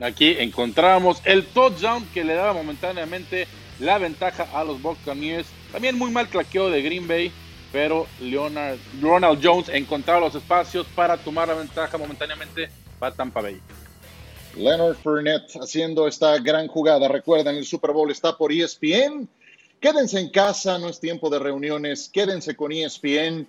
Aquí 0.00 0.36
encontramos 0.38 1.22
el 1.24 1.46
touchdown 1.46 2.06
que 2.12 2.22
le 2.22 2.34
daba 2.34 2.52
momentáneamente 2.52 3.48
la 3.80 3.96
ventaja 3.98 4.46
a 4.52 4.62
los 4.64 4.82
Buccaneers. 4.82 5.46
También 5.72 5.96
muy 5.96 6.10
mal 6.10 6.28
claqueo 6.28 6.68
de 6.68 6.82
Green 6.82 7.08
Bay, 7.08 7.32
pero 7.72 8.06
Leonard, 8.20 8.78
Ronald 9.00 9.40
Jones 9.42 9.70
encontraba 9.70 10.20
los 10.20 10.34
espacios 10.34 10.86
para 10.94 11.16
tomar 11.16 11.48
la 11.48 11.54
ventaja 11.54 11.96
momentáneamente 11.96 12.68
para 12.98 13.14
Tampa 13.14 13.40
Bay. 13.40 13.60
Leonard 14.56 14.96
Fournette 14.96 15.56
haciendo 15.60 16.06
esta 16.06 16.38
gran 16.38 16.66
jugada. 16.66 17.08
Recuerden, 17.08 17.56
el 17.56 17.66
Super 17.66 17.92
Bowl 17.92 18.10
está 18.10 18.36
por 18.36 18.52
ESPN. 18.52 19.28
Quédense 19.80 20.18
en 20.18 20.30
casa, 20.30 20.78
no 20.78 20.88
es 20.88 21.00
tiempo 21.00 21.28
de 21.30 21.38
reuniones. 21.38 22.08
Quédense 22.08 22.54
con 22.54 22.72
ESPN. 22.72 23.46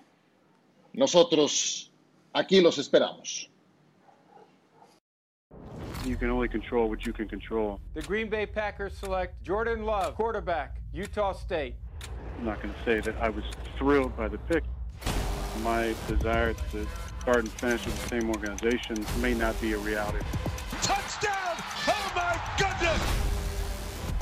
Nosotros 0.97 1.91
aquí 2.33 2.59
los 2.59 2.79
esperamos. 2.79 3.49
You 6.05 6.15
can 6.15 6.31
only 6.31 6.47
control 6.47 6.89
what 6.89 7.05
you 7.05 7.13
can 7.13 7.27
control. 7.27 7.79
The 7.93 8.01
Green 8.01 8.29
Bay 8.29 8.47
Packers 8.47 8.97
select 8.97 9.43
Jordan 9.43 9.85
Love, 9.85 10.15
quarterback, 10.15 10.81
Utah 10.91 11.33
State. 11.33 11.75
I'm 12.39 12.45
not 12.45 12.63
going 12.63 12.73
to 12.73 12.83
say 12.83 12.99
that 13.01 13.15
I 13.21 13.29
was 13.29 13.43
thrilled 13.77 14.17
by 14.17 14.27
the 14.27 14.39
pick. 14.39 14.63
My 15.61 15.93
desire 16.07 16.53
to 16.71 16.87
start 17.21 17.39
and 17.39 17.51
finish 17.51 17.85
with 17.85 18.01
the 18.01 18.09
same 18.09 18.29
organization 18.31 19.05
may 19.21 19.35
not 19.35 19.59
be 19.61 19.73
a 19.73 19.77
reality. 19.77 20.25
Touchdown! 20.81 21.57
Oh 21.87 22.11
my 22.15 22.39
goodness! 22.57 23.01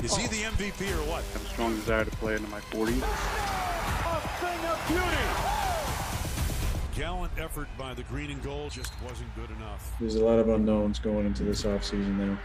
Is 0.02 0.14
he 0.14 0.26
the 0.26 0.42
MVP 0.50 0.90
or 0.92 1.10
what? 1.10 1.24
I 1.24 1.32
have 1.32 1.44
a 1.46 1.48
strong 1.48 1.74
desire 1.74 2.04
to 2.04 2.10
play 2.16 2.34
into 2.34 2.48
my 2.48 2.60
40s. 2.60 3.00
A 3.00 4.28
thing 4.40 4.66
of 4.68 4.88
beauty! 4.88 5.65
Gallant 6.96 7.30
effort 7.38 7.68
by 7.76 7.92
the 7.92 8.02
green 8.04 8.30
and 8.30 8.42
gold 8.42 8.72
just 8.72 8.92
wasn't 9.04 9.28
good 9.36 9.50
enough. 9.58 9.92
There's 10.00 10.14
a 10.16 10.24
lot 10.24 10.38
of 10.38 10.48
unknowns 10.48 10.98
going 10.98 11.26
into 11.26 11.44
this 11.44 11.64
offseason 11.64 12.16
now. 12.16 12.38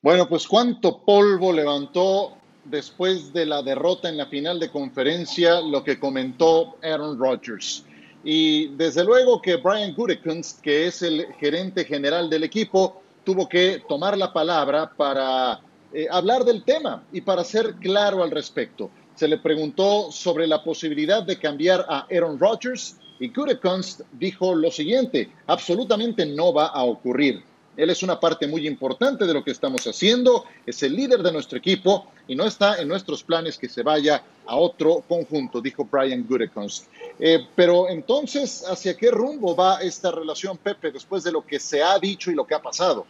Bueno, 0.00 0.28
pues 0.28 0.46
cuánto 0.46 1.04
polvo 1.04 1.52
levantó 1.52 2.38
después 2.64 3.32
de 3.32 3.46
la 3.46 3.62
derrota 3.62 4.08
en 4.08 4.16
la 4.16 4.26
final 4.26 4.60
de 4.60 4.70
conferencia 4.70 5.60
lo 5.60 5.82
que 5.82 5.98
comentó 5.98 6.76
Aaron 6.82 7.18
Rodgers. 7.18 7.84
Y 8.22 8.68
desde 8.76 9.04
luego 9.04 9.42
que 9.42 9.56
Brian 9.56 9.94
Gutekunst, 9.94 10.60
que 10.60 10.86
es 10.86 11.02
el 11.02 11.26
gerente 11.40 11.84
general 11.84 12.30
del 12.30 12.44
equipo, 12.44 13.02
tuvo 13.24 13.48
que 13.48 13.82
tomar 13.88 14.16
la 14.16 14.32
palabra 14.32 14.90
para 14.96 15.60
eh, 15.92 16.06
hablar 16.10 16.44
del 16.44 16.64
tema 16.64 17.02
y 17.12 17.20
para 17.20 17.44
ser 17.44 17.74
claro 17.76 18.22
al 18.22 18.30
respecto. 18.30 18.90
Se 19.14 19.26
le 19.26 19.38
preguntó 19.38 20.12
sobre 20.12 20.46
la 20.46 20.62
posibilidad 20.62 21.22
de 21.22 21.38
cambiar 21.38 21.84
a 21.88 22.06
Aaron 22.10 22.38
Rodgers 22.38 22.96
y 23.18 23.28
Gutekunst 23.28 24.02
dijo 24.12 24.54
lo 24.54 24.70
siguiente, 24.70 25.30
absolutamente 25.46 26.24
no 26.26 26.52
va 26.52 26.66
a 26.66 26.84
ocurrir. 26.84 27.42
Él 27.76 27.90
es 27.90 28.02
una 28.02 28.18
parte 28.18 28.48
muy 28.48 28.66
importante 28.66 29.24
de 29.24 29.32
lo 29.32 29.44
que 29.44 29.52
estamos 29.52 29.86
haciendo, 29.86 30.44
es 30.66 30.82
el 30.82 30.96
líder 30.96 31.22
de 31.22 31.30
nuestro 31.30 31.58
equipo 31.58 32.08
y 32.26 32.34
no 32.34 32.44
está 32.44 32.80
en 32.82 32.88
nuestros 32.88 33.22
planes 33.22 33.56
que 33.56 33.68
se 33.68 33.84
vaya 33.84 34.22
a 34.46 34.56
otro 34.56 35.04
conjunto, 35.08 35.60
dijo 35.60 35.84
Brian 35.84 36.26
Gutekunst. 36.28 36.88
Eh, 37.20 37.46
pero 37.54 37.88
entonces, 37.88 38.64
¿hacia 38.68 38.96
qué 38.96 39.12
rumbo 39.12 39.54
va 39.54 39.80
esta 39.80 40.10
relación, 40.10 40.58
Pepe, 40.58 40.90
después 40.90 41.22
de 41.22 41.30
lo 41.30 41.46
que 41.46 41.60
se 41.60 41.80
ha 41.80 41.98
dicho 42.00 42.32
y 42.32 42.34
lo 42.34 42.44
que 42.44 42.54
ha 42.54 42.62
pasado? 42.62 43.06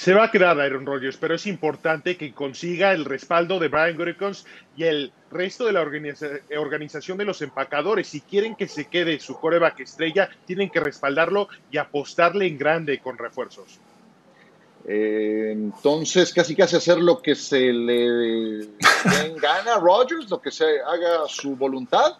Se 0.00 0.14
va 0.14 0.24
a 0.24 0.30
quedar 0.30 0.58
Aaron 0.58 0.86
Rodgers, 0.86 1.18
pero 1.18 1.34
es 1.34 1.46
importante 1.46 2.16
que 2.16 2.32
consiga 2.32 2.92
el 2.92 3.04
respaldo 3.04 3.58
de 3.58 3.68
Brian 3.68 3.98
Gutekunst 3.98 4.46
y 4.74 4.84
el 4.84 5.12
resto 5.30 5.66
de 5.66 5.74
la 5.74 5.82
organización 5.82 7.18
de 7.18 7.26
los 7.26 7.42
empacadores. 7.42 8.08
Si 8.08 8.22
quieren 8.22 8.56
que 8.56 8.66
se 8.66 8.86
quede 8.86 9.20
su 9.20 9.38
coreback 9.38 9.80
estrella, 9.80 10.30
tienen 10.46 10.70
que 10.70 10.80
respaldarlo 10.80 11.48
y 11.70 11.76
apostarle 11.76 12.46
en 12.46 12.56
grande 12.56 12.98
con 13.00 13.18
refuerzos. 13.18 13.78
Eh, 14.88 15.50
entonces, 15.52 16.32
casi 16.32 16.56
casi 16.56 16.76
hacer 16.76 16.96
lo 16.96 17.20
que 17.20 17.34
se 17.34 17.70
le 17.70 18.68
gana 19.36 19.74
a 19.74 19.80
Rodgers, 19.80 20.30
lo 20.30 20.40
que 20.40 20.50
se 20.50 20.80
haga 20.80 21.28
su 21.28 21.56
voluntad. 21.56 22.16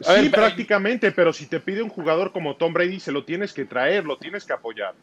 Sí, 0.00 0.28
prácticamente, 0.28 1.10
pero 1.10 1.32
si 1.32 1.46
te 1.46 1.58
pide 1.58 1.82
un 1.82 1.90
jugador 1.90 2.30
como 2.30 2.54
Tom 2.54 2.72
Brady, 2.72 3.00
se 3.00 3.10
lo 3.10 3.24
tienes 3.24 3.52
que 3.52 3.64
traer, 3.64 4.04
lo 4.04 4.16
tienes 4.16 4.44
que 4.44 4.52
apoyar. 4.52 4.94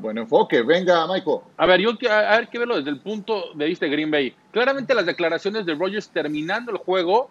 Buen 0.00 0.16
enfoque. 0.18 0.62
Venga, 0.62 1.06
Michael. 1.06 1.40
A 1.56 1.66
ver, 1.66 1.80
yo 1.80 1.90
a 2.10 2.36
ver 2.36 2.48
que 2.48 2.58
verlo 2.58 2.76
desde 2.76 2.90
el 2.90 3.00
punto 3.00 3.52
de 3.54 3.66
vista 3.66 3.84
de 3.84 3.92
Green 3.92 4.10
Bay. 4.10 4.34
Claramente 4.50 4.94
las 4.94 5.06
declaraciones 5.06 5.66
de 5.66 5.74
Rogers 5.74 6.08
terminando 6.08 6.72
el 6.72 6.78
juego 6.78 7.30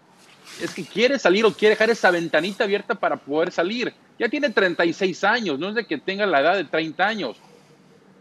es 0.62 0.74
que 0.74 0.84
quiere 0.84 1.18
salir 1.18 1.46
o 1.46 1.54
quiere 1.54 1.76
dejar 1.76 1.90
esa 1.90 2.12
ventanita 2.12 2.66
abierta 2.66 2.96
para 2.96 3.18
poder 3.18 3.52
salir. 3.52 3.94
Ya 4.20 4.30
tiene 4.30 4.50
36 4.50 5.24
años, 5.24 5.58
no 5.58 5.70
es 5.70 5.76
de 5.76 5.86
que 5.86 5.98
tenga 5.98 6.26
la 6.26 6.42
edad 6.42 6.56
de 6.56 6.66
30 6.66 7.08
años. 7.08 7.38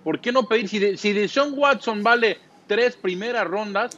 ¿Por 0.04 0.20
qué 0.20 0.32
no 0.32 0.44
pedir? 0.44 0.68
Si 0.68 0.78
de, 0.78 0.96
si 0.96 1.12
de 1.12 1.28
Sean 1.28 1.52
Watson 1.54 2.02
vale 2.02 2.38
tres 2.66 2.96
primeras 2.96 3.46
rondas, 3.46 3.96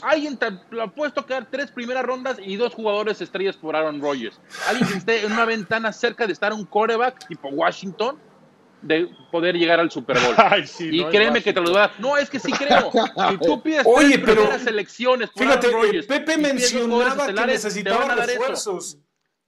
alguien 0.00 0.36
te 0.36 0.46
ha 0.46 0.86
puesto 0.88 1.20
a 1.20 1.26
quedar 1.26 1.46
tres 1.50 1.70
primeras 1.70 2.04
rondas 2.04 2.38
y 2.42 2.56
dos 2.56 2.72
jugadores 2.72 3.20
estrellas 3.20 3.56
por 3.56 3.76
Aaron 3.76 4.00
Rodgers. 4.00 4.40
Alguien 4.68 4.88
que 4.88 4.98
esté 4.98 5.24
en 5.24 5.32
una 5.32 5.44
ventana 5.44 5.92
cerca 5.92 6.26
de 6.26 6.32
estar 6.32 6.52
un 6.52 6.64
quarterback 6.64 7.26
tipo 7.26 7.48
Washington 7.48 8.16
de 8.84 9.08
poder 9.30 9.56
llegar 9.56 9.80
al 9.80 9.90
Super 9.90 10.18
Bowl. 10.18 10.34
y 10.80 11.04
créeme 11.06 11.42
que 11.42 11.52
te 11.52 11.60
lo 11.60 11.68
voy 11.68 11.76
a 11.76 11.80
dar. 11.80 11.92
No, 11.98 12.16
es 12.16 12.30
que 12.30 12.38
sí 12.38 12.52
creo. 12.52 12.90
Si 13.30 13.38
tú 13.38 13.62
pides 13.62 13.84
Oye, 13.86 14.18
pero 14.18 14.48
las 14.48 14.66
elecciones, 14.66 15.30
fíjate, 15.34 15.68
Pepe 16.06 16.36
mencionaba 16.36 17.26
que 17.26 17.46
necesitaba 17.46 18.14
refuerzos. 18.14 18.98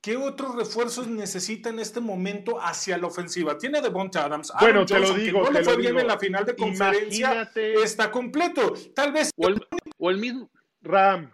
¿Qué 0.00 0.16
otros 0.16 0.54
refuerzos 0.54 1.08
necesita 1.08 1.68
en 1.68 1.80
este 1.80 2.00
momento 2.00 2.60
hacia 2.60 2.96
la 2.96 3.08
ofensiva? 3.08 3.58
Tiene 3.58 3.80
Devonta 3.82 4.24
Adams. 4.24 4.52
bueno, 4.60 4.86
te 4.86 5.00
lo 5.00 5.12
digo. 5.14 5.42
no 5.42 5.50
le 5.50 5.64
fue 5.64 5.76
bien 5.76 5.98
en 5.98 6.06
la 6.06 6.18
final 6.18 6.46
de 6.46 6.54
conferencia. 6.54 7.50
Está 7.54 8.10
completo. 8.10 8.72
Tal 8.94 9.12
vez. 9.12 9.30
O 9.36 9.48
el, 9.48 9.66
o 9.98 10.10
el 10.10 10.18
mismo. 10.18 10.48
Ram. 10.80 11.30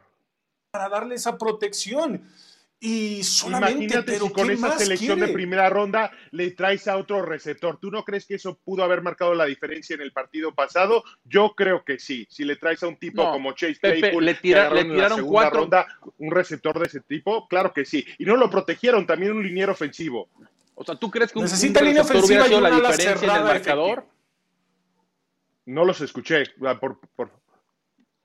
Para 0.71 0.89
darle 0.89 1.17
esa 1.17 1.37
protección. 1.37 2.23
Y 2.85 3.23
solamente, 3.23 3.85
Imagínate 3.85 4.13
pero 4.13 4.27
si 4.27 4.33
con 4.33 4.51
esa 4.51 4.77
selección 4.77 5.21
de 5.21 5.29
primera 5.29 5.71
ronda 5.71 6.11
le 6.33 6.51
traes 6.51 6.89
a 6.89 6.97
otro 6.97 7.23
receptor. 7.23 7.79
¿Tú 7.81 7.93
no 7.93 8.03
crees 8.03 8.27
que 8.27 8.35
eso 8.35 8.59
pudo 8.65 8.83
haber 8.83 9.03
marcado 9.03 9.35
la 9.35 9.45
diferencia 9.45 9.95
en 9.95 10.01
el 10.01 10.11
partido 10.11 10.53
pasado? 10.53 11.05
Yo 11.23 11.55
creo 11.55 11.85
que 11.85 12.01
sí. 12.01 12.27
Si 12.29 12.45
le 12.45 12.57
traes 12.57 12.83
a 12.83 12.89
un 12.89 12.97
tipo 12.97 13.23
como 13.31 13.53
Chase 13.53 13.79
Claypool, 13.79 14.25
le, 14.25 14.35
tiraron 14.35 15.25
cuatro 15.29 15.61
ronda, 15.61 15.87
un 16.19 16.33
receptor 16.33 16.77
de 16.81 16.87
ese 16.87 16.99
tipo, 17.03 17.47
claro 17.47 17.73
que 17.73 17.85
sí. 17.85 18.05
Y 18.19 18.25
no 18.25 18.37
lo 18.37 18.51
protegieron, 18.51 19.07
también 19.07 19.31
un 19.31 19.45
liniero 19.45 19.71
ofensivo. 19.71 20.29
O 20.75 20.83
sea, 20.83 20.97
¿tú 20.97 21.09
crees 21.09 21.31
que 21.31 21.39
un, 21.39 21.45
Necesita 21.45 21.83
línea 21.83 22.03
ofensiva 22.03 22.49
y 22.49 22.61
la 22.61 22.69
diferencia 22.69 23.13
en 23.13 23.31
el 23.31 23.45
marcador? 23.45 24.07
No 25.67 25.85
los 25.85 26.01
escuché. 26.01 26.47
Por, 26.81 26.99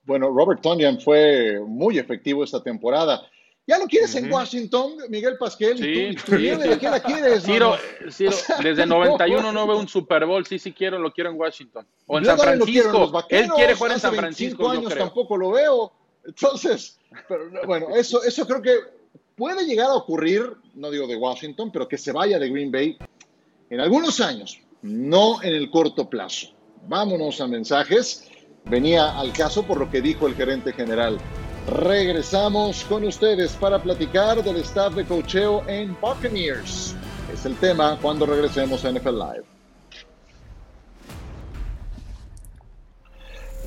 Bueno, 0.01 0.32
Robert 0.36 0.62
Tonyan 0.62 0.99
fue 0.99 1.60
muy 1.64 1.99
efectivo 1.99 2.43
esta 2.43 2.64
temporada. 2.64 3.22
¿Ya 3.68 3.78
lo 3.78 3.86
quieres 3.86 4.15
en 4.15 4.32
Washington, 4.32 4.93
Miguel 5.09 5.38
Pasquel? 5.38 5.78
Sí, 5.78 6.15
¿Tú, 6.26 6.38
sí, 6.38 6.51
la 6.82 7.01
quieres? 7.01 7.43
Ciro, 7.45 7.76
Ciro, 8.09 8.32
desde 8.63 8.86
91 8.86 9.51
no 9.51 9.68
veo 9.68 9.78
un 9.78 9.89
Super 9.89 10.26
Bowl. 10.26 10.45
Sí, 10.45 10.57
sí 10.57 10.72
quiero, 10.72 10.97
lo 10.97 11.11
quiero 11.11 11.32
en 11.32 11.38
Washington. 11.38 11.86
O 12.05 12.18
en 12.18 12.24
San 12.24 12.39
Francisco. 12.39 13.26
Él 13.28 13.49
quiere 13.49 13.76
jugar 13.76 13.91
en 13.91 13.99
San 13.99 14.15
Francisco. 14.15 14.70
años 14.70 14.95
tampoco 14.95 15.36
lo 15.36 15.51
veo. 15.51 15.91
Entonces, 16.26 16.97
pero, 17.28 17.49
bueno, 17.65 17.93
eso, 17.93 18.24
eso 18.24 18.47
creo 18.47 18.61
que 18.61 18.76
puede 19.36 19.65
llegar 19.65 19.89
a 19.89 19.95
ocurrir, 19.95 20.49
no 20.74 20.89
digo 20.89 21.05
de 21.05 21.18
Washington, 21.18 21.70
pero 21.72 21.89
que 21.89 21.97
se 21.97 22.13
vaya 22.13 22.39
de 22.39 22.49
Green 22.49 22.72
Bay 22.72 22.97
en 23.70 23.82
algunos 23.82 24.22
años, 24.22 24.59
no 24.82 25.43
en 25.43 25.53
el 25.53 25.70
corto 25.70 26.09
plazo. 26.09 26.53
Vámonos 26.88 27.41
a 27.41 27.47
mensajes. 27.47 28.30
Venía 28.63 29.18
al 29.18 29.34
caso 29.34 29.63
por 29.63 29.78
lo 29.78 29.89
que 29.89 30.01
dijo 30.01 30.28
el 30.28 30.36
gerente 30.36 30.72
general 30.72 31.18
Regresamos 31.68 32.86
con 32.86 33.03
ustedes 33.03 33.51
para 33.51 33.84
platicar 33.84 34.41
del 34.41 34.55
staff 34.57 34.95
de 34.95 35.03
cocheo 35.03 35.68
en 35.68 35.99
Buccaneers. 35.99 36.95
Es 37.34 37.45
el 37.45 37.57
tema 37.57 37.99
cuando 38.01 38.26
regresemos 38.26 38.86
a 38.86 38.91
NFL 38.93 39.18
Live. 39.18 39.43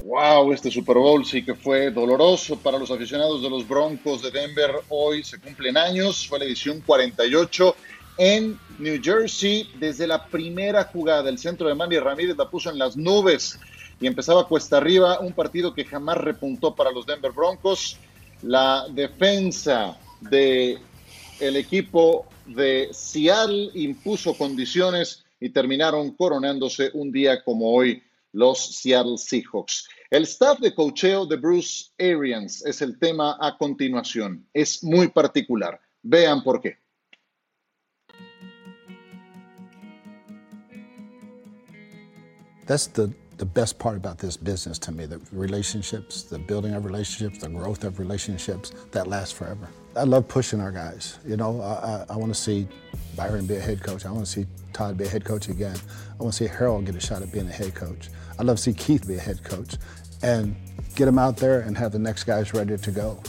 Wow, 0.06 0.50
este 0.54 0.70
Super 0.70 0.96
Bowl 0.96 1.26
sí 1.26 1.44
que 1.44 1.54
fue 1.54 1.90
doloroso 1.90 2.56
para 2.56 2.78
los 2.78 2.90
aficionados 2.90 3.42
de 3.42 3.50
los 3.50 3.68
Broncos 3.68 4.22
de 4.22 4.30
Denver. 4.30 4.76
Hoy 4.88 5.22
se 5.22 5.38
cumplen 5.38 5.76
años, 5.76 6.26
fue 6.26 6.38
la 6.38 6.46
edición 6.46 6.80
48 6.80 7.76
en 8.16 8.58
New 8.78 8.98
Jersey. 9.02 9.70
Desde 9.78 10.06
la 10.06 10.24
primera 10.24 10.84
jugada, 10.84 11.28
el 11.28 11.38
centro 11.38 11.68
de 11.68 11.74
Manny 11.74 11.98
Ramírez 11.98 12.34
la 12.38 12.48
puso 12.48 12.70
en 12.70 12.78
las 12.78 12.96
nubes 12.96 13.60
y 14.00 14.06
empezaba 14.06 14.48
cuesta 14.48 14.78
arriba, 14.78 15.20
un 15.20 15.32
partido 15.32 15.74
que 15.74 15.84
jamás 15.84 16.16
repuntó 16.16 16.74
para 16.74 16.90
los 16.90 17.04
Denver 17.04 17.32
Broncos. 17.32 17.98
La 18.42 18.86
defensa 18.90 19.96
de 20.20 20.78
el 21.38 21.56
equipo 21.56 22.26
de 22.46 22.88
Seattle 22.92 23.70
impuso 23.74 24.34
condiciones 24.34 25.24
y 25.38 25.50
terminaron 25.50 26.12
coronándose 26.12 26.90
un 26.94 27.12
día 27.12 27.44
como 27.44 27.72
hoy 27.72 28.02
los 28.32 28.58
Seattle 28.76 29.18
Seahawks. 29.18 29.88
El 30.10 30.22
staff 30.24 30.58
de 30.60 30.74
cocheo 30.74 31.26
de 31.26 31.36
Bruce 31.36 31.90
Arians 31.98 32.64
es 32.64 32.82
el 32.82 32.98
tema 32.98 33.36
a 33.40 33.56
continuación. 33.56 34.46
Es 34.52 34.82
muy 34.82 35.08
particular. 35.08 35.80
Vean 36.02 36.42
por 36.42 36.60
qué. 36.60 36.78
The, 42.66 43.10
the 43.40 43.46
best 43.46 43.78
part 43.78 43.96
about 43.96 44.18
this 44.18 44.36
business 44.36 44.78
to 44.78 44.92
me, 44.92 45.06
the 45.06 45.18
relationships, 45.32 46.24
the 46.24 46.38
building 46.38 46.74
of 46.74 46.84
relationships, 46.84 47.38
the 47.38 47.48
growth 47.48 47.84
of 47.84 47.98
relationships 47.98 48.72
that 48.90 49.06
last 49.06 49.34
forever. 49.34 49.66
I 49.96 50.04
love 50.04 50.28
pushing 50.28 50.60
our 50.60 50.70
guys. 50.70 51.18
You 51.26 51.38
know, 51.38 51.58
I, 51.62 51.72
I, 51.72 52.04
I 52.10 52.16
want 52.18 52.34
to 52.34 52.38
see 52.38 52.68
Byron 53.16 53.46
be 53.46 53.56
a 53.56 53.60
head 53.60 53.82
coach. 53.82 54.04
I 54.04 54.12
want 54.12 54.26
to 54.26 54.30
see 54.30 54.46
Todd 54.74 54.98
be 54.98 55.04
a 55.04 55.08
head 55.08 55.24
coach 55.24 55.48
again. 55.48 55.74
I 56.18 56.22
want 56.22 56.34
to 56.34 56.44
see 56.44 56.54
Harold 56.54 56.84
get 56.84 56.94
a 56.96 57.00
shot 57.00 57.22
at 57.22 57.32
being 57.32 57.48
a 57.48 57.52
head 57.52 57.74
coach. 57.74 58.10
I'd 58.38 58.44
love 58.44 58.58
to 58.58 58.62
see 58.62 58.74
Keith 58.74 59.08
be 59.08 59.14
a 59.14 59.20
head 59.20 59.42
coach 59.42 59.76
and 60.22 60.54
get 60.94 61.06
them 61.06 61.18
out 61.18 61.38
there 61.38 61.60
and 61.60 61.78
have 61.78 61.92
the 61.92 61.98
next 61.98 62.24
guys 62.24 62.52
ready 62.52 62.76
to 62.76 62.90
go. 62.90 63.22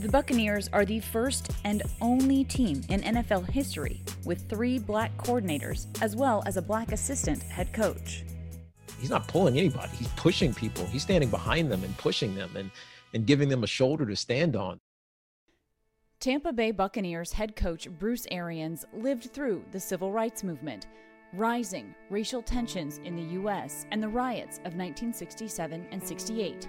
The 0.00 0.08
Buccaneers 0.10 0.68
are 0.74 0.84
the 0.84 1.00
first 1.00 1.50
and 1.64 1.82
only 2.02 2.44
team 2.44 2.82
in 2.90 3.00
NFL 3.00 3.48
history 3.48 4.02
with 4.26 4.50
three 4.50 4.78
black 4.78 5.16
coordinators 5.16 5.86
as 6.02 6.14
well 6.14 6.42
as 6.44 6.58
a 6.58 6.62
black 6.62 6.92
assistant 6.92 7.42
head 7.44 7.72
coach. 7.72 8.24
He's 9.00 9.10
not 9.10 9.26
pulling 9.26 9.58
anybody. 9.58 9.96
He's 9.96 10.08
pushing 10.08 10.52
people. 10.54 10.84
He's 10.86 11.02
standing 11.02 11.30
behind 11.30 11.70
them 11.70 11.82
and 11.82 11.96
pushing 11.96 12.34
them 12.34 12.50
and, 12.56 12.70
and 13.14 13.26
giving 13.26 13.48
them 13.48 13.64
a 13.64 13.66
shoulder 13.66 14.06
to 14.06 14.14
stand 14.14 14.56
on. 14.56 14.78
Tampa 16.20 16.52
Bay 16.52 16.70
Buccaneers 16.70 17.32
head 17.32 17.56
coach 17.56 17.88
Bruce 17.98 18.26
Arians 18.30 18.84
lived 18.92 19.32
through 19.32 19.64
the 19.72 19.80
civil 19.80 20.12
rights 20.12 20.44
movement, 20.44 20.86
rising 21.32 21.94
racial 22.10 22.42
tensions 22.42 22.98
in 23.04 23.16
the 23.16 23.32
U.S., 23.34 23.86
and 23.90 24.02
the 24.02 24.08
riots 24.08 24.58
of 24.58 24.74
1967 24.76 25.86
and 25.90 26.02
68. 26.02 26.68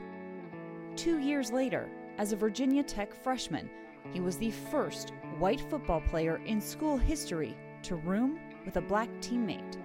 Two 0.96 1.20
years 1.20 1.52
later, 1.52 1.90
as 2.18 2.32
a 2.32 2.38
Virginia 2.38 2.82
Tech 2.82 3.14
freshman, 3.14 3.70
he 4.14 4.22
was 4.22 4.38
the 4.38 4.52
first 4.52 5.12
white 5.38 5.62
football 5.70 6.00
player 6.00 6.40
in 6.46 6.62
school 6.62 6.98
history 6.98 7.58
to 7.84 7.96
room 7.96 8.40
with 8.66 8.78
a 8.78 8.82
black 8.82 9.10
teammate. 9.20 9.78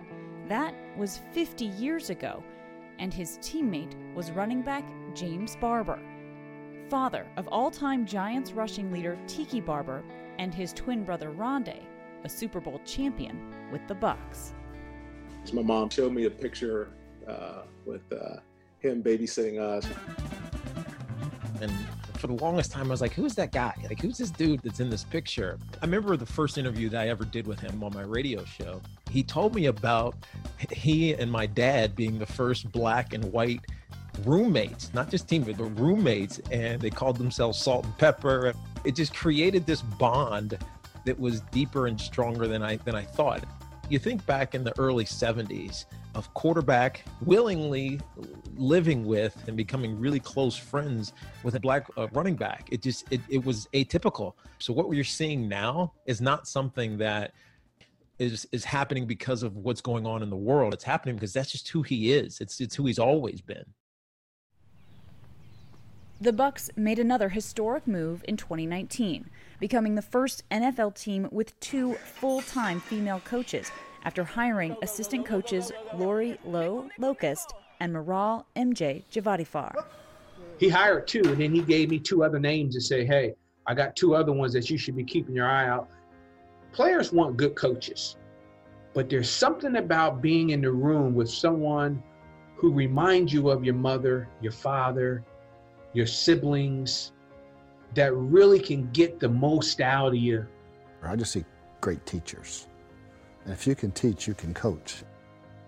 That 0.49 0.75
was 0.97 1.21
50 1.33 1.65
years 1.65 2.11
ago, 2.11 2.43
and 2.99 3.13
his 3.13 3.39
teammate 3.39 3.95
was 4.15 4.31
running 4.31 4.63
back 4.63 4.85
James 5.15 5.57
Barber 5.57 6.01
father 6.89 7.27
of 7.37 7.49
all 7.49 7.71
time 7.71 8.07
Giants 8.07 8.53
rushing 8.53 8.93
leader 8.93 9.19
Tiki 9.27 9.61
Barber, 9.61 10.03
and 10.39 10.55
his 10.55 10.73
twin 10.73 11.05
brother 11.05 11.31
Rondé, 11.31 11.83
a 12.25 12.29
Super 12.29 12.61
Bowl 12.61 12.81
champion 12.85 13.55
with 13.73 13.87
the 13.89 13.95
Bucks. 13.95 14.53
My 15.53 15.63
mom 15.63 15.91
showed 15.91 16.13
me 16.13 16.25
a 16.25 16.31
picture 16.31 16.91
uh, 17.27 17.63
with 17.85 18.03
uh, 18.13 18.37
him 18.81 19.03
babysitting 19.03 19.61
us. 19.61 19.87
And 21.61 21.73
for 22.17 22.27
the 22.27 22.35
longest 22.35 22.73
time, 22.73 22.87
I 22.87 22.91
was 22.91 23.01
like, 23.01 23.13
who's 23.13 23.35
that 23.35 23.53
guy? 23.53 23.75
Like, 23.89 24.01
who's 24.01 24.19
this 24.19 24.31
dude 24.31 24.61
that's 24.63 24.81
in 24.81 24.91
this 24.91 25.05
picture? 25.05 25.59
I 25.81 25.85
remember 25.85 26.17
the 26.17 26.27
first 26.27 26.59
interview 26.59 26.89
that 26.91 27.03
I 27.03 27.09
ever 27.09 27.25
did 27.25 27.47
with 27.47 27.61
him 27.61 27.83
on 27.83 27.93
my 27.95 28.03
radio 28.03 28.45
show. 28.45 28.81
He 29.11 29.23
told 29.23 29.55
me 29.55 29.67
about 29.67 30.15
he 30.71 31.15
and 31.15 31.31
my 31.31 31.47
dad 31.47 31.95
being 31.95 32.19
the 32.19 32.27
first 32.27 32.71
black 32.73 33.13
and 33.13 33.25
white 33.33 33.61
roommates, 34.25 34.93
not 34.95 35.11
just 35.11 35.29
teammates, 35.29 35.59
but 35.59 35.79
roommates, 35.79 36.41
and 36.51 36.81
they 36.81 36.91
called 36.91 37.19
themselves 37.19 37.59
Salt 37.59 37.85
and 37.85 37.99
Pepper. 37.99 38.55
It 38.85 38.95
just 38.95 39.15
created 39.15 39.67
this 39.67 39.83
bond 39.83 40.59
that 41.05 41.19
was 41.19 41.41
deeper 41.53 41.87
and 41.87 42.01
stronger 42.01 42.47
than 42.49 42.63
I 42.63 42.77
than 42.77 42.95
I 42.95 43.03
thought. 43.03 43.45
You 43.89 43.99
think 43.99 44.25
back 44.27 44.55
in 44.55 44.65
the 44.65 44.77
early 44.79 45.05
70s 45.05 45.85
of 46.17 46.33
quarterback 46.33 47.05
willingly 47.21 48.01
living 48.57 49.05
with 49.05 49.37
and 49.47 49.57
becoming 49.57 50.01
really 50.01 50.19
close 50.19 50.57
friends 50.57 51.13
with 51.43 51.55
a 51.57 51.61
black 51.61 51.87
uh, 51.99 52.09
running 52.13 52.35
back. 52.35 52.69
It 52.73 52.83
just 52.83 53.05
it, 53.13 53.21
it 53.29 53.45
was 53.45 53.69
atypical. 53.75 54.33
So 54.59 54.73
what 54.73 54.89
we're 54.89 55.05
seeing 55.05 55.47
now 55.47 55.93
is 56.07 56.23
not 56.23 56.49
something 56.49 56.97
that 56.99 57.33
is 58.19 58.49
is 58.51 58.65
happening 58.65 59.05
because 59.07 59.43
of 59.43 59.59
what's 59.59 59.83
going 59.83 60.07
on 60.07 60.23
in 60.23 60.31
the 60.31 60.37
world. 60.37 60.73
It's 60.73 60.85
happening 60.85 61.17
because 61.17 61.35
that's 61.35 61.53
just 61.53 61.69
who 61.69 61.83
he 61.83 62.15
is. 62.15 62.41
It's 62.41 62.61
it's 62.61 62.75
who 62.75 62.87
he's 62.87 62.99
always 62.99 63.43
been. 63.43 63.67
The 66.19 66.33
Bucks 66.33 66.71
made 66.77 66.99
another 66.99 67.29
historic 67.29 67.87
move 67.87 68.25
in 68.27 68.39
2019, 68.39 69.29
becoming 69.61 69.97
the 69.97 70.03
first 70.03 70.49
NFL 70.51 70.99
team 70.99 71.29
with 71.31 71.61
two 71.61 71.93
full-time 71.93 72.81
female 72.81 73.21
coaches 73.23 73.71
after 74.07 74.23
hiring 74.23 74.77
assistant 74.83 75.27
coaches 75.27 75.73
Lori 75.97 76.39
Lowe 76.45 76.89
Locust 76.97 77.53
and 77.81 77.93
Maral 77.93 78.45
MJ 78.55 79.03
Javadifar. 79.13 79.85
He 80.59 80.69
hired 80.69 81.09
two, 81.09 81.23
and 81.25 81.41
then 81.41 81.53
he 81.53 81.61
gave 81.61 81.91
me 81.91 81.99
two 81.99 82.23
other 82.23 82.39
names 82.39 82.75
to 82.77 82.81
say, 82.81 83.05
hey, 83.05 83.35
I 83.67 83.75
got 83.75 83.97
two 83.97 84.15
other 84.15 84.33
ones 84.33 84.53
that 84.53 84.71
you 84.71 84.79
should 84.79 84.97
be 84.97 85.03
keeping 85.03 85.35
your 85.35 85.49
eye 85.49 85.69
out. 85.69 85.91
Players 86.73 87.13
want 87.13 87.37
good 87.37 87.57
coaches, 87.57 88.17
but 88.95 89.11
there's 89.11 89.29
something 89.29 89.77
about 89.77 90.23
being 90.23 90.51
in 90.51 90.61
the 90.61 90.71
room 90.71 91.15
with 91.15 91.29
someone 91.29 92.01
who 92.55 92.73
reminds 92.73 93.33
you 93.33 93.51
of 93.51 93.65
your 93.65 93.75
mother, 93.75 94.29
your 94.41 94.53
father, 94.53 95.25
your 95.95 96.07
siblings 96.07 97.13
that 97.95 98.15
really 98.15 98.61
can 98.61 98.89
get 98.93 99.19
the 99.19 99.29
most 99.29 99.81
out 99.81 100.09
of 100.09 100.15
you. 100.15 100.47
I 101.03 101.17
just 101.17 101.33
see 101.33 101.45
great 101.81 102.07
teachers. 102.07 102.69
And 103.47 103.53
if 103.53 103.65
you 103.65 103.77
can 103.77 103.93
teach, 103.93 104.27
you 104.27 104.35
can 104.35 104.53
coach. 104.53 105.05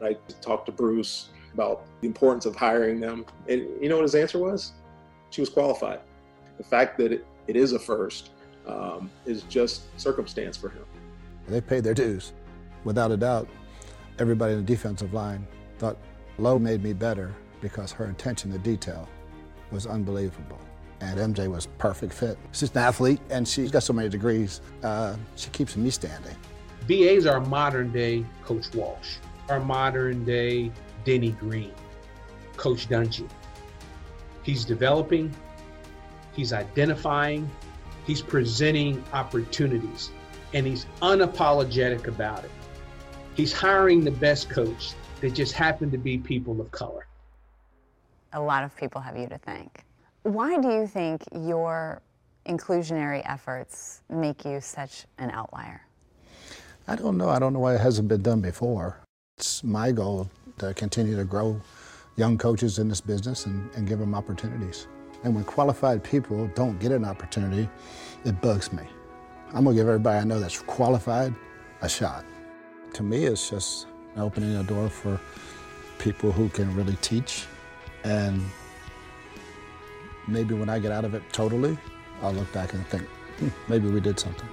I 0.02 0.16
talked 0.40 0.66
to 0.66 0.72
Bruce 0.72 1.28
about 1.54 1.84
the 2.00 2.08
importance 2.08 2.44
of 2.44 2.56
hiring 2.56 2.98
them. 2.98 3.24
And 3.48 3.60
you 3.80 3.88
know 3.88 3.94
what 3.94 4.02
his 4.02 4.16
answer 4.16 4.38
was? 4.38 4.72
She 5.30 5.40
was 5.40 5.48
qualified. 5.48 6.00
The 6.56 6.64
fact 6.64 6.98
that 6.98 7.12
it, 7.12 7.24
it 7.46 7.54
is 7.54 7.72
a 7.72 7.78
first 7.78 8.30
um, 8.66 9.12
is 9.26 9.42
just 9.44 9.82
circumstance 9.98 10.56
for 10.56 10.70
him. 10.70 10.84
They 11.46 11.60
paid 11.60 11.84
their 11.84 11.94
dues. 11.94 12.32
Without 12.82 13.12
a 13.12 13.16
doubt, 13.16 13.48
everybody 14.18 14.54
in 14.54 14.58
the 14.58 14.64
defensive 14.64 15.14
line 15.14 15.46
thought 15.78 15.96
Lowe 16.38 16.58
made 16.58 16.82
me 16.82 16.92
better 16.92 17.32
because 17.60 17.92
her 17.92 18.06
attention 18.06 18.50
to 18.50 18.58
detail 18.58 19.08
was 19.70 19.86
unbelievable. 19.86 20.58
And 21.00 21.32
MJ 21.32 21.48
was 21.48 21.66
perfect 21.78 22.12
fit. 22.12 22.36
She's 22.50 22.72
an 22.72 22.78
athlete, 22.78 23.20
and 23.30 23.46
she's 23.46 23.70
got 23.70 23.84
so 23.84 23.92
many 23.92 24.08
degrees. 24.08 24.62
Uh, 24.82 25.14
she 25.36 25.48
keeps 25.50 25.76
me 25.76 25.90
standing. 25.90 26.34
BA's 26.88 27.26
our 27.26 27.40
modern 27.40 27.92
day 27.92 28.24
Coach 28.42 28.74
Walsh, 28.74 29.16
our 29.50 29.60
modern 29.60 30.24
day 30.24 30.72
Denny 31.04 31.32
Green, 31.32 31.74
Coach 32.56 32.88
Dungy. 32.88 33.28
He's 34.42 34.64
developing, 34.64 35.30
he's 36.32 36.54
identifying, 36.54 37.50
he's 38.06 38.22
presenting 38.22 39.04
opportunities, 39.12 40.10
and 40.54 40.66
he's 40.66 40.86
unapologetic 41.02 42.06
about 42.06 42.44
it. 42.44 42.50
He's 43.34 43.52
hiring 43.52 44.02
the 44.02 44.10
best 44.10 44.48
coach 44.48 44.94
that 45.20 45.34
just 45.34 45.52
happen 45.52 45.90
to 45.90 45.98
be 45.98 46.16
people 46.16 46.58
of 46.58 46.70
color. 46.70 47.06
A 48.32 48.40
lot 48.40 48.64
of 48.64 48.74
people 48.74 49.02
have 49.02 49.18
you 49.18 49.26
to 49.26 49.36
thank. 49.36 49.84
Why 50.22 50.58
do 50.58 50.70
you 50.70 50.86
think 50.86 51.22
your 51.34 52.00
inclusionary 52.46 53.20
efforts 53.26 54.00
make 54.08 54.46
you 54.46 54.62
such 54.62 55.04
an 55.18 55.30
outlier? 55.30 55.82
I 56.90 56.96
don't 56.96 57.18
know. 57.18 57.28
I 57.28 57.38
don't 57.38 57.52
know 57.52 57.58
why 57.58 57.74
it 57.74 57.82
hasn't 57.82 58.08
been 58.08 58.22
done 58.22 58.40
before. 58.40 58.98
It's 59.36 59.62
my 59.62 59.92
goal 59.92 60.30
to 60.56 60.72
continue 60.72 61.18
to 61.18 61.24
grow 61.24 61.60
young 62.16 62.38
coaches 62.38 62.78
in 62.78 62.88
this 62.88 63.02
business 63.02 63.44
and, 63.44 63.70
and 63.76 63.86
give 63.86 63.98
them 63.98 64.14
opportunities. 64.14 64.88
And 65.22 65.34
when 65.34 65.44
qualified 65.44 66.02
people 66.02 66.50
don't 66.54 66.80
get 66.80 66.92
an 66.92 67.04
opportunity, 67.04 67.68
it 68.24 68.40
bugs 68.40 68.72
me. 68.72 68.84
I'm 69.52 69.64
gonna 69.64 69.76
give 69.76 69.86
everybody 69.86 70.18
I 70.18 70.24
know 70.24 70.40
that's 70.40 70.60
qualified 70.62 71.34
a 71.82 71.88
shot. 71.90 72.24
To 72.94 73.02
me, 73.02 73.26
it's 73.26 73.50
just 73.50 73.86
opening 74.16 74.56
a 74.56 74.62
door 74.62 74.88
for 74.88 75.20
people 75.98 76.32
who 76.32 76.48
can 76.48 76.74
really 76.74 76.96
teach. 77.02 77.44
And 78.02 78.42
maybe 80.26 80.54
when 80.54 80.70
I 80.70 80.78
get 80.78 80.90
out 80.90 81.04
of 81.04 81.12
it 81.12 81.22
totally, 81.32 81.76
I'll 82.22 82.32
look 82.32 82.50
back 82.54 82.72
and 82.72 82.86
think, 82.86 83.02
hmm, 83.40 83.48
maybe 83.68 83.90
we 83.90 84.00
did 84.00 84.18
something. 84.18 84.48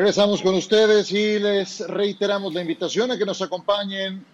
Regresamos 0.00 0.40
con 0.40 0.54
ustedes 0.54 1.12
y 1.12 1.38
les 1.38 1.80
reiteramos 1.80 2.54
la 2.54 2.62
invitación 2.62 3.10
a 3.10 3.18
que 3.18 3.26
nos 3.26 3.42
acompañen 3.42 4.24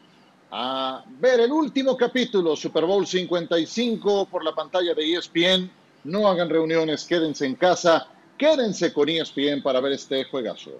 a 0.52 1.04
ver 1.18 1.40
el 1.40 1.50
último 1.50 1.96
capítulo, 1.96 2.54
Super 2.54 2.84
Bowl 2.84 3.04
55, 3.04 4.26
por 4.26 4.44
la 4.44 4.54
pantalla 4.54 4.94
de 4.94 5.14
ESPN. 5.14 5.68
No 6.04 6.28
hagan 6.28 6.48
reuniones, 6.48 7.04
quédense 7.04 7.46
en 7.46 7.56
casa, 7.56 8.06
quédense 8.38 8.92
con 8.92 9.08
ESPN 9.08 9.60
para 9.60 9.80
ver 9.80 9.94
este 9.94 10.22
juegazo. 10.26 10.70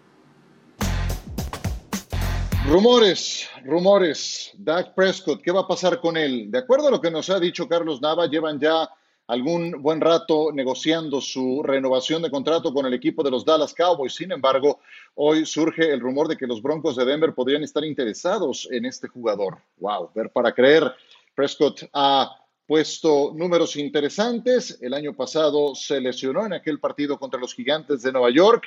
Rumores, 2.69 3.49
rumores. 3.65 4.53
Dak 4.57 4.95
Prescott, 4.95 5.43
¿qué 5.43 5.51
va 5.51 5.63
a 5.63 5.67
pasar 5.67 5.99
con 5.99 6.17
él? 6.17 6.49
De 6.49 6.59
acuerdo 6.59 6.87
a 6.87 6.91
lo 6.93 7.01
que 7.01 7.11
nos 7.11 7.29
ha 7.29 7.41
dicho 7.41 7.67
Carlos 7.67 8.01
Nava, 8.01 8.29
llevan 8.29 8.61
ya 8.61 8.89
algún 9.29 9.83
buen 9.83 10.01
rato 10.01 10.51
negociando 10.53 11.21
su 11.21 11.63
renovación 11.63 12.23
de 12.23 12.31
contrato 12.31 12.73
con 12.73 12.87
el 12.87 12.95
equipo 12.95 13.23
de 13.23 13.31
los 13.31 13.45
Dallas 13.45 13.75
Cowboys. 13.75 14.15
Sin 14.15 14.33
embargo, 14.33 14.81
hoy 15.17 15.45
surge 15.45 15.93
el 15.93 16.01
rumor 16.01 16.29
de 16.29 16.37
que 16.37 16.47
los 16.47 16.63
Broncos 16.63 16.97
de 16.97 17.05
Denver 17.05 17.35
podrían 17.35 17.65
estar 17.65 17.85
interesados 17.85 18.69
en 18.71 18.85
este 18.85 19.09
jugador. 19.09 19.59
Wow, 19.79 20.11
ver 20.15 20.31
para 20.31 20.53
creer. 20.53 20.93
Prescott 21.35 21.89
ha 21.93 22.37
puesto 22.67 23.33
números 23.35 23.77
interesantes. 23.77 24.79
El 24.81 24.95
año 24.95 25.15
pasado 25.15 25.75
se 25.75 26.01
lesionó 26.01 26.47
en 26.47 26.53
aquel 26.53 26.79
partido 26.79 27.19
contra 27.19 27.41
los 27.41 27.55
Gigantes 27.55 28.03
de 28.03 28.13
Nueva 28.13 28.31
York. 28.31 28.65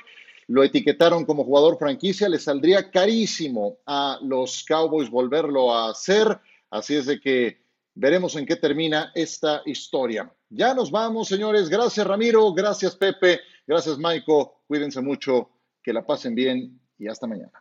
Lo 0.48 0.64
etiquetaron 0.64 1.26
como 1.26 1.44
jugador 1.46 1.78
franquicia. 1.78 2.28
Le 2.28 2.40
saldría 2.40 2.92
carísimo 2.92 3.78
a 3.86 4.20
los 4.22 4.64
Cowboys 4.66 5.10
volverlo 5.10 5.74
a 5.74 5.92
hacer. 5.92 6.40
Así 6.70 6.96
es 6.96 7.06
de 7.06 7.20
que 7.20 7.62
veremos 8.00 8.36
en 8.38 8.46
qué 8.46 8.56
termina 8.56 9.12
esta 9.14 9.62
historia. 9.66 10.34
Ya 10.50 10.74
nos 10.74 10.90
vamos, 10.90 11.28
señores. 11.28 11.70
Gracias, 11.70 12.08
Ramiro. 12.08 12.54
Gracias, 12.54 12.96
Pepe. 12.96 13.42
Gracias, 13.68 13.98
Maiko. 13.98 14.64
Cuídense 14.68 15.02
mucho. 15.02 15.50
Que 15.84 15.94
la 15.94 16.06
pasen 16.06 16.34
bien 16.34 16.80
y 16.98 17.08
hasta 17.08 17.28
mañana. 17.28 17.52